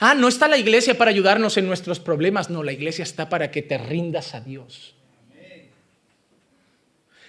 Ah, 0.00 0.14
no 0.14 0.28
está 0.28 0.48
la 0.48 0.58
iglesia 0.58 0.96
para 0.96 1.10
ayudarnos 1.10 1.56
en 1.56 1.66
nuestros 1.66 2.00
problemas, 2.00 2.50
no, 2.50 2.62
la 2.62 2.72
iglesia 2.72 3.02
está 3.02 3.28
para 3.28 3.50
que 3.50 3.62
te 3.62 3.78
rindas 3.78 4.34
a 4.34 4.40
Dios. 4.40 4.94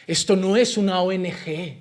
Esto 0.07 0.35
no 0.35 0.57
es 0.57 0.77
una 0.77 0.99
ONG. 1.01 1.77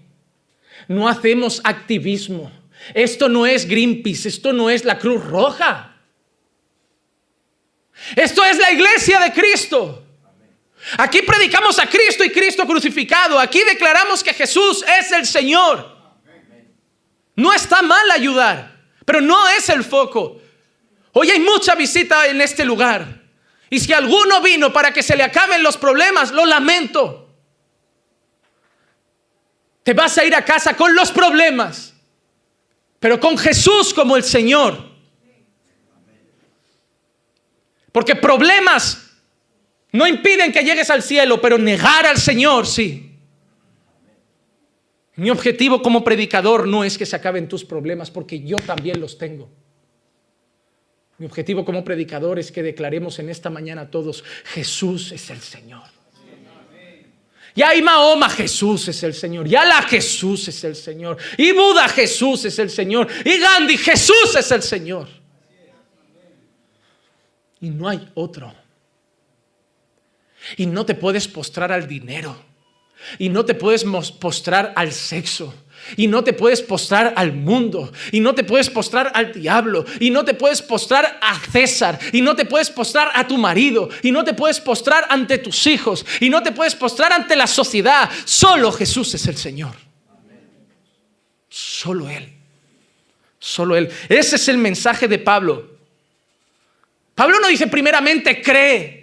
No 0.89 1.09
hacemos 1.09 1.61
activismo. 1.65 2.51
Esto 2.95 3.29
no 3.29 3.47
es 3.47 3.67
Greenpeace, 3.67 4.29
esto 4.29 4.53
no 4.53 4.71
es 4.71 4.85
la 4.85 4.99
Cruz 4.99 5.25
Roja. 5.25 5.92
Esto 8.17 8.45
es 8.45 8.59
la 8.59 8.71
iglesia 8.73 9.21
de 9.21 9.33
Cristo. 9.33 10.03
Aquí 10.99 11.23
predicamos 11.23 11.79
a 11.79 11.87
Cristo 11.87 12.25
y 12.25 12.31
Cristo 12.31 12.67
crucificado. 12.67 13.39
Aquí 13.39 13.63
declaramos 13.65 14.23
que 14.23 14.35
Jesús 14.35 14.85
es 14.99 15.13
el 15.13 15.27
Señor. 15.27 15.97
No 17.37 17.53
está 17.53 17.83
mal 17.83 18.11
ayudar, 18.11 18.81
pero 19.05 19.21
no 19.21 19.49
es 19.51 19.69
el 19.69 19.85
foco. 19.85 20.41
Hoy 21.13 21.31
hay 21.31 21.41
mucha 21.41 21.75
visita 21.75 22.27
en 22.27 22.41
este 22.41 22.65
lugar. 22.65 23.23
Y 23.71 23.81
si 23.81 23.93
alguno 23.93 24.41
vino 24.43 24.73
para 24.73 24.93
que 24.93 25.03
se 25.03 25.17
le 25.17 25.23
acaben 25.23 25.63
los 25.63 25.77
problemas, 25.77 26.31
lo 26.31 26.45
lamento. 26.45 27.31
Te 29.83 29.95
vas 29.95 30.19
a 30.19 30.25
ir 30.25 30.35
a 30.35 30.45
casa 30.45 30.77
con 30.77 30.95
los 30.95 31.11
problemas, 31.11 31.95
pero 33.01 33.19
con 33.19 33.37
Jesús 33.39 33.95
como 33.95 34.17
el 34.17 34.25
Señor. 34.25 34.92
Porque 37.93 38.17
problemas 38.17 39.11
no 39.93 40.07
impiden 40.07 40.51
que 40.51 40.65
llegues 40.65 40.89
al 40.91 41.03
cielo, 41.03 41.41
pero 41.41 41.59
negar 41.59 42.07
al 42.07 42.17
Señor 42.17 42.67
sí. 42.67 43.11
Mi 45.17 45.31
objetivo 45.31 45.83
como 45.83 46.03
predicador 46.03 46.67
no 46.67 46.83
es 46.83 46.97
que 46.97 47.05
se 47.05 47.15
acaben 47.15 47.47
tus 47.47 47.65
problemas, 47.65 48.11
porque 48.11 48.41
yo 48.41 48.57
también 48.57 48.99
los 48.99 49.19
tengo. 49.19 49.51
Mi 51.19 51.27
objetivo 51.27 51.65
como 51.65 51.85
predicador 51.85 52.39
es 52.39 52.51
que 52.51 52.63
declaremos 52.63 53.19
en 53.19 53.29
esta 53.29 53.51
mañana 53.51 53.83
a 53.83 53.91
todos, 53.91 54.25
Jesús 54.45 55.13
es 55.13 55.29
el 55.31 55.41
Señor. 55.41 55.85
Ya 57.55 57.75
y 57.75 57.83
Mahoma 57.83 58.31
Jesús 58.31 58.89
es 58.89 59.03
el 59.03 59.13
Señor. 59.13 59.47
Y 59.47 59.51
la 59.51 59.83
Jesús 59.83 60.49
es 60.49 60.65
el 60.65 60.75
Señor. 60.75 61.19
Y 61.37 61.53
Buda 61.53 61.87
Jesús 61.89 62.47
es 62.47 62.59
el 62.59 62.71
Señor. 62.71 63.07
Y 63.25 63.39
Gandhi 63.39 63.77
Jesús 63.77 64.35
es 64.35 64.51
el 64.51 64.63
Señor. 64.63 65.22
Y 67.63 67.71
no 67.71 67.89
hay 67.89 68.11
otro. 68.15 68.53
Y 70.57 70.67
no 70.67 70.85
te 70.85 70.95
puedes 70.95 71.27
postrar 71.29 71.73
al 71.73 71.87
dinero. 71.87 72.37
Y 73.19 73.29
no 73.29 73.45
te 73.45 73.55
puedes 73.55 73.85
postrar 74.21 74.73
al 74.77 74.93
sexo. 74.93 75.55
Y 75.97 76.07
no 76.07 76.23
te 76.23 76.33
puedes 76.33 76.61
postrar 76.61 77.15
al 77.17 77.33
mundo, 77.33 77.93
y 78.13 78.21
no 78.21 78.37
te 78.37 78.45
puedes 78.45 78.71
postrar 78.71 79.11
al 79.15 79.33
diablo, 79.33 79.85
y 79.99 80.11
no 80.11 80.25
te 80.25 80.33
puedes 80.33 80.63
postrar 80.63 81.19
a 81.21 81.41
César, 81.41 81.99
y 82.13 82.21
no 82.21 82.37
te 82.37 82.45
puedes 82.45 82.71
postrar 82.71 83.11
a 83.13 83.27
tu 83.27 83.37
marido, 83.37 83.89
y 84.01 84.13
no 84.13 84.23
te 84.23 84.33
puedes 84.33 84.61
postrar 84.61 85.07
ante 85.09 85.39
tus 85.39 85.67
hijos, 85.67 86.07
y 86.21 86.31
no 86.31 86.41
te 86.41 86.53
puedes 86.53 86.77
postrar 86.77 87.13
ante 87.13 87.35
la 87.35 87.49
sociedad. 87.49 88.09
Solo 88.25 88.71
Jesús 88.71 89.13
es 89.15 89.27
el 89.27 89.37
Señor. 89.37 89.75
Solo 91.49 92.09
Él. 92.09 92.33
Solo 93.41 93.75
Él. 93.75 93.91
Ese 94.09 94.37
es 94.37 94.49
el 94.49 94.59
mensaje 94.59 95.09
de 95.09 95.19
Pablo. 95.19 95.72
Pablo 97.15 97.41
no 97.41 97.49
dice 97.49 97.67
primeramente 97.67 98.41
cree, 98.41 99.03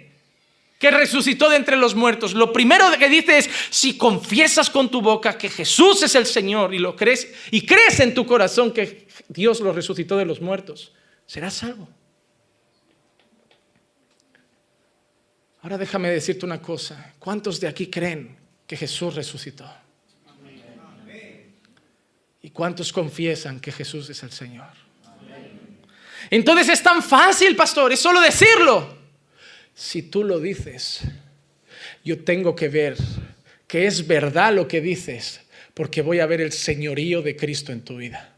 que 0.80 0.90
resucitó 0.90 1.50
de 1.50 1.56
entre 1.56 1.76
los 1.76 1.94
muertos. 1.94 2.32
Lo 2.32 2.54
primero 2.54 2.86
que 2.98 3.10
dice 3.10 3.36
es, 3.36 3.50
si 3.68 3.98
confiesas 3.98 4.70
con 4.70 4.90
tu 4.90 5.02
boca 5.02 5.36
que 5.36 5.50
Jesús 5.50 6.02
es 6.02 6.14
el 6.14 6.24
Señor 6.24 6.72
y 6.72 6.78
lo 6.78 6.96
crees 6.96 7.30
y 7.50 7.66
crees 7.66 8.00
en 8.00 8.14
tu 8.14 8.24
corazón 8.24 8.72
que 8.72 9.06
Dios 9.28 9.60
lo 9.60 9.74
resucitó 9.74 10.16
de 10.16 10.24
los 10.24 10.40
muertos, 10.40 10.94
serás 11.26 11.52
salvo. 11.52 11.86
Ahora 15.60 15.76
déjame 15.76 16.08
decirte 16.08 16.46
una 16.46 16.62
cosa. 16.62 17.12
¿Cuántos 17.18 17.60
de 17.60 17.68
aquí 17.68 17.88
creen 17.88 18.38
que 18.66 18.78
Jesús 18.78 19.14
resucitó? 19.14 19.70
¿Y 22.40 22.48
cuántos 22.48 22.90
confiesan 22.90 23.60
que 23.60 23.70
Jesús 23.70 24.08
es 24.08 24.22
el 24.22 24.32
Señor? 24.32 24.79
Entonces 26.30 26.68
es 26.68 26.82
tan 26.82 27.02
fácil, 27.02 27.56
pastor, 27.56 27.92
es 27.92 28.00
solo 28.00 28.20
decirlo 28.20 29.00
si 29.80 30.02
tú 30.02 30.24
lo 30.24 30.38
dices, 30.40 31.00
yo 32.04 32.22
tengo 32.22 32.54
que 32.54 32.68
ver 32.68 32.96
que 33.66 33.86
es 33.86 34.06
verdad 34.06 34.52
lo 34.54 34.68
que 34.68 34.82
dices, 34.82 35.40
porque 35.72 36.02
voy 36.02 36.20
a 36.20 36.26
ver 36.26 36.42
el 36.42 36.52
señorío 36.52 37.22
de 37.22 37.34
Cristo 37.34 37.72
en 37.72 37.80
tu 37.80 37.96
vida. 37.96 38.36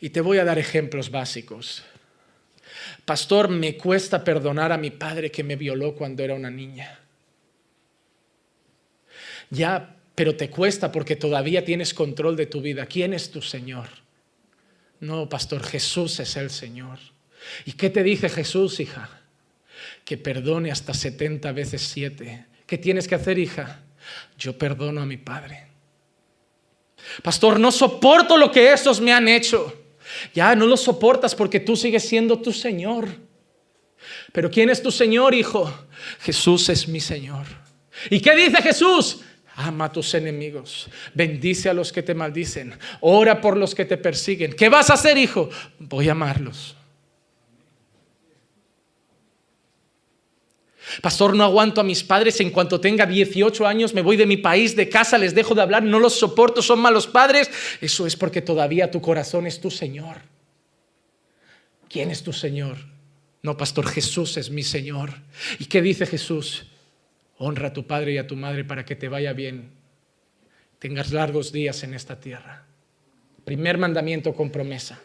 Y 0.00 0.10
te 0.10 0.20
voy 0.20 0.38
a 0.38 0.44
dar 0.44 0.58
ejemplos 0.58 1.12
básicos. 1.12 1.84
Pastor, 3.04 3.48
me 3.48 3.76
cuesta 3.76 4.24
perdonar 4.24 4.72
a 4.72 4.78
mi 4.78 4.90
padre 4.90 5.30
que 5.30 5.44
me 5.44 5.54
violó 5.54 5.94
cuando 5.94 6.24
era 6.24 6.34
una 6.34 6.50
niña. 6.50 6.98
Ya, 9.50 9.96
pero 10.16 10.34
te 10.34 10.50
cuesta 10.50 10.90
porque 10.90 11.14
todavía 11.14 11.64
tienes 11.64 11.94
control 11.94 12.34
de 12.34 12.46
tu 12.46 12.60
vida. 12.60 12.86
¿Quién 12.86 13.14
es 13.14 13.30
tu 13.30 13.40
Señor? 13.40 14.03
No, 15.04 15.28
pastor, 15.28 15.62
Jesús 15.62 16.18
es 16.20 16.34
el 16.36 16.48
Señor. 16.48 16.98
¿Y 17.66 17.72
qué 17.72 17.90
te 17.90 18.02
dice 18.02 18.30
Jesús, 18.30 18.80
hija? 18.80 19.10
Que 20.02 20.16
perdone 20.16 20.70
hasta 20.70 20.94
70 20.94 21.52
veces 21.52 21.82
7. 21.82 22.46
¿Qué 22.66 22.78
tienes 22.78 23.06
que 23.06 23.14
hacer, 23.14 23.38
hija? 23.38 23.82
Yo 24.38 24.56
perdono 24.56 25.02
a 25.02 25.06
mi 25.06 25.18
padre. 25.18 25.66
Pastor, 27.22 27.60
no 27.60 27.70
soporto 27.70 28.38
lo 28.38 28.50
que 28.50 28.72
estos 28.72 28.98
me 28.98 29.12
han 29.12 29.28
hecho. 29.28 29.78
Ya 30.32 30.56
no 30.56 30.64
lo 30.64 30.76
soportas 30.78 31.34
porque 31.34 31.60
tú 31.60 31.76
sigues 31.76 32.08
siendo 32.08 32.40
tu 32.40 32.50
Señor. 32.50 33.06
Pero 34.32 34.50
¿quién 34.50 34.70
es 34.70 34.82
tu 34.82 34.90
Señor, 34.90 35.34
hijo? 35.34 35.70
Jesús 36.20 36.70
es 36.70 36.88
mi 36.88 37.00
Señor. 37.00 37.44
¿Y 38.08 38.20
qué 38.20 38.34
dice 38.34 38.62
Jesús? 38.62 39.20
Ama 39.56 39.84
a 39.84 39.92
tus 39.92 40.14
enemigos, 40.14 40.88
bendice 41.14 41.68
a 41.68 41.74
los 41.74 41.92
que 41.92 42.02
te 42.02 42.12
maldicen, 42.12 42.76
ora 43.00 43.40
por 43.40 43.56
los 43.56 43.72
que 43.74 43.84
te 43.84 43.96
persiguen. 43.96 44.52
¿Qué 44.52 44.68
vas 44.68 44.90
a 44.90 44.94
hacer, 44.94 45.16
hijo? 45.16 45.48
Voy 45.78 46.08
a 46.08 46.12
amarlos. 46.12 46.76
Pastor, 51.00 51.34
no 51.34 51.44
aguanto 51.44 51.80
a 51.80 51.84
mis 51.84 52.02
padres, 52.02 52.40
en 52.40 52.50
cuanto 52.50 52.80
tenga 52.80 53.06
18 53.06 53.66
años 53.66 53.94
me 53.94 54.02
voy 54.02 54.16
de 54.16 54.26
mi 54.26 54.36
país, 54.36 54.76
de 54.76 54.88
casa, 54.88 55.18
les 55.18 55.34
dejo 55.34 55.54
de 55.54 55.62
hablar, 55.62 55.82
no 55.82 55.98
los 55.98 56.18
soporto, 56.18 56.60
son 56.60 56.80
malos 56.80 57.06
padres. 57.06 57.50
Eso 57.80 58.06
es 58.06 58.16
porque 58.16 58.42
todavía 58.42 58.90
tu 58.90 59.00
corazón 59.00 59.46
es 59.46 59.60
tu 59.60 59.70
Señor. 59.70 60.22
¿Quién 61.88 62.10
es 62.10 62.22
tu 62.22 62.32
Señor? 62.32 62.76
No, 63.42 63.56
pastor, 63.56 63.86
Jesús 63.86 64.36
es 64.36 64.50
mi 64.50 64.62
Señor. 64.62 65.14
¿Y 65.58 65.66
qué 65.66 65.80
dice 65.80 66.06
Jesús? 66.06 66.66
Honra 67.46 67.68
a 67.68 67.72
tu 67.74 67.86
padre 67.86 68.12
y 68.12 68.16
a 68.16 68.26
tu 68.26 68.36
madre 68.36 68.64
para 68.64 68.86
que 68.86 68.96
te 68.96 69.06
vaya 69.06 69.34
bien, 69.34 69.72
tengas 70.78 71.12
largos 71.12 71.52
días 71.52 71.82
en 71.82 71.92
esta 71.92 72.18
tierra. 72.18 72.64
Primer 73.44 73.76
mandamiento 73.76 74.32
con 74.32 74.48
promesa. 74.50 74.98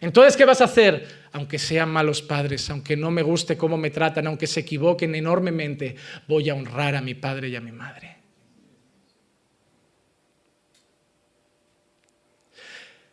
Entonces, 0.00 0.34
¿qué 0.34 0.46
vas 0.46 0.62
a 0.62 0.64
hacer? 0.64 1.06
Aunque 1.30 1.58
sean 1.58 1.90
malos 1.90 2.22
padres, 2.22 2.70
aunque 2.70 2.96
no 2.96 3.10
me 3.10 3.20
guste 3.20 3.58
cómo 3.58 3.76
me 3.76 3.90
tratan, 3.90 4.28
aunque 4.28 4.46
se 4.46 4.60
equivoquen 4.60 5.14
enormemente, 5.14 5.94
voy 6.26 6.48
a 6.48 6.54
honrar 6.54 6.96
a 6.96 7.02
mi 7.02 7.12
padre 7.12 7.50
y 7.50 7.56
a 7.56 7.60
mi 7.60 7.70
madre. 7.70 8.16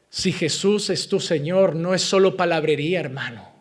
Si 0.09 0.31
Jesús 0.31 0.89
es 0.89 1.09
tu 1.09 1.19
Señor, 1.19 1.75
no 1.75 1.93
es 1.93 2.03
solo 2.03 2.37
palabrería, 2.37 3.01
hermano. 3.01 3.58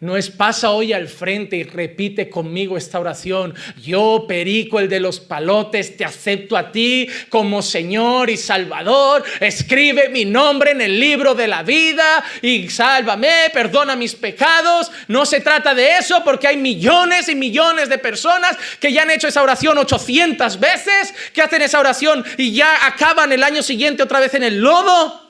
No 0.00 0.16
es 0.16 0.30
pasa 0.30 0.70
hoy 0.70 0.92
al 0.92 1.08
frente 1.08 1.56
y 1.56 1.64
repite 1.64 2.30
conmigo 2.30 2.76
esta 2.76 3.00
oración. 3.00 3.52
Yo, 3.82 4.26
Perico, 4.28 4.78
el 4.78 4.88
de 4.88 5.00
los 5.00 5.18
palotes, 5.18 5.96
te 5.96 6.04
acepto 6.04 6.56
a 6.56 6.70
ti 6.70 7.08
como 7.28 7.62
Señor 7.62 8.30
y 8.30 8.36
Salvador. 8.36 9.24
Escribe 9.40 10.08
mi 10.08 10.24
nombre 10.24 10.70
en 10.70 10.82
el 10.82 11.00
libro 11.00 11.34
de 11.34 11.48
la 11.48 11.64
vida 11.64 12.22
y 12.42 12.68
sálvame, 12.70 13.50
perdona 13.52 13.96
mis 13.96 14.14
pecados. 14.14 14.92
No 15.08 15.26
se 15.26 15.40
trata 15.40 15.74
de 15.74 15.98
eso 15.98 16.22
porque 16.22 16.46
hay 16.46 16.56
millones 16.56 17.28
y 17.28 17.34
millones 17.34 17.88
de 17.88 17.98
personas 17.98 18.56
que 18.78 18.92
ya 18.92 19.02
han 19.02 19.10
hecho 19.10 19.26
esa 19.26 19.42
oración 19.42 19.78
800 19.78 20.60
veces, 20.60 21.12
que 21.32 21.42
hacen 21.42 21.62
esa 21.62 21.80
oración 21.80 22.24
y 22.36 22.52
ya 22.52 22.86
acaban 22.86 23.32
el 23.32 23.42
año 23.42 23.64
siguiente 23.64 24.04
otra 24.04 24.20
vez 24.20 24.32
en 24.34 24.44
el 24.44 24.60
lodo. 24.60 25.28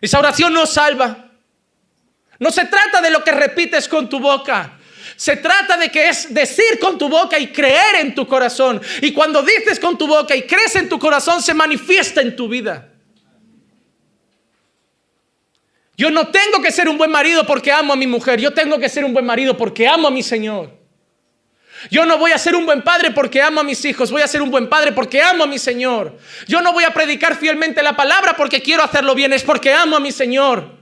Esa 0.00 0.20
oración 0.20 0.52
no 0.52 0.64
salva. 0.66 1.25
No 2.38 2.50
se 2.50 2.66
trata 2.66 3.00
de 3.00 3.10
lo 3.10 3.24
que 3.24 3.32
repites 3.32 3.88
con 3.88 4.08
tu 4.08 4.20
boca. 4.20 4.78
Se 5.16 5.36
trata 5.36 5.76
de 5.76 5.90
que 5.90 6.08
es 6.08 6.32
decir 6.34 6.78
con 6.78 6.98
tu 6.98 7.08
boca 7.08 7.38
y 7.38 7.48
creer 7.48 7.96
en 8.00 8.14
tu 8.14 8.26
corazón. 8.26 8.80
Y 9.00 9.12
cuando 9.12 9.42
dices 9.42 9.80
con 9.80 9.96
tu 9.96 10.06
boca 10.06 10.36
y 10.36 10.42
crees 10.42 10.76
en 10.76 10.88
tu 10.88 10.98
corazón, 10.98 11.42
se 11.42 11.54
manifiesta 11.54 12.20
en 12.20 12.36
tu 12.36 12.48
vida. 12.48 12.88
Yo 15.96 16.10
no 16.10 16.28
tengo 16.28 16.60
que 16.60 16.70
ser 16.70 16.88
un 16.88 16.98
buen 16.98 17.10
marido 17.10 17.46
porque 17.46 17.72
amo 17.72 17.94
a 17.94 17.96
mi 17.96 18.06
mujer. 18.06 18.38
Yo 18.38 18.52
tengo 18.52 18.78
que 18.78 18.90
ser 18.90 19.04
un 19.04 19.14
buen 19.14 19.24
marido 19.24 19.56
porque 19.56 19.88
amo 19.88 20.08
a 20.08 20.10
mi 20.10 20.22
Señor. 20.22 20.76
Yo 21.90 22.04
no 22.04 22.18
voy 22.18 22.32
a 22.32 22.38
ser 22.38 22.54
un 22.54 22.66
buen 22.66 22.82
padre 22.82 23.10
porque 23.12 23.40
amo 23.40 23.60
a 23.60 23.64
mis 23.64 23.84
hijos, 23.84 24.10
voy 24.10 24.22
a 24.22 24.28
ser 24.28 24.42
un 24.42 24.50
buen 24.50 24.68
padre 24.68 24.92
porque 24.92 25.22
amo 25.22 25.44
a 25.44 25.46
mi 25.46 25.58
Señor. 25.58 26.18
Yo 26.46 26.60
no 26.60 26.72
voy 26.72 26.84
a 26.84 26.92
predicar 26.92 27.36
fielmente 27.36 27.82
la 27.82 27.94
palabra 27.94 28.34
porque 28.36 28.62
quiero 28.62 28.82
hacerlo 28.82 29.14
bien, 29.14 29.32
es 29.32 29.42
porque 29.42 29.72
amo 29.72 29.96
a 29.96 30.00
mi 30.00 30.10
Señor. 30.10 30.75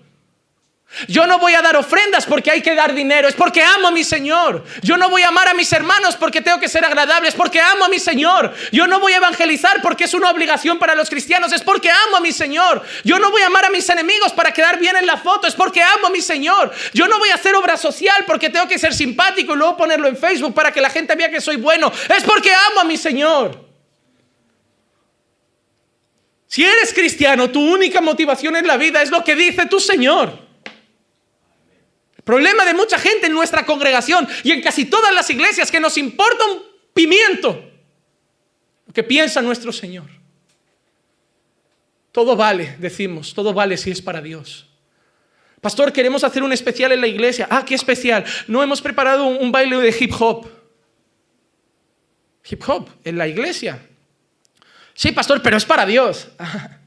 Yo 1.09 1.27
no 1.27 1.39
voy 1.39 1.55
a 1.55 1.63
dar 1.63 1.77
ofrendas 1.77 2.27
porque 2.27 2.51
hay 2.51 2.63
que 2.63 2.75
dar 2.75 2.95
dinero, 2.95 3.29
es 3.29 3.35
porque 3.35 3.63
amo 3.63 3.89
a 3.89 3.91
mi 3.91 4.05
Señor. 4.05 4.65
Yo 4.83 4.97
no 4.97 5.09
voy 5.09 5.23
a 5.23 5.29
amar 5.29 5.49
a 5.49 5.55
mis 5.55 5.73
hermanos 5.73 6.17
porque 6.17 6.41
tengo 6.41 6.61
que 6.61 6.69
ser 6.69 6.85
agradable, 6.85 7.29
es 7.29 7.35
porque 7.35 7.61
amo 7.61 7.85
a 7.85 7.89
mi 7.89 7.99
Señor. 7.99 8.55
Yo 8.73 8.87
no 8.87 9.01
voy 9.01 9.13
a 9.13 9.17
evangelizar 9.17 9.83
porque 9.83 10.05
es 10.05 10.15
una 10.15 10.31
obligación 10.31 10.79
para 10.79 10.95
los 10.95 11.11
cristianos, 11.11 11.53
es 11.53 11.63
porque 11.63 11.91
amo 11.91 12.17
a 12.17 12.21
mi 12.21 12.33
Señor. 12.33 12.83
Yo 13.05 13.19
no 13.19 13.31
voy 13.31 13.43
a 13.43 13.47
amar 13.47 13.65
a 13.65 13.71
mis 13.71 13.89
enemigos 13.89 14.33
para 14.33 14.53
quedar 14.53 14.79
bien 14.79 14.97
en 14.97 15.07
la 15.07 15.17
foto, 15.17 15.47
es 15.47 15.55
porque 15.55 15.83
amo 15.83 16.07
a 16.07 16.11
mi 16.11 16.21
Señor. 16.21 16.73
Yo 16.93 17.09
no 17.09 17.19
voy 17.19 17.31
a 17.31 17.35
hacer 17.35 17.55
obra 17.55 17.77
social 17.77 18.25
porque 18.27 18.51
tengo 18.51 18.69
que 18.69 18.79
ser 18.79 18.95
simpático 18.95 19.55
y 19.55 19.57
luego 19.57 19.77
ponerlo 19.77 20.09
en 20.09 20.17
Facebook 20.17 20.55
para 20.55 20.73
que 20.73 20.81
la 20.81 20.91
gente 20.91 21.15
vea 21.15 21.31
que 21.31 21.41
soy 21.41 21.57
bueno, 21.57 21.93
es 22.17 22.25
porque 22.25 22.53
amo 22.53 22.81
a 22.81 22.85
mi 22.85 22.97
Señor. 22.97 23.65
Si 26.47 26.63
eres 26.63 26.95
cristiano, 26.95 27.51
tu 27.51 27.61
única 27.61 28.01
motivación 28.01 28.55
en 28.55 28.67
la 28.67 28.77
vida 28.77 29.03
es 29.03 29.11
lo 29.11 29.25
que 29.25 29.35
dice 29.35 29.67
tu 29.67 29.81
Señor. 29.81 30.44
Problema 32.25 32.65
de 32.65 32.75
mucha 32.75 32.99
gente 32.99 33.27
en 33.27 33.33
nuestra 33.33 33.67
congregación 33.67 34.27
y 34.43 34.53
en 34.53 34.63
casi 34.63 34.87
todas 34.87 35.15
las 35.15 35.29
iglesias 35.29 35.71
que 35.71 35.81
nos 35.81 35.99
importa 35.99 36.45
un 36.47 36.63
pimiento 36.95 37.71
lo 38.87 38.93
que 38.93 39.03
piensa 39.03 39.43
nuestro 39.43 39.73
Señor. 39.73 40.07
Todo 42.13 42.37
vale, 42.37 42.77
decimos, 42.79 43.35
todo 43.35 43.53
vale 43.53 43.77
si 43.77 43.91
es 43.91 44.01
para 44.01 44.21
Dios. 44.21 44.67
Pastor, 45.61 45.93
queremos 45.93 46.23
hacer 46.25 46.43
un 46.43 46.53
especial 46.53 46.93
en 46.93 47.01
la 47.01 47.07
iglesia. 47.07 47.49
Ah, 47.51 47.65
qué 47.67 47.75
especial. 47.75 48.25
No 48.47 48.63
hemos 48.63 48.81
preparado 48.81 49.27
un, 49.27 49.51
baile 49.51 49.79
de 49.79 49.97
hip 49.99 50.13
hop. 50.19 50.47
Hip 52.49 52.63
hop 52.69 52.89
en 53.03 53.17
la 53.19 53.27
iglesia. 53.27 53.81
Sí, 54.93 55.11
pastor, 55.11 55.43
pero 55.43 55.57
es 55.57 55.65
para 55.65 55.87
Dios. 55.87 56.29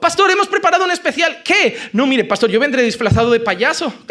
Pastor, 0.00 0.28
hemos 0.30 0.48
preparado 0.48 0.84
un 0.84 0.90
especial. 0.90 1.42
¿Qué? 1.44 1.76
No, 1.92 2.06
mire, 2.06 2.24
pastor, 2.24 2.50
yo 2.50 2.58
vendré 2.58 2.82
disfrazado 2.82 3.30
de 3.30 3.40
payaso. 3.40 3.92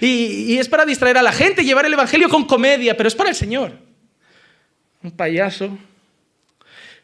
Y, 0.00 0.56
es 0.58 0.68
para 0.68 0.84
distraer 0.84 1.18
a 1.18 1.22
la 1.22 1.32
gente, 1.32 1.64
llevar 1.64 1.86
el 1.86 1.92
Evangelio 1.92 2.28
con 2.28 2.44
comedia, 2.44 2.96
pero 2.96 3.08
es 3.08 3.14
para 3.14 3.30
el 3.30 3.36
Señor. 3.36 3.72
Un 5.02 5.12
payaso, 5.12 5.78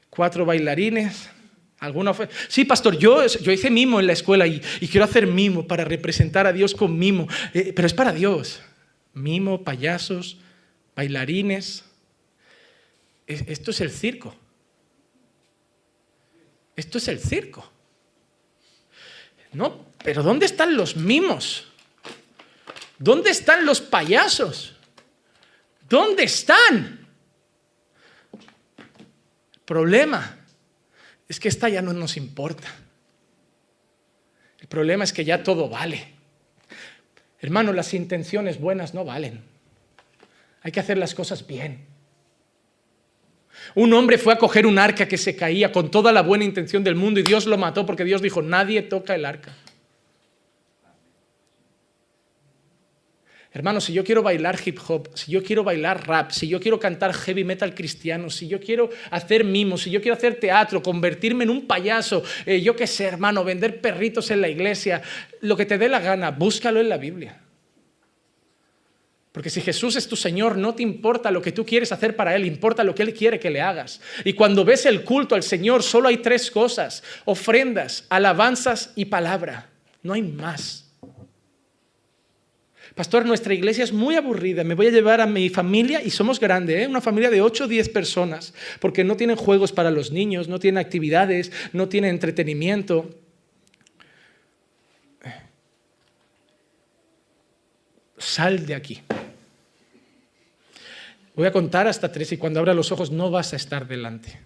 cuatro 0.09 0.45
bailarines, 0.45 1.31
alguna. 1.79 2.13
Sí, 2.49 2.65
pastor, 2.65 2.97
yo, 2.97 3.25
yo 3.27 3.53
hice 3.53 3.71
mimo 3.71 4.01
en 4.01 4.07
la 4.07 4.15
escuela 4.15 4.47
y, 4.47 4.61
quiero 4.91 5.05
hacer 5.05 5.27
mimo 5.27 5.67
para 5.67 5.85
representar 5.85 6.47
a 6.47 6.53
Dios 6.53 6.75
con 6.75 6.99
mimo, 6.99 7.29
eh, 7.53 7.73
pero 7.75 7.87
es 7.87 7.95
para 7.95 8.13
Dios. 8.13 8.61
Mimo, 9.13 9.63
payasos, 9.63 10.39
bailarines. 10.97 11.85
esto 13.27 13.71
es 13.71 13.81
el 13.81 13.91
circo. 13.91 14.35
Esto 16.75 16.99
es 16.99 17.09
el 17.09 17.21
circo. 17.21 17.71
No, 19.53 19.87
pero 20.05 20.23
¿dónde 20.23 20.47
están 20.47 20.77
los 20.77 20.97
mimos? 20.97 21.69
¿Dónde 22.99 23.31
están 23.31 23.65
los 23.65 23.81
payasos? 23.81 24.77
¿Dónde 25.89 26.25
están? 26.25 27.07
El 29.53 29.61
problema 29.65 30.39
es 31.29 31.41
que 31.41 31.49
esta 31.49 31.69
ya 31.69 31.83
no 31.83 31.93
nos 31.93 32.17
importa. 32.17 32.69
El 34.59 34.69
problema 34.69 35.05
es 35.05 35.13
que 35.13 35.25
ya 35.25 35.43
todo 35.43 35.69
vale. 35.69 36.15
Hermano, 37.41 37.73
las 37.73 37.95
intenciones 37.95 38.61
buenas 38.61 38.95
no 38.95 39.05
valen. 39.05 39.43
Hay 40.63 40.73
que 40.73 40.81
hacer 40.81 40.99
las 40.99 41.15
cosas 41.15 41.47
bien. 41.47 41.87
Un 43.75 43.93
hombre 43.93 44.19
fue 44.19 44.33
a 44.33 44.39
coger 44.39 44.67
un 44.67 44.79
arca 44.79 45.07
que 45.07 45.19
se 45.19 45.37
caía 45.37 45.73
con 45.73 45.91
toda 45.91 46.13
la 46.13 46.23
buena 46.23 46.45
intención 46.45 46.83
del 46.83 46.95
mundo 46.95 47.21
y 47.21 47.23
Dios 47.23 47.47
lo 47.47 47.57
mató 47.57 47.87
porque 47.87 48.05
Dios 48.05 48.23
dijo, 48.23 48.43
nadie 48.43 48.83
toca 48.83 49.15
el 49.15 49.25
arca. 49.25 49.55
Hermano, 53.53 53.81
si 53.81 53.93
yo 53.93 54.05
quiero 54.05 54.23
bailar 54.23 54.57
hip 54.65 54.79
hop, 54.87 55.09
si 55.15 55.33
yo 55.33 55.43
quiero 55.43 55.65
bailar 55.65 56.07
rap, 56.07 56.31
si 56.31 56.47
yo 56.47 56.61
quiero 56.61 56.79
cantar 56.79 57.13
heavy 57.13 57.43
metal 57.43 57.75
cristiano, 57.75 58.31
si 58.31 58.47
yo 58.47 58.61
quiero 58.61 58.91
hacer 59.11 59.43
mimos, 59.43 59.83
si 59.83 59.91
yo 59.91 60.01
quiero 60.01 60.17
hacer 60.17 60.37
teatro, 60.37 60.81
convertirme 60.81 61.43
en 61.43 61.51
un 61.51 61.67
payaso, 61.67 62.23
eh, 62.47 62.61
yo 62.61 62.77
qué 62.77 62.87
sé, 62.87 63.07
hermano, 63.07 63.43
vender 63.43 63.81
perritos 63.81 64.31
en 64.31 64.41
la 64.41 64.49
iglesia, 64.49 65.03
lo 65.41 65.57
que 65.57 65.67
te 65.67 65.79
dé 65.79 65.89
la 65.89 65.99
gana, 65.99 66.31
búscalo 66.31 66.79
en 66.79 66.89
la 66.89 66.97
Biblia. 66.97 67.41
Porque 69.33 69.51
si 69.51 69.61
Jesús 69.61 69.95
es 69.95 70.09
tu 70.09 70.17
Señor, 70.17 70.57
no 70.57 70.75
te 70.75 70.83
importa 70.83 71.31
lo 71.31 71.41
que 71.41 71.53
tú 71.53 71.65
quieres 71.65 71.93
hacer 71.93 72.17
para 72.17 72.35
Él, 72.35 72.45
importa 72.45 72.83
lo 72.83 72.95
que 72.95 73.03
Él 73.03 73.15
quiere 73.15 73.39
que 73.39 73.51
le 73.51 73.61
hagas. 73.61 74.01
Y 74.25 74.33
cuando 74.33 74.65
ves 74.65 74.87
el 74.87 75.05
culto 75.05 75.37
al 75.37 75.45
Señor, 75.45 75.85
solo 75.85 76.09
hay 76.09 76.17
tres 76.17 76.51
cosas, 76.51 77.05
ofrendas, 77.25 78.07
alabanzas 78.09 78.93
y 78.97 79.05
palabra. 79.05 79.71
No 80.03 80.15
hay 80.15 80.23
más. 80.23 80.91
Pastor, 82.97 83.25
nuestra 83.25 83.55
iglesia 83.55 83.85
es 83.85 83.93
muy 83.93 84.17
aburrida. 84.17 84.65
Me 84.65 84.75
voy 84.75 84.89
a 84.89 84.91
llevar 84.91 85.21
a 85.21 85.27
mi 85.27 85.49
familia 85.49 86.03
y 86.03 86.11
somos 86.11 86.41
grande, 86.41 86.83
¿eh? 86.83 86.89
una 86.89 87.01
familia 87.01 87.31
de 87.31 87.41
8 87.41 87.65
o 87.65 87.69
10 87.69 87.89
personas, 87.91 88.53
porque 88.81 89.05
no 89.05 89.17
tienen 89.17 89.37
juegos 89.37 89.71
para 89.71 89.93
los 89.93 90.11
niños, 90.11 90.49
no 90.49 90.59
tienen 90.59 90.79
actividades, 90.79 91.53
no 91.73 91.89
tienen 91.89 92.11
entretenimiento. 92.11 93.09
Sal 98.21 98.67
de 98.67 98.75
aquí. 98.75 99.01
Voy 101.35 101.47
a 101.47 101.53
contar 101.53 101.89
hasta 101.89 102.13
tres 102.13 102.31
y 102.33 102.37
cuando 102.37 102.61
abra 102.61 102.75
los 102.75 102.93
ojos 102.93 103.11
no 103.11 103.31
vas 103.31 103.55
a 103.55 103.57
estar 103.57 103.89
delante. 103.89 104.39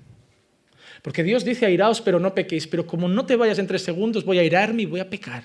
Porque 1.02 1.24
Dios 1.24 1.44
dice 1.44 1.66
airaos, 1.66 2.00
pero 2.00 2.20
no 2.20 2.34
pequéis. 2.34 2.68
Pero 2.68 2.86
como 2.86 3.08
no 3.08 3.26
te 3.26 3.36
vayas 3.36 3.58
en 3.58 3.66
tres 3.66 3.82
segundos, 3.82 4.24
voy 4.24 4.38
a 4.38 4.42
airarme 4.42 4.82
y 4.82 4.86
voy 4.86 5.00
a 5.00 5.10
pecar. 5.10 5.44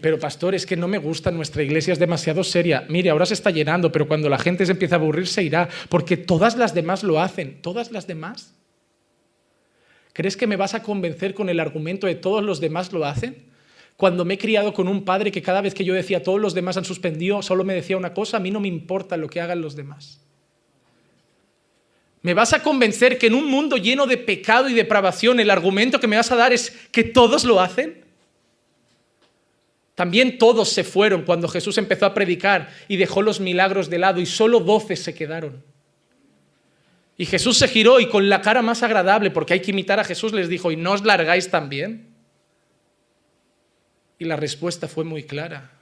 Pero 0.00 0.18
pastor, 0.18 0.54
es 0.54 0.66
que 0.66 0.76
no 0.76 0.88
me 0.88 0.98
gusta, 0.98 1.30
nuestra 1.30 1.62
iglesia 1.62 1.92
es 1.92 1.98
demasiado 1.98 2.44
seria. 2.44 2.84
Mire, 2.88 3.10
ahora 3.10 3.24
se 3.24 3.34
está 3.34 3.50
llenando, 3.50 3.92
pero 3.92 4.08
cuando 4.08 4.28
la 4.28 4.38
gente 4.38 4.66
se 4.66 4.72
empieza 4.72 4.96
a 4.96 4.98
aburrir 4.98 5.26
se 5.26 5.42
irá, 5.42 5.68
porque 5.88 6.16
todas 6.16 6.56
las 6.56 6.74
demás 6.74 7.02
lo 7.02 7.20
hacen, 7.20 7.62
todas 7.62 7.90
las 7.90 8.06
demás. 8.06 8.54
¿Crees 10.18 10.36
que 10.36 10.48
me 10.48 10.56
vas 10.56 10.74
a 10.74 10.82
convencer 10.82 11.32
con 11.32 11.48
el 11.48 11.60
argumento 11.60 12.08
de 12.08 12.16
todos 12.16 12.42
los 12.42 12.58
demás 12.58 12.92
lo 12.92 13.04
hacen? 13.04 13.36
Cuando 13.96 14.24
me 14.24 14.34
he 14.34 14.38
criado 14.38 14.74
con 14.74 14.88
un 14.88 15.04
padre 15.04 15.30
que 15.30 15.42
cada 15.42 15.60
vez 15.60 15.74
que 15.74 15.84
yo 15.84 15.94
decía 15.94 16.24
todos 16.24 16.40
los 16.40 16.54
demás 16.54 16.76
han 16.76 16.84
suspendido, 16.84 17.40
solo 17.40 17.62
me 17.62 17.72
decía 17.72 17.96
una 17.96 18.12
cosa, 18.12 18.38
a 18.38 18.40
mí 18.40 18.50
no 18.50 18.58
me 18.58 18.66
importa 18.66 19.16
lo 19.16 19.28
que 19.28 19.40
hagan 19.40 19.60
los 19.60 19.76
demás. 19.76 20.20
¿Me 22.22 22.34
vas 22.34 22.52
a 22.52 22.64
convencer 22.64 23.16
que 23.16 23.28
en 23.28 23.34
un 23.34 23.48
mundo 23.48 23.76
lleno 23.76 24.08
de 24.08 24.16
pecado 24.16 24.68
y 24.68 24.74
depravación 24.74 25.38
el 25.38 25.50
argumento 25.50 26.00
que 26.00 26.08
me 26.08 26.16
vas 26.16 26.32
a 26.32 26.36
dar 26.36 26.52
es 26.52 26.76
que 26.90 27.04
todos 27.04 27.44
lo 27.44 27.60
hacen? 27.60 28.04
También 29.94 30.36
todos 30.36 30.68
se 30.68 30.82
fueron 30.82 31.22
cuando 31.22 31.46
Jesús 31.46 31.78
empezó 31.78 32.06
a 32.06 32.14
predicar 32.14 32.70
y 32.88 32.96
dejó 32.96 33.22
los 33.22 33.38
milagros 33.38 33.88
de 33.88 33.98
lado 33.98 34.20
y 34.20 34.26
solo 34.26 34.58
doce 34.58 34.96
se 34.96 35.14
quedaron. 35.14 35.62
Y 37.20 37.26
Jesús 37.26 37.58
se 37.58 37.66
giró 37.66 37.98
y 37.98 38.08
con 38.08 38.28
la 38.28 38.40
cara 38.40 38.62
más 38.62 38.84
agradable, 38.84 39.32
porque 39.32 39.52
hay 39.52 39.60
que 39.60 39.72
imitar 39.72 39.98
a 39.98 40.04
Jesús, 40.04 40.32
les 40.32 40.48
dijo, 40.48 40.70
¿y 40.70 40.76
no 40.76 40.92
os 40.92 41.04
largáis 41.04 41.50
también? 41.50 42.14
Y 44.20 44.24
la 44.24 44.36
respuesta 44.36 44.86
fue 44.86 45.02
muy 45.02 45.24
clara. 45.24 45.72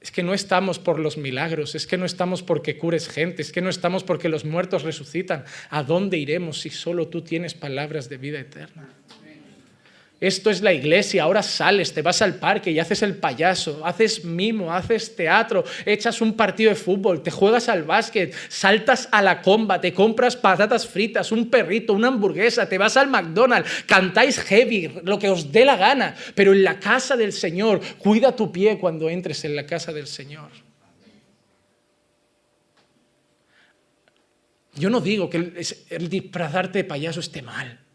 Es 0.00 0.10
que 0.10 0.24
no 0.24 0.34
estamos 0.34 0.80
por 0.80 0.98
los 0.98 1.16
milagros, 1.16 1.76
es 1.76 1.86
que 1.86 1.96
no 1.96 2.04
estamos 2.04 2.42
porque 2.42 2.76
cures 2.76 3.08
gente, 3.08 3.40
es 3.40 3.52
que 3.52 3.60
no 3.60 3.70
estamos 3.70 4.02
porque 4.02 4.28
los 4.28 4.44
muertos 4.44 4.82
resucitan. 4.82 5.44
¿A 5.70 5.84
dónde 5.84 6.18
iremos 6.18 6.60
si 6.60 6.70
solo 6.70 7.06
tú 7.06 7.22
tienes 7.22 7.54
palabras 7.54 8.08
de 8.08 8.16
vida 8.16 8.40
eterna? 8.40 8.88
Esto 10.20 10.50
es 10.50 10.62
la 10.62 10.72
iglesia, 10.72 11.22
ahora 11.22 11.44
sales, 11.44 11.94
te 11.94 12.02
vas 12.02 12.20
al 12.22 12.34
parque 12.34 12.72
y 12.72 12.80
haces 12.80 13.02
el 13.02 13.14
payaso, 13.14 13.86
haces 13.86 14.24
mimo, 14.24 14.72
haces 14.72 15.14
teatro, 15.14 15.64
echas 15.86 16.20
un 16.20 16.32
partido 16.32 16.70
de 16.70 16.74
fútbol, 16.74 17.22
te 17.22 17.30
juegas 17.30 17.68
al 17.68 17.84
básquet, 17.84 18.34
saltas 18.48 19.08
a 19.12 19.22
la 19.22 19.40
comba, 19.40 19.80
te 19.80 19.94
compras 19.94 20.34
patatas 20.34 20.88
fritas, 20.88 21.30
un 21.30 21.48
perrito, 21.48 21.92
una 21.92 22.08
hamburguesa, 22.08 22.68
te 22.68 22.78
vas 22.78 22.96
al 22.96 23.06
McDonald's, 23.06 23.84
cantáis 23.86 24.40
heavy, 24.40 24.90
lo 25.04 25.20
que 25.20 25.28
os 25.28 25.52
dé 25.52 25.64
la 25.64 25.76
gana, 25.76 26.16
pero 26.34 26.52
en 26.52 26.64
la 26.64 26.80
casa 26.80 27.16
del 27.16 27.32
Señor, 27.32 27.80
cuida 27.98 28.34
tu 28.34 28.50
pie 28.50 28.76
cuando 28.76 29.08
entres 29.08 29.44
en 29.44 29.54
la 29.54 29.66
casa 29.66 29.92
del 29.92 30.08
Señor. 30.08 30.50
Yo 34.74 34.90
no 34.90 35.00
digo 35.00 35.30
que 35.30 35.54
el 35.90 36.08
disfrazarte 36.08 36.78
de 36.78 36.84
payaso 36.84 37.20
esté 37.20 37.40
mal. 37.40 37.87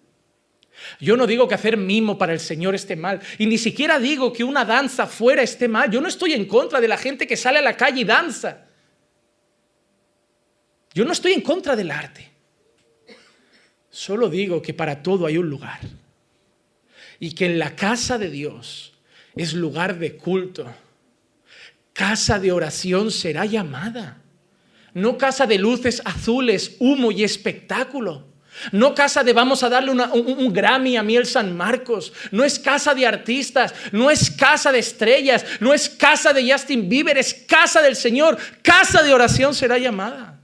Yo 1.00 1.18
no 1.18 1.28
digo 1.28 1.48
que 1.48 1.56
hacer 1.56 1.78
mimo 1.78 2.18
para 2.18 2.34
el 2.34 2.40
Señor 2.40 2.76
esté 2.76 2.96
mal. 2.96 3.22
Y 3.38 3.46
ni 3.46 3.58
siquiera 3.58 4.00
digo 4.00 4.34
que 4.34 4.44
una 4.44 4.66
danza 4.66 5.08
fuera 5.08 5.42
esté 5.42 5.68
mal. 5.68 5.90
Yo 5.92 6.02
no 6.02 6.08
estoy 6.08 6.34
en 6.34 6.46
contra 6.46 6.82
de 6.82 6.88
la 6.88 6.98
gente 6.98 7.28
que 7.28 7.38
sale 7.38 7.60
a 7.60 7.62
la 7.62 7.78
calle 7.78 8.02
y 8.02 8.06
danza. 8.06 8.66
Yo 10.94 11.06
no 11.06 11.12
estoy 11.12 11.34
en 11.34 11.42
contra 11.42 11.76
del 11.76 11.92
arte. 11.92 12.30
Solo 13.90 14.30
digo 14.30 14.62
que 14.62 14.74
para 14.74 15.04
todo 15.04 15.26
hay 15.26 15.38
un 15.38 15.50
lugar. 15.50 15.80
Y 17.20 17.34
que 17.34 17.46
en 17.46 17.60
la 17.60 17.76
casa 17.76 18.18
de 18.18 18.30
Dios 18.30 18.94
es 19.36 19.54
lugar 19.54 20.00
de 20.00 20.18
culto. 20.18 20.74
Casa 21.94 22.40
de 22.40 22.52
oración 22.52 23.12
será 23.12 23.46
llamada. 23.46 24.22
No 24.94 25.18
casa 25.18 25.48
de 25.48 25.58
luces 25.58 26.02
azules, 26.06 26.76
humo 26.80 27.12
y 27.12 27.24
espectáculo. 27.24 28.33
No 28.72 28.93
casa 28.93 29.24
de 29.24 29.34
vamos 29.34 29.64
a 29.64 29.70
darle 29.70 29.91
un, 29.91 29.99
un, 29.99 30.54
Grammy 30.54 30.97
a 30.97 31.04
Miel 31.04 31.26
San 31.26 31.56
Marcos. 31.56 32.14
No 32.32 32.43
es 32.43 32.60
casa 32.60 32.93
de 32.93 33.06
artistas. 33.06 33.74
No 33.91 34.10
es 34.12 34.30
casa 34.30 34.72
de 34.72 34.80
estrellas. 34.80 35.45
No 35.60 35.74
es 35.74 35.89
casa 35.89 36.34
de 36.34 36.51
Justin 36.51 36.88
Bieber. 36.89 37.18
Es 37.18 37.34
casa 37.34 37.82
del 37.82 37.95
Señor. 37.95 38.38
Casa 38.62 39.04
de 39.04 39.14
oración 39.14 39.54
será 39.54 39.78
llamada. 39.78 40.39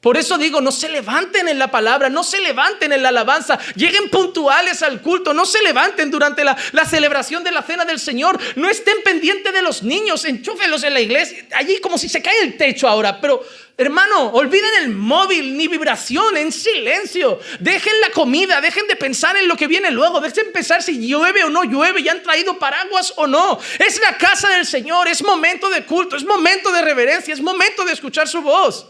Por 0.00 0.16
eso 0.16 0.38
digo, 0.38 0.62
no 0.62 0.72
se 0.72 0.88
levanten 0.88 1.46
en 1.48 1.58
la 1.58 1.70
palabra, 1.70 2.08
no 2.08 2.24
se 2.24 2.40
levanten 2.40 2.90
en 2.92 3.02
la 3.02 3.10
alabanza, 3.10 3.58
lleguen 3.74 4.08
puntuales 4.08 4.82
al 4.82 5.02
culto, 5.02 5.34
no 5.34 5.44
se 5.44 5.62
levanten 5.62 6.10
durante 6.10 6.42
la, 6.42 6.56
la 6.72 6.86
celebración 6.86 7.44
de 7.44 7.50
la 7.50 7.62
cena 7.62 7.84
del 7.84 8.00
Señor, 8.00 8.38
no 8.56 8.70
estén 8.70 8.96
pendientes 9.04 9.52
de 9.52 9.60
los 9.60 9.82
niños, 9.82 10.24
enchúfenlos 10.24 10.84
en 10.84 10.94
la 10.94 11.00
iglesia, 11.00 11.44
allí 11.52 11.80
como 11.80 11.98
si 11.98 12.08
se 12.08 12.22
cae 12.22 12.42
el 12.42 12.56
techo 12.56 12.88
ahora, 12.88 13.20
pero 13.20 13.44
Hermano, 13.80 14.26
olviden 14.32 14.68
el 14.82 14.90
móvil, 14.90 15.56
ni 15.56 15.66
vibración, 15.66 16.36
en 16.36 16.52
silencio. 16.52 17.40
Dejen 17.60 17.98
la 18.02 18.10
comida, 18.10 18.60
dejen 18.60 18.86
de 18.86 18.94
pensar 18.94 19.38
en 19.38 19.48
lo 19.48 19.56
que 19.56 19.68
viene 19.68 19.90
luego, 19.90 20.20
dejen 20.20 20.52
pensar 20.52 20.82
si 20.82 20.98
llueve 21.08 21.44
o 21.44 21.48
no 21.48 21.64
llueve, 21.64 22.02
ya 22.02 22.12
han 22.12 22.22
traído 22.22 22.58
paraguas 22.58 23.14
o 23.16 23.26
no. 23.26 23.58
Es 23.78 23.98
la 23.98 24.18
casa 24.18 24.50
del 24.50 24.66
Señor, 24.66 25.08
es 25.08 25.22
momento 25.22 25.70
de 25.70 25.86
culto, 25.86 26.16
es 26.16 26.24
momento 26.24 26.70
de 26.70 26.82
reverencia, 26.82 27.32
es 27.32 27.40
momento 27.40 27.86
de 27.86 27.94
escuchar 27.94 28.28
su 28.28 28.42
voz. 28.42 28.86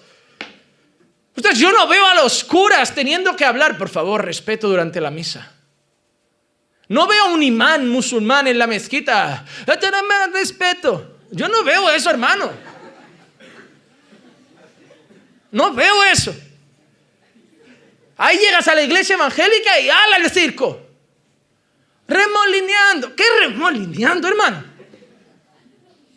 Ustedes, 1.36 1.58
yo 1.58 1.72
no 1.72 1.86
veo 1.86 2.06
a 2.06 2.14
los 2.14 2.44
curas 2.44 2.94
teniendo 2.94 3.36
que 3.36 3.44
hablar, 3.44 3.78
por 3.78 3.88
favor, 3.88 4.24
respeto 4.24 4.68
durante 4.68 5.00
la 5.00 5.10
misa. 5.10 5.52
No 6.88 7.06
veo 7.06 7.24
a 7.24 7.28
un 7.32 7.42
imán 7.42 7.88
musulmán 7.88 8.48
en 8.48 8.58
la 8.58 8.66
mezquita. 8.66 9.44
Respeto. 10.32 11.18
Yo 11.30 11.48
no 11.48 11.62
veo 11.62 11.88
eso, 11.90 12.10
hermano. 12.10 12.50
No 15.52 15.72
veo 15.72 16.02
eso. 16.04 16.34
Ahí 18.16 18.38
llegas 18.38 18.66
a 18.68 18.74
la 18.74 18.82
iglesia 18.82 19.14
evangélica 19.14 19.78
y 19.80 19.88
¡ala 19.88 20.16
el 20.16 20.30
circo! 20.30 20.86
Remolineando. 22.06 23.14
¿Qué 23.14 23.24
remolineando, 23.38 24.26
hermano? 24.26 24.64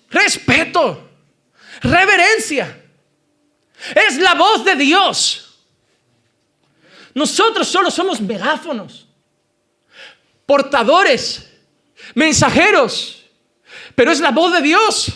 Respeto. 0.10 1.08
Reverencia. 1.82 2.83
Es 3.96 4.18
la 4.18 4.34
voz 4.36 4.64
de 4.64 4.76
Dios. 4.76 5.44
Nosotros 7.14 7.68
solo 7.68 7.92
somos 7.92 8.22
megáfonos, 8.22 9.08
portadores, 10.46 11.50
mensajeros, 12.16 13.24
pero 13.96 14.12
es 14.12 14.20
la 14.20 14.32
voz 14.32 14.54
de 14.54 14.62
Dios. 14.62 15.14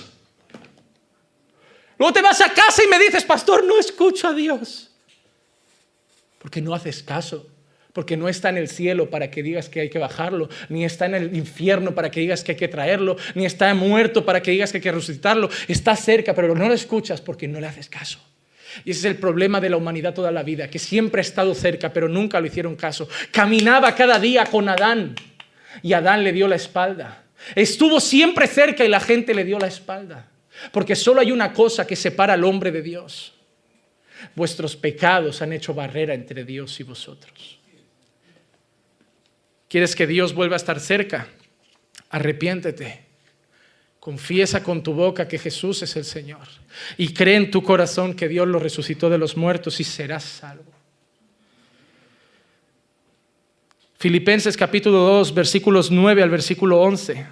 Luego 1.98 2.14
te 2.14 2.22
vas 2.22 2.40
a 2.42 2.54
casa 2.54 2.84
y 2.84 2.88
me 2.88 3.00
dices, 3.00 3.24
pastor, 3.24 3.64
no 3.64 3.80
escucho 3.80 4.28
a 4.28 4.34
Dios. 4.34 4.92
Porque 6.38 6.62
no 6.62 6.76
haces 6.76 7.02
caso. 7.02 7.48
Porque 7.94 8.16
no 8.16 8.30
está 8.30 8.50
en 8.50 8.58
el 8.58 8.70
cielo 8.70 9.10
para 9.10 9.32
que 9.32 9.42
digas 9.42 9.70
que 9.70 9.80
hay 9.80 9.90
que 9.90 9.98
bajarlo, 9.98 10.50
ni 10.70 10.86
está 10.86 11.08
en 11.08 11.16
el 11.16 11.36
infierno 11.36 11.96
para 11.96 12.12
que 12.12 12.20
digas 12.20 12.44
que 12.44 12.52
hay 12.52 12.58
que 12.58 12.68
traerlo, 12.68 13.18
ni 13.34 13.44
está 13.44 13.74
muerto 13.74 14.24
para 14.24 14.44
que 14.44 14.52
digas 14.52 14.72
que 14.72 14.78
hay 14.78 14.84
que 14.84 14.92
resucitarlo. 14.92 15.50
Está 15.68 15.96
cerca, 15.96 16.36
pero 16.36 16.54
no 16.54 16.68
lo 16.68 16.76
escuchas 16.76 17.22
porque 17.22 17.48
no 17.48 17.60
le 17.60 17.66
haces 17.66 17.90
caso. 17.90 18.20
Y 18.86 18.92
ese 18.92 19.00
es 19.00 19.06
el 19.06 19.18
problema 19.18 19.60
de 19.60 19.70
la 19.70 19.78
humanidad 19.78 20.14
toda 20.14 20.32
la 20.32 20.44
vida, 20.44 20.70
que 20.70 20.80
siempre 20.80 21.20
ha 21.20 21.22
estado 21.22 21.54
cerca, 21.56 21.92
pero 21.92 22.08
nunca 22.08 22.40
lo 22.40 22.48
hicieron 22.48 22.76
caso. 22.76 23.08
Caminaba 23.32 23.94
cada 23.96 24.20
día 24.20 24.46
con 24.46 24.70
Adán 24.70 25.16
y 25.82 25.94
Adán 25.94 26.24
le 26.24 26.32
dio 26.32 26.48
la 26.48 26.56
espalda. 26.56 27.24
Estuvo 27.56 28.00
siempre 28.00 28.48
cerca 28.48 28.84
y 28.84 28.90
la 28.90 29.00
gente 29.00 29.34
le 29.34 29.44
dio 29.44 29.60
la 29.60 29.68
espalda. 29.68 30.30
Porque 30.72 30.96
solo 30.96 31.22
hay 31.22 31.32
una 31.32 31.54
cosa 31.54 31.86
que 31.86 31.96
separa 31.96 32.34
al 32.34 32.44
hombre 32.44 32.72
de 32.72 32.82
Dios. 32.82 33.34
Vuestros 34.36 34.76
pecados 34.76 35.42
han 35.42 35.54
hecho 35.54 35.74
barrera 35.74 36.14
entre 36.14 36.44
Dios 36.44 36.80
y 36.80 36.84
vosotros. 36.84 37.60
¿Quieres 39.70 39.96
que 39.96 40.08
Dios 40.08 40.34
vuelva 40.34 40.56
a 40.56 40.58
estar 40.58 40.80
cerca? 40.80 41.28
Arrepiéntete. 42.10 43.07
Confiesa 44.08 44.64
con 44.64 44.82
tu 44.82 44.94
boca 44.94 45.28
que 45.28 45.38
Jesús 45.38 45.82
es 45.82 45.94
el 45.98 46.06
Señor. 46.06 46.48
Y 46.98 47.10
cree 47.10 47.36
en 47.36 47.52
tu 47.52 47.62
corazón 47.62 48.14
que 48.14 48.30
Dios 48.30 48.48
lo 48.48 48.58
resucitó 48.58 49.10
de 49.10 49.18
los 49.18 49.36
muertos 49.36 49.82
y 49.82 49.84
serás 49.84 50.24
salvo. 50.24 50.72
Filipenses 53.98 54.56
capítulo 54.56 55.00
2, 55.00 55.34
versículos 55.34 55.92
9 55.92 56.24
al 56.24 56.30
versículo 56.30 56.80
11. 56.80 57.26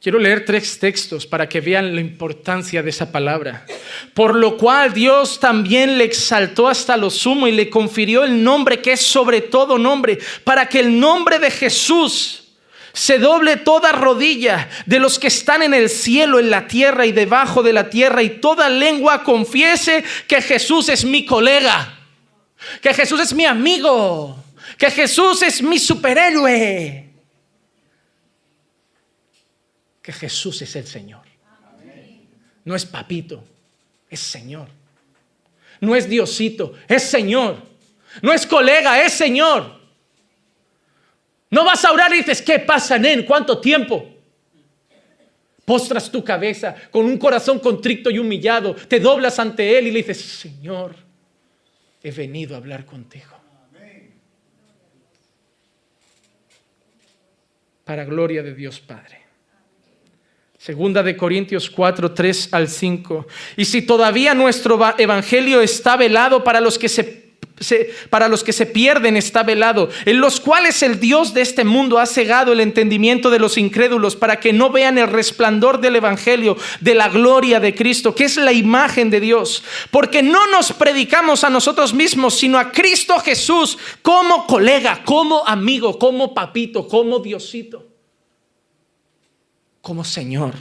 Quiero 0.00 0.18
leer 0.18 0.44
tres 0.44 0.76
textos 0.80 1.24
para 1.24 1.48
que 1.48 1.60
vean 1.60 1.94
la 1.94 2.00
importancia 2.00 2.82
de 2.82 2.90
esa 2.90 3.12
palabra. 3.12 3.64
Por 4.12 4.34
lo 4.34 4.56
cual 4.56 4.92
Dios 4.92 5.38
también 5.38 5.98
le 5.98 6.02
exaltó 6.02 6.66
hasta 6.66 6.96
lo 6.96 7.10
sumo 7.10 7.46
y 7.46 7.52
le 7.52 7.70
confirió 7.70 8.24
el 8.24 8.42
nombre 8.42 8.82
que 8.82 8.94
es 8.94 9.02
sobre 9.02 9.40
todo 9.40 9.78
nombre, 9.78 10.18
para 10.42 10.68
que 10.68 10.80
el 10.80 10.98
nombre 10.98 11.38
de 11.38 11.52
Jesús 11.52 12.41
se 12.92 13.18
doble 13.18 13.56
toda 13.56 13.92
rodilla 13.92 14.68
de 14.86 14.98
los 14.98 15.18
que 15.18 15.28
están 15.28 15.62
en 15.62 15.74
el 15.74 15.88
cielo, 15.88 16.38
en 16.38 16.50
la 16.50 16.66
tierra 16.66 17.06
y 17.06 17.12
debajo 17.12 17.62
de 17.62 17.72
la 17.72 17.88
tierra, 17.88 18.22
y 18.22 18.40
toda 18.40 18.68
lengua 18.68 19.24
confiese 19.24 20.04
que 20.28 20.42
Jesús 20.42 20.88
es 20.88 21.04
mi 21.04 21.24
colega, 21.24 21.98
que 22.80 22.92
Jesús 22.92 23.20
es 23.20 23.34
mi 23.34 23.44
amigo, 23.44 24.36
que 24.76 24.90
Jesús 24.90 25.42
es 25.42 25.62
mi 25.62 25.78
superhéroe 25.78 27.12
que 30.02 30.12
Jesús 30.12 30.60
es 30.62 30.74
el 30.76 30.86
Señor. 30.86 31.22
No 32.64 32.74
es 32.74 32.84
papito, 32.84 33.44
es 34.10 34.20
Señor. 34.20 34.68
No 35.80 35.94
es 35.94 36.08
Diosito, 36.08 36.74
es 36.88 37.04
Señor. 37.04 37.62
No 38.20 38.32
es 38.32 38.46
colega, 38.46 39.02
es 39.02 39.12
Señor. 39.12 39.80
No 41.52 41.66
vas 41.66 41.84
a 41.84 41.92
orar 41.92 42.12
y 42.14 42.16
dices, 42.16 42.40
¿qué 42.40 42.60
pasa, 42.60 42.98
Nen? 42.98 43.24
¿Cuánto 43.24 43.60
tiempo? 43.60 44.08
Postras 45.66 46.10
tu 46.10 46.24
cabeza 46.24 46.74
con 46.90 47.04
un 47.04 47.18
corazón 47.18 47.58
contrito 47.58 48.10
y 48.10 48.18
humillado, 48.18 48.74
te 48.74 48.98
doblas 48.98 49.38
ante 49.38 49.76
Él 49.76 49.88
y 49.88 49.90
le 49.90 49.98
dices, 49.98 50.18
Señor, 50.18 50.96
he 52.02 52.10
venido 52.10 52.54
a 52.54 52.56
hablar 52.56 52.86
contigo. 52.86 53.38
Para 57.84 58.06
gloria 58.06 58.42
de 58.42 58.54
Dios 58.54 58.80
Padre. 58.80 59.20
Segunda 60.56 61.02
de 61.02 61.18
Corintios 61.18 61.68
4, 61.68 62.12
3 62.12 62.48
al 62.54 62.68
5. 62.68 63.26
Y 63.58 63.66
si 63.66 63.82
todavía 63.82 64.32
nuestro 64.32 64.80
evangelio 64.96 65.60
está 65.60 65.98
velado 65.98 66.42
para 66.42 66.62
los 66.62 66.78
que 66.78 66.88
se, 66.88 67.21
para 68.10 68.28
los 68.28 68.44
que 68.44 68.52
se 68.52 68.66
pierden 68.66 69.16
está 69.16 69.42
velado, 69.42 69.88
en 70.04 70.20
los 70.20 70.40
cuales 70.40 70.82
el 70.82 71.00
Dios 71.00 71.34
de 71.34 71.42
este 71.42 71.64
mundo 71.64 71.98
ha 71.98 72.06
cegado 72.06 72.52
el 72.52 72.60
entendimiento 72.60 73.30
de 73.30 73.38
los 73.38 73.58
incrédulos 73.58 74.16
para 74.16 74.40
que 74.40 74.52
no 74.52 74.70
vean 74.70 74.98
el 74.98 75.08
resplandor 75.08 75.80
del 75.80 75.96
evangelio 75.96 76.56
de 76.80 76.94
la 76.94 77.08
gloria 77.08 77.60
de 77.60 77.74
Cristo, 77.74 78.14
que 78.14 78.24
es 78.24 78.36
la 78.36 78.52
imagen 78.52 79.10
de 79.10 79.20
Dios, 79.20 79.62
porque 79.90 80.22
no 80.22 80.46
nos 80.48 80.72
predicamos 80.72 81.44
a 81.44 81.50
nosotros 81.50 81.94
mismos, 81.94 82.34
sino 82.34 82.58
a 82.58 82.72
Cristo 82.72 83.18
Jesús 83.20 83.78
como 84.02 84.46
colega, 84.46 85.02
como 85.04 85.46
amigo, 85.46 85.98
como 85.98 86.34
papito, 86.34 86.86
como 86.86 87.18
Diosito. 87.18 87.88
Como 89.80 90.04
Señor. 90.04 90.54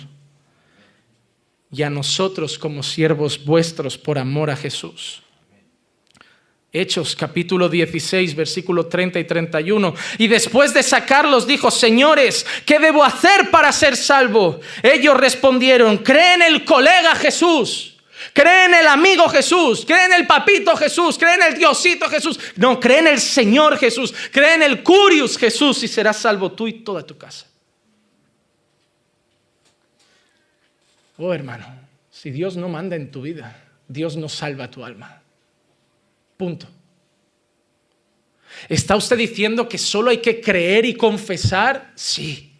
Y 1.72 1.84
a 1.84 1.90
nosotros 1.90 2.58
como 2.58 2.84
siervos 2.84 3.44
vuestros 3.44 3.98
por 3.98 4.18
amor 4.18 4.50
a 4.50 4.56
Jesús. 4.56 5.22
Hechos 6.74 7.18
capítulo 7.18 7.68
16, 7.68 8.34
versículo 8.34 8.86
30 8.86 9.20
y 9.20 9.26
31. 9.26 9.94
Y 10.20 10.28
después 10.28 10.74
de 10.74 10.82
sacarlos 10.84 11.46
dijo, 11.46 11.70
señores, 11.70 12.46
¿qué 12.66 12.80
debo 12.80 13.04
hacer 13.04 13.50
para 13.52 13.74
ser 13.74 13.98
salvo? 13.98 14.62
Ellos 14.82 15.18
respondieron, 15.18 15.98
creen 15.98 16.42
en 16.42 16.54
el 16.54 16.64
colega 16.64 17.14
Jesús, 17.16 17.98
creen 18.32 18.74
en 18.74 18.80
el 18.80 18.88
amigo 18.88 19.28
Jesús, 19.28 19.84
creen 19.86 20.14
en 20.14 20.22
el 20.22 20.28
papito 20.28 20.74
Jesús, 20.78 21.18
creen 21.18 21.42
en 21.42 21.50
el 21.50 21.60
Diosito 21.60 22.08
Jesús. 22.08 22.40
No, 22.56 22.80
creen 22.80 23.08
en 23.08 23.14
el 23.16 23.20
Señor 23.20 23.78
Jesús, 23.78 24.14
creen 24.32 24.62
en 24.62 24.72
el 24.72 24.82
Curius 24.82 25.38
Jesús 25.38 25.84
y 25.84 25.90
serás 25.90 26.18
salvo 26.18 26.54
tú 26.54 26.70
y 26.70 26.74
toda 26.86 27.06
tu 27.06 27.18
casa. 27.18 27.48
Oh 31.18 31.34
hermano, 31.34 31.66
si 32.10 32.32
Dios 32.32 32.56
no 32.56 32.70
manda 32.70 32.96
en 32.96 33.12
tu 33.12 33.24
vida, 33.24 33.62
Dios 33.90 34.16
no 34.16 34.30
salva 34.30 34.72
tu 34.72 34.86
alma. 34.86 35.21
Punto. 36.42 36.66
¿Está 38.68 38.96
usted 38.96 39.16
diciendo 39.16 39.70
que 39.70 39.78
solo 39.78 40.10
hay 40.10 40.18
que 40.18 40.42
creer 40.42 40.86
y 40.86 40.96
confesar? 40.96 41.92
Sí. 41.94 42.60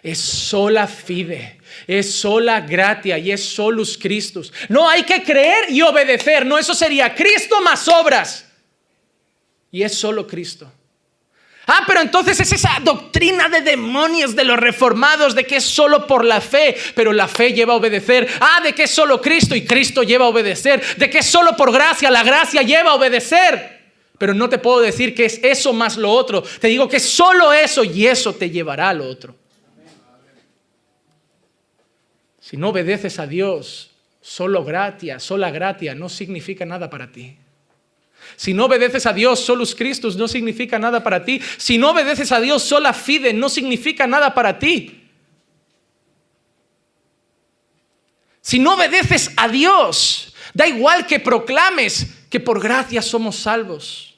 Es 0.00 0.20
sola 0.20 0.86
fide, 0.86 1.58
es 1.88 2.14
sola 2.14 2.60
gratia 2.60 3.18
y 3.18 3.32
es 3.32 3.44
solus 3.44 3.98
Christus. 3.98 4.52
No 4.68 4.88
hay 4.88 5.02
que 5.02 5.24
creer 5.24 5.70
y 5.70 5.82
obedecer, 5.82 6.46
no, 6.46 6.56
eso 6.56 6.72
sería 6.72 7.12
Cristo 7.12 7.60
más 7.62 7.88
obras. 7.88 8.48
Y 9.72 9.82
es 9.82 9.96
solo 9.96 10.24
Cristo. 10.24 10.72
Ah, 11.66 11.84
pero 11.86 12.00
entonces 12.00 12.40
es 12.40 12.52
esa 12.52 12.80
doctrina 12.82 13.48
de 13.48 13.60
demonios 13.60 14.34
de 14.34 14.44
los 14.44 14.58
reformados 14.58 15.34
de 15.34 15.44
que 15.44 15.56
es 15.56 15.64
solo 15.64 16.06
por 16.06 16.24
la 16.24 16.40
fe, 16.40 16.76
pero 16.94 17.12
la 17.12 17.28
fe 17.28 17.52
lleva 17.52 17.74
a 17.74 17.76
obedecer. 17.76 18.28
Ah, 18.40 18.60
de 18.62 18.74
que 18.74 18.84
es 18.84 18.90
solo 18.90 19.20
Cristo 19.20 19.54
y 19.54 19.64
Cristo 19.64 20.02
lleva 20.02 20.24
a 20.24 20.28
obedecer. 20.28 20.82
De 20.96 21.08
que 21.08 21.18
es 21.18 21.26
solo 21.26 21.56
por 21.56 21.72
gracia, 21.72 22.10
la 22.10 22.24
gracia 22.24 22.62
lleva 22.62 22.90
a 22.90 22.94
obedecer. 22.94 23.80
Pero 24.18 24.34
no 24.34 24.48
te 24.48 24.58
puedo 24.58 24.80
decir 24.80 25.14
que 25.14 25.24
es 25.24 25.40
eso 25.42 25.72
más 25.72 25.96
lo 25.96 26.10
otro. 26.10 26.42
Te 26.42 26.68
digo 26.68 26.88
que 26.88 26.96
es 26.96 27.04
solo 27.04 27.52
eso 27.52 27.84
y 27.84 28.06
eso 28.06 28.34
te 28.34 28.50
llevará 28.50 28.88
a 28.88 28.94
lo 28.94 29.06
otro. 29.06 29.36
Si 32.40 32.56
no 32.56 32.70
obedeces 32.70 33.20
a 33.20 33.26
Dios, 33.26 33.92
solo 34.20 34.64
gratia, 34.64 35.20
sola 35.20 35.50
gratia, 35.50 35.94
no 35.94 36.08
significa 36.08 36.66
nada 36.66 36.90
para 36.90 37.12
ti. 37.12 37.36
Si 38.36 38.54
no 38.54 38.66
obedeces 38.66 39.06
a 39.06 39.12
Dios, 39.12 39.40
solus 39.40 39.74
Christus 39.74 40.16
no 40.16 40.28
significa 40.28 40.78
nada 40.78 41.02
para 41.02 41.24
ti. 41.24 41.40
Si 41.56 41.78
no 41.78 41.90
obedeces 41.90 42.32
a 42.32 42.40
Dios, 42.40 42.62
sola 42.62 42.92
fide 42.92 43.32
no 43.32 43.48
significa 43.48 44.06
nada 44.06 44.34
para 44.34 44.58
ti. 44.58 45.02
Si 48.40 48.58
no 48.58 48.74
obedeces 48.74 49.30
a 49.36 49.48
Dios, 49.48 50.34
da 50.52 50.66
igual 50.66 51.06
que 51.06 51.20
proclames 51.20 52.06
que 52.28 52.40
por 52.40 52.60
gracia 52.60 53.00
somos 53.00 53.36
salvos. 53.36 54.12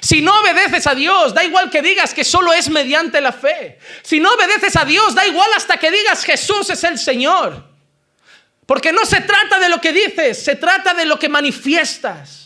Si 0.00 0.20
no 0.20 0.40
obedeces 0.40 0.86
a 0.86 0.94
Dios, 0.94 1.34
da 1.34 1.44
igual 1.44 1.70
que 1.70 1.82
digas 1.82 2.14
que 2.14 2.24
solo 2.24 2.52
es 2.52 2.68
mediante 2.70 3.20
la 3.20 3.32
fe. 3.32 3.78
Si 4.02 4.20
no 4.20 4.32
obedeces 4.34 4.74
a 4.76 4.84
Dios, 4.84 5.14
da 5.14 5.26
igual 5.26 5.50
hasta 5.56 5.76
que 5.76 5.90
digas 5.90 6.24
Jesús 6.24 6.70
es 6.70 6.82
el 6.84 6.98
Señor. 6.98 7.70
Porque 8.66 8.92
no 8.92 9.04
se 9.04 9.20
trata 9.20 9.58
de 9.58 9.68
lo 9.68 9.80
que 9.80 9.92
dices, 9.92 10.42
se 10.42 10.56
trata 10.56 10.94
de 10.94 11.04
lo 11.04 11.18
que 11.18 11.28
manifiestas. 11.28 12.41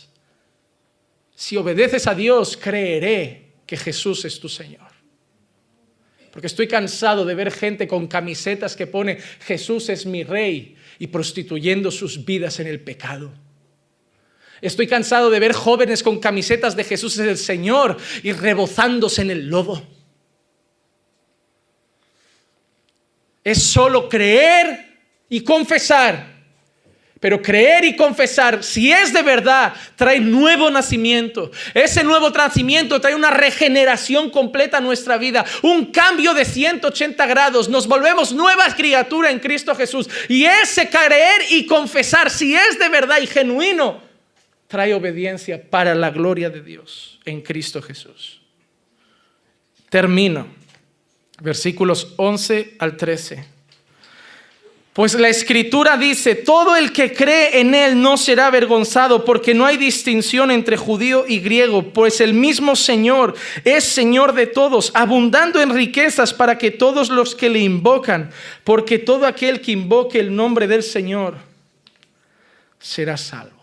Si 1.37 1.55
obedeces 1.55 2.07
a 2.07 2.15
Dios, 2.15 2.57
creeré 2.57 3.53
que 3.67 3.77
Jesús 3.77 4.25
es 4.25 4.39
tu 4.39 4.49
Señor. 4.49 4.87
Porque 6.31 6.47
estoy 6.47 6.67
cansado 6.67 7.25
de 7.25 7.35
ver 7.35 7.51
gente 7.51 7.87
con 7.87 8.07
camisetas 8.07 8.75
que 8.75 8.87
pone 8.87 9.19
Jesús 9.41 9.87
es 9.89 10.07
mi 10.07 10.23
rey 10.23 10.75
y 10.97 11.05
prostituyendo 11.05 11.91
sus 11.91 12.25
vidas 12.25 12.59
en 12.59 12.65
el 12.65 12.79
pecado. 12.79 13.31
Estoy 14.61 14.87
cansado 14.87 15.29
de 15.29 15.39
ver 15.39 15.53
jóvenes 15.53 16.01
con 16.01 16.19
camisetas 16.19 16.75
de 16.75 16.83
Jesús 16.83 17.19
es 17.19 17.27
el 17.27 17.37
Señor 17.37 17.97
y 18.23 18.31
rebozándose 18.31 19.21
en 19.21 19.29
el 19.29 19.47
lodo. 19.47 19.85
Es 23.43 23.61
solo 23.61 24.09
creer 24.09 24.97
y 25.29 25.41
confesar 25.41 26.36
Pero 27.19 27.41
creer 27.41 27.85
y 27.85 27.95
confesar, 27.95 28.63
si 28.63 28.91
es 28.91 29.11
de 29.13 29.23
verdad, 29.23 29.73
trae 29.95 30.19
nuevo 30.19 30.69
nacimiento. 30.69 31.51
Ese 31.73 32.03
nuevo 32.03 32.29
nacimiento 32.29 33.01
trae 33.01 33.15
una 33.15 33.31
regeneración 33.31 34.29
completa 34.29 34.77
a 34.77 34.81
nuestra 34.81 35.17
vida, 35.17 35.45
un 35.63 35.87
cambio 35.87 36.33
de 36.33 36.45
180 36.45 37.25
grados. 37.25 37.69
Nos 37.69 37.87
volvemos 37.87 38.33
nuevas 38.33 38.75
criaturas 38.75 39.31
en 39.31 39.39
Cristo 39.39 39.73
Jesús. 39.75 40.09
Y 40.27 40.45
ese 40.45 40.89
creer 40.89 41.41
y 41.49 41.65
confesar, 41.65 42.29
si 42.29 42.55
es 42.55 42.77
de 42.77 42.89
verdad 42.89 43.17
y 43.21 43.27
genuino, 43.27 44.01
trae 44.67 44.93
obediencia 44.93 45.69
para 45.69 45.95
la 45.95 46.11
gloria 46.11 46.49
de 46.49 46.61
Dios 46.61 47.19
en 47.25 47.41
Cristo 47.41 47.81
Jesús. 47.81 48.41
Termino. 49.89 50.47
Versículos 51.39 52.13
11 52.17 52.75
al 52.79 52.97
13. 52.97 53.56
Pues 54.97 55.13
la 55.13 55.29
escritura 55.29 55.95
dice, 55.95 56.33
todo 56.33 56.75
el 56.75 56.91
que 56.91 57.13
cree 57.13 57.59
en 57.59 57.75
él 57.75 58.01
no 58.01 58.17
será 58.17 58.47
avergonzado 58.47 59.23
porque 59.25 59.53
no 59.53 59.63
hay 59.63 59.77
distinción 59.77 60.49
entre 60.49 60.75
judío 60.75 61.25
y 61.27 61.39
griego, 61.39 61.93
pues 61.93 62.19
el 62.19 62.33
mismo 62.33 62.75
Señor 62.75 63.35
es 63.63 63.83
Señor 63.83 64.33
de 64.33 64.47
todos, 64.47 64.89
abundando 64.95 65.61
en 65.61 65.69
riquezas 65.69 66.33
para 66.33 66.57
que 66.57 66.71
todos 66.71 67.09
los 67.09 67.35
que 67.35 67.47
le 67.47 67.59
invocan, 67.59 68.31
porque 68.63 68.97
todo 68.97 69.27
aquel 69.27 69.61
que 69.61 69.73
invoque 69.73 70.19
el 70.19 70.35
nombre 70.35 70.65
del 70.65 70.81
Señor 70.81 71.35
será 72.79 73.17
salvo. 73.17 73.56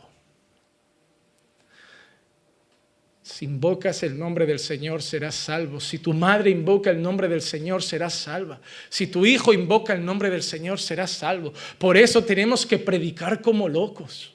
Si 3.34 3.46
invocas 3.46 4.04
el 4.04 4.16
nombre 4.16 4.46
del 4.46 4.60
Señor, 4.60 5.02
serás 5.02 5.34
salvo. 5.34 5.80
Si 5.80 5.98
tu 5.98 6.12
madre 6.12 6.50
invoca 6.50 6.92
el 6.92 7.02
nombre 7.02 7.26
del 7.26 7.42
Señor, 7.42 7.82
serás 7.82 8.14
salva. 8.14 8.60
Si 8.88 9.08
tu 9.08 9.26
hijo 9.26 9.52
invoca 9.52 9.92
el 9.92 10.04
nombre 10.04 10.30
del 10.30 10.44
Señor, 10.44 10.78
serás 10.78 11.10
salvo. 11.10 11.52
Por 11.76 11.96
eso 11.96 12.22
tenemos 12.22 12.64
que 12.64 12.78
predicar 12.78 13.42
como 13.42 13.68
locos. 13.68 14.33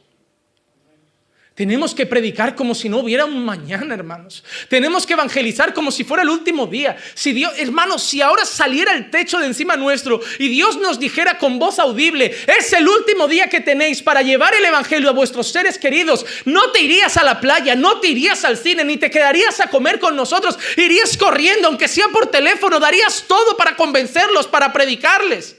Tenemos 1.59 1.93
que 1.93 2.05
predicar 2.05 2.55
como 2.55 2.73
si 2.73 2.87
no 2.87 2.99
hubiera 2.99 3.25
un 3.25 3.43
mañana, 3.43 3.93
hermanos. 3.93 4.45
Tenemos 4.69 5.05
que 5.05 5.11
evangelizar 5.11 5.73
como 5.73 5.91
si 5.91 6.05
fuera 6.05 6.23
el 6.23 6.29
último 6.29 6.67
día. 6.67 6.95
Si 7.15 7.33
Dios, 7.33 7.51
hermanos, 7.57 8.01
si 8.01 8.21
ahora 8.21 8.45
saliera 8.45 8.93
el 8.93 9.11
techo 9.11 9.39
de 9.39 9.47
encima 9.47 9.75
nuestro 9.75 10.21
y 10.37 10.47
Dios 10.47 10.77
nos 10.79 11.01
dijera 11.01 11.37
con 11.37 11.59
voz 11.59 11.77
audible, 11.77 12.33
es 12.57 12.71
el 12.71 12.87
último 12.87 13.27
día 13.27 13.49
que 13.49 13.59
tenéis 13.59 14.01
para 14.01 14.21
llevar 14.21 14.53
el 14.53 14.63
evangelio 14.63 15.09
a 15.09 15.11
vuestros 15.11 15.51
seres 15.51 15.77
queridos, 15.77 16.25
no 16.45 16.71
te 16.71 16.79
irías 16.79 17.17
a 17.17 17.25
la 17.25 17.41
playa, 17.41 17.75
no 17.75 17.99
te 17.99 18.07
irías 18.07 18.45
al 18.45 18.55
cine, 18.55 18.85
ni 18.85 18.95
te 18.95 19.11
quedarías 19.11 19.59
a 19.59 19.69
comer 19.69 19.99
con 19.99 20.15
nosotros, 20.15 20.57
irías 20.77 21.17
corriendo, 21.17 21.67
aunque 21.67 21.89
sea 21.89 22.07
por 22.07 22.27
teléfono, 22.27 22.79
darías 22.79 23.25
todo 23.27 23.57
para 23.57 23.75
convencerlos, 23.75 24.47
para 24.47 24.71
predicarles. 24.71 25.57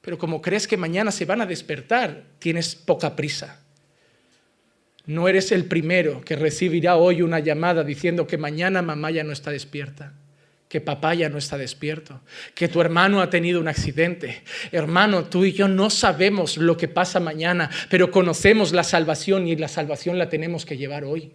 Pero 0.00 0.16
como 0.16 0.40
crees 0.40 0.66
que 0.66 0.78
mañana 0.78 1.12
se 1.12 1.26
van 1.26 1.42
a 1.42 1.46
despertar, 1.46 2.22
tienes 2.38 2.74
poca 2.74 3.14
prisa. 3.14 3.65
No 5.06 5.28
eres 5.28 5.52
el 5.52 5.66
primero 5.66 6.20
que 6.20 6.34
recibirá 6.34 6.96
hoy 6.96 7.22
una 7.22 7.38
llamada 7.38 7.84
diciendo 7.84 8.26
que 8.26 8.38
mañana 8.38 8.82
mamá 8.82 9.12
ya 9.12 9.22
no 9.22 9.32
está 9.32 9.52
despierta, 9.52 10.14
que 10.68 10.80
papá 10.80 11.14
ya 11.14 11.28
no 11.28 11.38
está 11.38 11.56
despierto, 11.56 12.20
que 12.56 12.66
tu 12.66 12.80
hermano 12.80 13.20
ha 13.20 13.30
tenido 13.30 13.60
un 13.60 13.68
accidente. 13.68 14.42
Hermano, 14.72 15.26
tú 15.26 15.44
y 15.44 15.52
yo 15.52 15.68
no 15.68 15.90
sabemos 15.90 16.56
lo 16.56 16.76
que 16.76 16.88
pasa 16.88 17.20
mañana, 17.20 17.70
pero 17.88 18.10
conocemos 18.10 18.72
la 18.72 18.82
salvación 18.82 19.46
y 19.46 19.54
la 19.54 19.68
salvación 19.68 20.18
la 20.18 20.28
tenemos 20.28 20.66
que 20.66 20.76
llevar 20.76 21.04
hoy. 21.04 21.32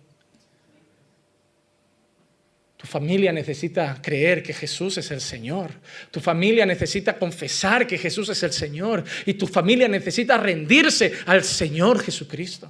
Tu 2.75 2.87
familia 2.87 3.31
necesita 3.31 4.01
creer 4.01 4.43
que 4.43 4.53
Jesús 4.53 4.97
es 4.97 5.11
el 5.11 5.21
Señor. 5.21 5.69
Tu 6.09 6.19
familia 6.19 6.65
necesita 6.65 7.17
confesar 7.17 7.87
que 7.87 7.97
Jesús 7.97 8.27
es 8.29 8.41
el 8.41 8.51
Señor. 8.51 9.03
Y 9.27 9.35
tu 9.35 9.45
familia 9.45 9.87
necesita 9.87 10.35
rendirse 10.35 11.13
al 11.27 11.43
Señor 11.43 12.01
Jesucristo 12.01 12.67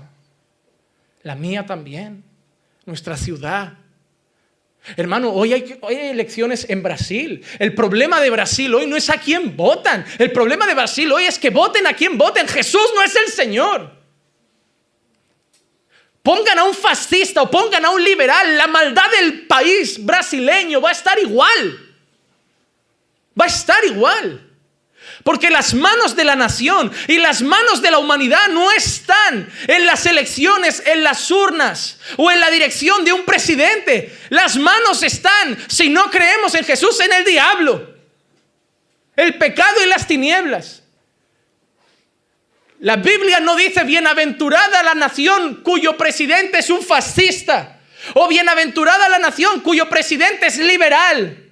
la 1.24 1.36
mía 1.36 1.65
también, 1.65 2.24
nuestra 2.86 3.15
ciudad. 3.17 3.74
Hermano, 4.97 5.32
hoy 5.32 5.53
hay, 5.53 5.80
elecciones 5.89 6.65
en 6.69 6.82
Brasil. 6.82 7.45
El 7.59 7.76
problema 7.76 8.19
de 8.19 8.32
Brasil 8.32 8.74
hoy 8.74 8.88
no 8.88 8.97
es 8.97 9.09
a 9.09 9.17
quién 9.17 9.55
votan. 9.55 10.05
El 10.17 10.32
problema 10.32 10.65
de 10.65 10.74
Brasil 10.74 11.11
hoy 11.11 11.26
es 11.26 11.38
que 11.38 11.51
voten 11.51 11.86
a 11.86 11.93
quien 11.93 12.17
voten. 12.17 12.47
Jesús 12.47 12.91
no 12.95 13.03
es 13.03 13.15
el 13.15 13.28
Señor. 13.28 14.01
Pongan 16.24 16.59
a 16.59 16.63
un 16.63 16.74
fascista 16.74 17.43
o 17.43 17.51
pongan 17.51 17.86
a 17.86 17.91
un 17.91 18.03
liberal. 18.03 18.57
La 18.57 18.67
maldad 18.67 19.09
del 19.19 19.45
país 19.47 20.03
brasileño 20.03 20.82
va 20.82 20.89
a 20.89 20.93
estar 20.93 21.17
igual. 21.19 21.95
Va 23.39 23.45
a 23.45 23.49
estar 23.49 23.84
igual. 23.86 24.51
Porque 25.24 25.49
las 25.49 25.74
manos 25.74 26.15
de 26.15 26.24
la 26.24 26.36
nación 26.36 26.91
y 27.07 27.17
las 27.17 27.41
manos 27.41 27.82
de 27.82 27.91
la 27.91 27.99
humanidad 27.99 28.47
no 28.49 28.72
están 28.72 29.51
en 29.67 29.86
las 29.86 30.05
elecciones, 30.05 30.82
en 30.86 31.03
las 31.03 31.30
urnas 31.30 31.99
o 32.17 32.32
en 32.32 32.39
la 32.39 32.49
dirección 32.49 33.05
de 33.05 33.13
un 33.13 33.24
presidente. 33.24 34.17
Las 34.30 34.57
manos 34.57 35.03
están, 35.03 35.57
si 35.67 35.89
no 35.89 36.09
creemos 36.09 36.55
en 36.55 36.63
Jesús, 36.63 36.99
en 36.99 37.13
el 37.13 37.26
diablo. 37.26 37.95
El 39.15 39.38
pecado 39.38 39.84
y 39.84 39.88
las 39.88 40.07
tinieblas. 40.07 40.82
La 42.80 42.95
Biblia 42.95 43.39
no 43.39 43.55
dice 43.55 43.84
bienaventurada 43.84 44.82
la 44.82 44.95
nación 44.95 45.61
cuyo 45.63 45.97
presidente 45.97 46.59
es 46.59 46.69
un 46.72 46.82
fascista 46.82 47.80
o 48.15 48.28
bienaventurada 48.28 49.07
la 49.07 49.19
nación 49.19 49.59
cuyo 49.61 49.88
presidente 49.88 50.47
es 50.47 50.57
liberal. 50.57 51.51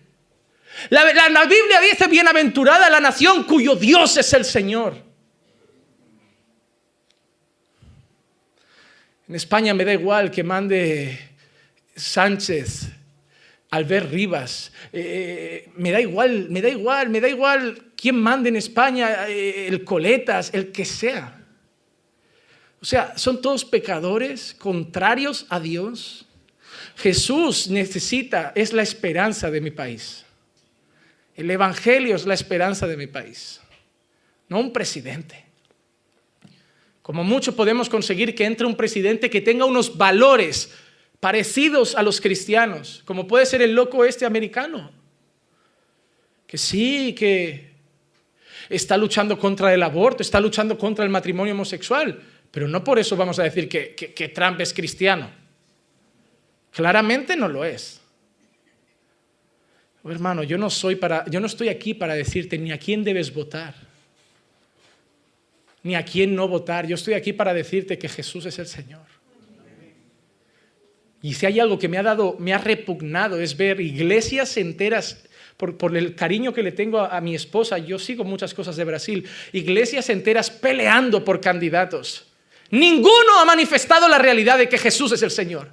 La, 0.89 1.03
Biblia 1.45 1.81
dice, 1.81 2.07
bienaventurada 2.07 2.89
la 2.89 2.99
nación 2.99 3.43
cuyo 3.43 3.75
Dios 3.75 4.17
es 4.17 4.33
el 4.33 4.45
Señor. 4.45 4.95
En 9.27 9.35
España 9.35 9.73
me 9.73 9.85
da 9.85 9.93
igual 9.93 10.31
que 10.31 10.43
mande 10.43 11.19
Sánchez, 11.95 12.89
Albert 13.71 14.11
Rivas, 14.11 14.71
eh, 14.91 15.69
me 15.75 15.91
da 15.91 16.01
igual, 16.01 16.49
me 16.49 16.61
da 16.61 16.69
igual, 16.69 17.09
me 17.09 17.21
da 17.21 17.29
igual 17.29 17.91
quién 17.95 18.19
mande 18.19 18.49
en 18.49 18.55
España, 18.55 19.27
eh, 19.27 19.67
el 19.67 19.83
Coletas, 19.83 20.49
el 20.53 20.71
que 20.71 20.85
sea. 20.85 21.45
O 22.81 22.85
sea, 22.85 23.17
son 23.17 23.41
todos 23.41 23.65
pecadores 23.65 24.55
contrarios 24.57 25.45
a 25.49 25.59
Dios. 25.59 26.25
Jesús 26.95 27.69
necesita, 27.69 28.51
es 28.55 28.73
la 28.73 28.81
esperanza 28.81 29.51
de 29.51 29.61
mi 29.61 29.69
país. 29.69 30.25
El 31.39 31.49
Evangelio 31.49 32.17
es 32.17 32.25
la 32.25 32.33
esperanza 32.33 32.85
de 32.85 32.97
mi 32.97 33.07
país, 33.07 33.61
no 34.49 34.59
un 34.59 34.73
presidente. 34.73 35.45
Como 37.01 37.23
mucho 37.23 37.55
podemos 37.55 37.87
conseguir 37.87 38.35
que 38.35 38.43
entre 38.43 38.67
un 38.67 38.75
presidente 38.75 39.29
que 39.29 39.39
tenga 39.39 39.63
unos 39.63 39.97
valores 39.97 40.75
parecidos 41.21 41.95
a 41.95 42.03
los 42.03 42.19
cristianos, 42.19 43.03
como 43.05 43.25
puede 43.25 43.45
ser 43.45 43.61
el 43.61 43.73
loco 43.73 44.03
este 44.03 44.25
americano, 44.25 44.91
que 46.45 46.57
sí, 46.57 47.15
que 47.17 47.71
está 48.67 48.97
luchando 48.97 49.39
contra 49.39 49.73
el 49.73 49.81
aborto, 49.81 50.21
está 50.21 50.41
luchando 50.41 50.77
contra 50.77 51.05
el 51.05 51.09
matrimonio 51.09 51.53
homosexual, 51.53 52.21
pero 52.51 52.67
no 52.67 52.83
por 52.83 52.99
eso 52.99 53.15
vamos 53.15 53.39
a 53.39 53.43
decir 53.43 53.69
que, 53.69 54.31
Trump 54.35 54.59
es 54.59 54.73
cristiano. 54.73 55.31
Claramente 56.71 57.37
no 57.37 57.47
lo 57.47 57.63
es. 57.63 58.01
Hermano, 60.11 60.43
yo 60.43 60.57
no, 60.57 60.69
soy 60.69 60.95
para, 60.95 61.25
yo 61.29 61.39
no 61.39 61.47
estoy 61.47 61.69
aquí 61.69 61.93
para 61.93 62.15
decirte 62.15 62.57
ni 62.57 62.71
a 62.71 62.77
quién 62.77 63.03
debes 63.03 63.33
votar, 63.33 63.75
ni 65.83 65.95
a 65.95 66.03
quién 66.03 66.35
no 66.35 66.47
votar. 66.47 66.87
Yo 66.87 66.95
estoy 66.95 67.13
aquí 67.13 67.33
para 67.33 67.53
decirte 67.53 67.97
que 67.97 68.09
Jesús 68.09 68.45
es 68.45 68.59
el 68.59 68.67
Señor. 68.67 69.05
Y 71.21 71.33
si 71.33 71.45
hay 71.45 71.59
algo 71.59 71.77
que 71.77 71.89
me 71.89 71.97
ha 71.97 72.03
dado, 72.03 72.37
me 72.39 72.53
ha 72.53 72.57
repugnado, 72.57 73.39
es 73.39 73.57
ver 73.57 73.81
iglesias 73.81 74.55
enteras, 74.57 75.25
por, 75.57 75.97
el 75.97 76.15
cariño 76.15 76.53
que 76.53 76.63
le 76.63 76.71
tengo 76.71 76.99
a, 76.99 77.17
a, 77.17 77.19
mi 77.19 77.35
esposa, 77.35 77.77
yo 77.77 77.99
sigo 77.99 78.23
muchas 78.23 78.53
cosas 78.53 78.77
de 78.77 78.85
Brasil, 78.85 79.27
iglesias 79.51 80.09
enteras 80.09 80.49
peleando 80.49 81.25
por 81.25 81.41
candidatos. 81.41 82.27
Ninguno 82.71 83.39
ha 83.41 83.45
manifestado 83.45 84.07
la 84.07 84.19
realidad 84.19 84.57
de 84.57 84.69
que 84.69 84.77
Jesús 84.77 85.11
es 85.11 85.21
el 85.21 85.31
Señor. 85.31 85.69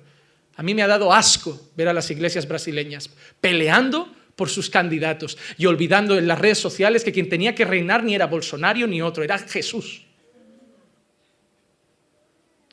A 0.56 0.62
mí 0.62 0.74
me 0.74 0.82
ha 0.82 0.86
dado 0.86 1.12
asco 1.12 1.60
ver 1.76 1.88
a 1.88 1.92
las 1.92 2.10
iglesias 2.10 2.48
brasileñas 2.48 3.10
peleando 3.40 4.10
por 4.36 4.50
sus 4.50 4.70
candidatos 4.70 5.36
y 5.56 5.66
olvidando 5.66 6.16
en 6.16 6.28
las 6.28 6.38
redes 6.38 6.58
sociales 6.58 7.02
que 7.02 7.12
quien 7.12 7.28
tenía 7.28 7.54
que 7.54 7.64
reinar 7.64 8.04
ni 8.04 8.14
era 8.14 8.26
Bolsonaro 8.26 8.86
ni 8.86 9.02
otro, 9.02 9.24
era 9.24 9.38
Jesús. 9.38 10.02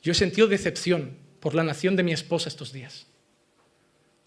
Yo 0.02 0.12
he 0.12 0.14
sentido 0.14 0.46
decepción 0.46 1.16
por 1.40 1.54
la 1.54 1.64
nación 1.64 1.96
de 1.96 2.02
mi 2.02 2.12
esposa 2.12 2.50
estos 2.50 2.72
días. 2.72 3.06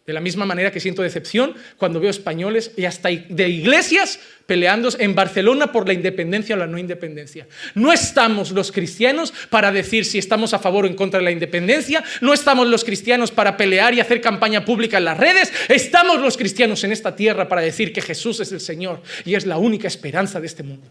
De 0.08 0.14
la 0.14 0.22
misma 0.22 0.46
manera 0.46 0.72
que 0.72 0.80
siento 0.80 1.02
decepción 1.02 1.54
cuando 1.76 2.00
veo 2.00 2.10
españoles 2.10 2.72
y 2.78 2.86
hasta 2.86 3.10
de 3.10 3.50
iglesias 3.50 4.22
peleando 4.46 4.88
en 5.00 5.14
Barcelona 5.14 5.74
por 5.74 5.86
la 5.86 5.92
independencia 5.92 6.56
o 6.56 6.58
la 6.58 6.66
no 6.66 6.78
independencia. 6.78 7.46
No 7.76 7.92
estamos 7.92 8.52
los 8.52 8.72
cristianos 8.72 9.34
para 9.50 9.70
decir 9.70 10.06
si 10.06 10.18
estamos 10.18 10.54
a 10.54 10.60
favor 10.60 10.86
o 10.86 10.88
en 10.88 10.96
contra 10.96 11.20
de 11.20 11.26
la 11.26 11.32
independencia. 11.32 12.06
No 12.22 12.34
estamos 12.34 12.68
los 12.68 12.86
cristianos 12.86 13.32
para 13.32 13.58
pelear 13.58 13.94
y 13.96 14.00
hacer 14.00 14.22
campaña 14.22 14.64
pública 14.64 14.98
en 14.98 15.04
las 15.04 15.18
redes. 15.18 15.52
Estamos 15.68 16.22
los 16.22 16.38
cristianos 16.38 16.86
en 16.86 16.94
esta 16.94 17.14
tierra 17.14 17.50
para 17.50 17.62
decir 17.62 17.92
que 17.92 18.02
Jesús 18.02 18.40
es 18.40 18.54
el 18.54 18.62
Señor 18.62 19.02
y 19.26 19.36
es 19.36 19.46
la 19.46 19.58
única 19.58 19.90
esperanza 19.90 20.40
de 20.40 20.48
este 20.48 20.64
mundo. 20.64 20.88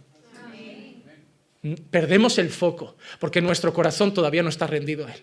perdemos 1.90 2.36
el 2.36 2.50
foco 2.50 2.98
porque 3.18 3.40
nuestro 3.40 3.72
corazón 3.72 4.12
todavía 4.12 4.42
no 4.42 4.50
está 4.50 4.66
rendido 4.66 5.06
a 5.06 5.14
Él. 5.14 5.22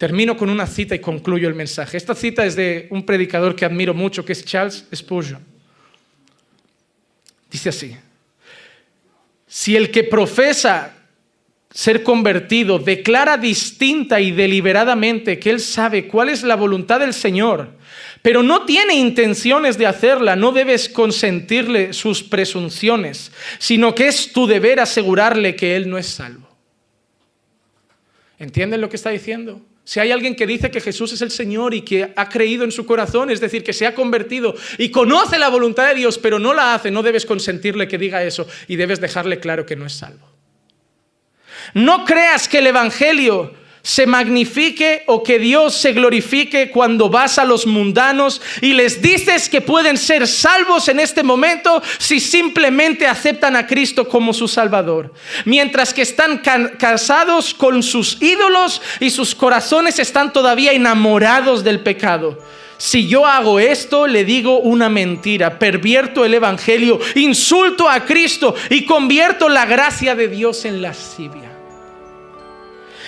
Termino 0.00 0.34
con 0.34 0.48
una 0.48 0.66
cita 0.66 0.94
y 0.94 0.98
concluyo 0.98 1.46
el 1.46 1.54
mensaje. 1.54 1.98
Esta 1.98 2.14
cita 2.14 2.46
es 2.46 2.56
de 2.56 2.86
un 2.88 3.04
predicador 3.04 3.54
que 3.54 3.66
admiro 3.66 3.92
mucho, 3.92 4.24
que 4.24 4.32
es 4.32 4.42
Charles 4.46 4.86
Spurgeon. 4.94 5.44
Dice 7.50 7.68
así, 7.68 7.94
si 9.46 9.76
el 9.76 9.90
que 9.90 10.04
profesa 10.04 10.94
ser 11.70 12.02
convertido 12.02 12.78
declara 12.78 13.36
distinta 13.36 14.22
y 14.22 14.30
deliberadamente 14.30 15.38
que 15.38 15.50
él 15.50 15.60
sabe 15.60 16.08
cuál 16.08 16.30
es 16.30 16.44
la 16.44 16.56
voluntad 16.56 17.00
del 17.00 17.12
Señor, 17.12 17.68
pero 18.22 18.42
no 18.42 18.64
tiene 18.64 18.94
intenciones 18.94 19.76
de 19.76 19.86
hacerla, 19.86 20.34
no 20.34 20.52
debes 20.52 20.88
consentirle 20.88 21.92
sus 21.92 22.22
presunciones, 22.22 23.32
sino 23.58 23.94
que 23.94 24.08
es 24.08 24.32
tu 24.32 24.46
deber 24.46 24.80
asegurarle 24.80 25.54
que 25.54 25.76
él 25.76 25.90
no 25.90 25.98
es 25.98 26.06
salvo. 26.06 26.48
¿Entienden 28.38 28.80
lo 28.80 28.88
que 28.88 28.96
está 28.96 29.10
diciendo? 29.10 29.60
Si 29.84 29.98
hay 29.98 30.12
alguien 30.12 30.36
que 30.36 30.46
dice 30.46 30.70
que 30.70 30.80
Jesús 30.80 31.12
es 31.12 31.22
el 31.22 31.30
Señor 31.30 31.74
y 31.74 31.82
que 31.82 32.12
ha 32.14 32.28
creído 32.28 32.64
en 32.64 32.70
su 32.70 32.86
corazón, 32.86 33.30
es 33.30 33.40
decir, 33.40 33.64
que 33.64 33.72
se 33.72 33.86
ha 33.86 33.94
convertido 33.94 34.54
y 34.78 34.90
conoce 34.90 35.38
la 35.38 35.48
voluntad 35.48 35.88
de 35.88 35.94
Dios, 35.94 36.18
pero 36.18 36.38
no 36.38 36.54
la 36.54 36.74
hace, 36.74 36.90
no 36.90 37.02
debes 37.02 37.26
consentirle 37.26 37.88
que 37.88 37.98
diga 37.98 38.22
eso 38.22 38.46
y 38.68 38.76
debes 38.76 39.00
dejarle 39.00 39.40
claro 39.40 39.66
que 39.66 39.76
no 39.76 39.86
es 39.86 39.94
salvo. 39.94 40.30
No 41.74 42.04
creas 42.04 42.48
que 42.48 42.58
el 42.58 42.66
Evangelio 42.68 43.52
se 43.82 44.06
magnifique 44.06 45.04
o 45.06 45.22
que 45.22 45.38
Dios 45.38 45.74
se 45.74 45.92
glorifique 45.92 46.70
cuando 46.70 47.08
vas 47.08 47.38
a 47.38 47.44
los 47.44 47.66
mundanos 47.66 48.40
y 48.60 48.74
les 48.74 49.00
dices 49.00 49.48
que 49.48 49.60
pueden 49.60 49.96
ser 49.96 50.26
salvos 50.26 50.88
en 50.88 51.00
este 51.00 51.22
momento 51.22 51.82
si 51.98 52.20
simplemente 52.20 53.06
aceptan 53.06 53.56
a 53.56 53.66
Cristo 53.66 54.08
como 54.08 54.32
su 54.32 54.48
Salvador. 54.48 55.12
Mientras 55.44 55.94
que 55.94 56.02
están 56.02 56.42
casados 56.78 57.54
con 57.54 57.82
sus 57.82 58.20
ídolos 58.20 58.82
y 59.00 59.10
sus 59.10 59.34
corazones 59.34 59.98
están 59.98 60.32
todavía 60.32 60.72
enamorados 60.72 61.64
del 61.64 61.80
pecado. 61.80 62.38
Si 62.76 63.06
yo 63.06 63.26
hago 63.26 63.60
esto, 63.60 64.06
le 64.06 64.24
digo 64.24 64.58
una 64.60 64.88
mentira, 64.88 65.58
pervierto 65.58 66.24
el 66.24 66.32
Evangelio, 66.32 66.98
insulto 67.14 67.86
a 67.86 68.06
Cristo 68.06 68.54
y 68.70 68.86
convierto 68.86 69.50
la 69.50 69.66
gracia 69.66 70.14
de 70.14 70.28
Dios 70.28 70.64
en 70.64 70.80
lascivia. 70.80 71.49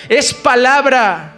Es 0.09 0.33
palabra 0.33 1.33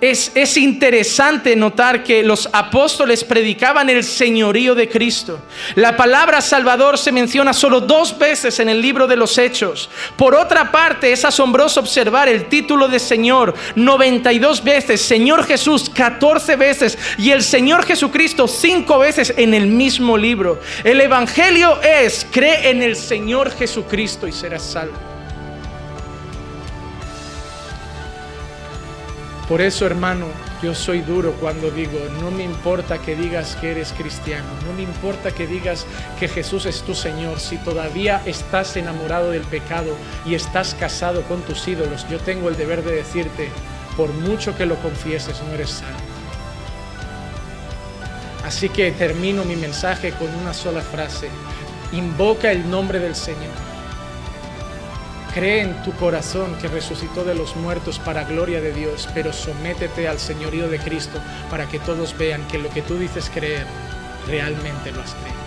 es, 0.00 0.56
interesante 0.56 1.56
notar 1.56 2.04
que 2.04 2.22
los 2.22 2.48
apóstoles 2.52 3.24
predicaban 3.24 3.90
el 3.90 4.04
señorío 4.04 4.76
de 4.76 4.88
Cristo. 4.88 5.40
La 5.74 5.96
palabra 5.96 6.40
Salvador 6.40 6.98
se 6.98 7.10
menciona 7.10 7.52
solo 7.52 7.80
dos 7.80 8.16
veces 8.16 8.60
en 8.60 8.68
el 8.68 8.80
libro 8.80 9.08
de 9.08 9.16
los 9.16 9.36
Hechos. 9.38 9.90
Por 10.16 10.36
otra 10.36 10.70
parte, 10.70 11.10
es 11.10 11.24
asombroso 11.24 11.80
observar 11.80 12.28
el 12.28 12.46
título 12.46 12.86
de 12.86 13.00
Señor 13.00 13.54
92 13.74 14.62
veces, 14.62 15.00
Señor 15.00 15.44
Jesús 15.44 15.90
14 15.90 16.54
veces 16.54 16.96
y 17.18 17.30
el 17.30 17.42
Señor 17.42 17.84
Jesucristo 17.84 18.46
5 18.46 18.98
veces 19.00 19.34
en 19.36 19.52
el 19.52 19.66
mismo 19.66 20.16
libro. 20.16 20.60
El 20.84 21.00
Evangelio 21.00 21.80
es, 21.82 22.24
cree 22.30 22.70
en 22.70 22.82
el 22.82 22.94
Señor 22.94 23.50
Jesucristo 23.50 24.28
y 24.28 24.32
serás 24.32 24.62
salvo. 24.62 25.07
Por 29.48 29.62
eso, 29.62 29.86
hermano, 29.86 30.26
yo 30.62 30.74
soy 30.74 31.00
duro 31.00 31.32
cuando 31.40 31.70
digo, 31.70 31.98
no 32.20 32.30
me 32.30 32.44
importa 32.44 32.98
que 32.98 33.16
digas 33.16 33.56
que 33.56 33.70
eres 33.70 33.94
cristiano, 33.94 34.46
no 34.66 34.74
me 34.74 34.82
importa 34.82 35.30
que 35.30 35.46
digas 35.46 35.86
que 36.20 36.28
Jesús 36.28 36.66
es 36.66 36.82
tu 36.82 36.94
Señor, 36.94 37.40
si 37.40 37.56
todavía 37.56 38.20
estás 38.26 38.76
enamorado 38.76 39.30
del 39.30 39.44
pecado 39.44 39.96
y 40.26 40.34
estás 40.34 40.74
casado 40.74 41.22
con 41.22 41.40
tus 41.40 41.66
ídolos, 41.66 42.06
yo 42.10 42.18
tengo 42.18 42.50
el 42.50 42.58
deber 42.58 42.84
de 42.84 42.96
decirte, 42.96 43.48
por 43.96 44.12
mucho 44.12 44.54
que 44.54 44.66
lo 44.66 44.76
confieses, 44.82 45.42
no 45.42 45.54
eres 45.54 45.70
salvo. 45.70 45.98
Así 48.44 48.68
que 48.68 48.92
termino 48.92 49.46
mi 49.46 49.56
mensaje 49.56 50.12
con 50.12 50.28
una 50.34 50.52
sola 50.52 50.82
frase, 50.82 51.30
invoca 51.92 52.52
el 52.52 52.68
nombre 52.68 52.98
del 52.98 53.14
Señor 53.14 53.67
Cree 55.38 55.60
en 55.60 55.80
tu 55.84 55.92
corazón 55.92 56.56
que 56.60 56.66
resucitó 56.66 57.22
de 57.22 57.36
los 57.36 57.54
muertos 57.54 58.00
para 58.00 58.24
gloria 58.24 58.60
de 58.60 58.72
Dios, 58.72 59.08
pero 59.14 59.32
sométete 59.32 60.08
al 60.08 60.18
señorío 60.18 60.68
de 60.68 60.80
Cristo 60.80 61.20
para 61.48 61.68
que 61.68 61.78
todos 61.78 62.18
vean 62.18 62.42
que 62.48 62.58
lo 62.58 62.68
que 62.70 62.82
tú 62.82 62.98
dices 62.98 63.30
creer 63.32 63.64
realmente 64.26 64.90
lo 64.90 65.00
has 65.00 65.14
creído. 65.14 65.37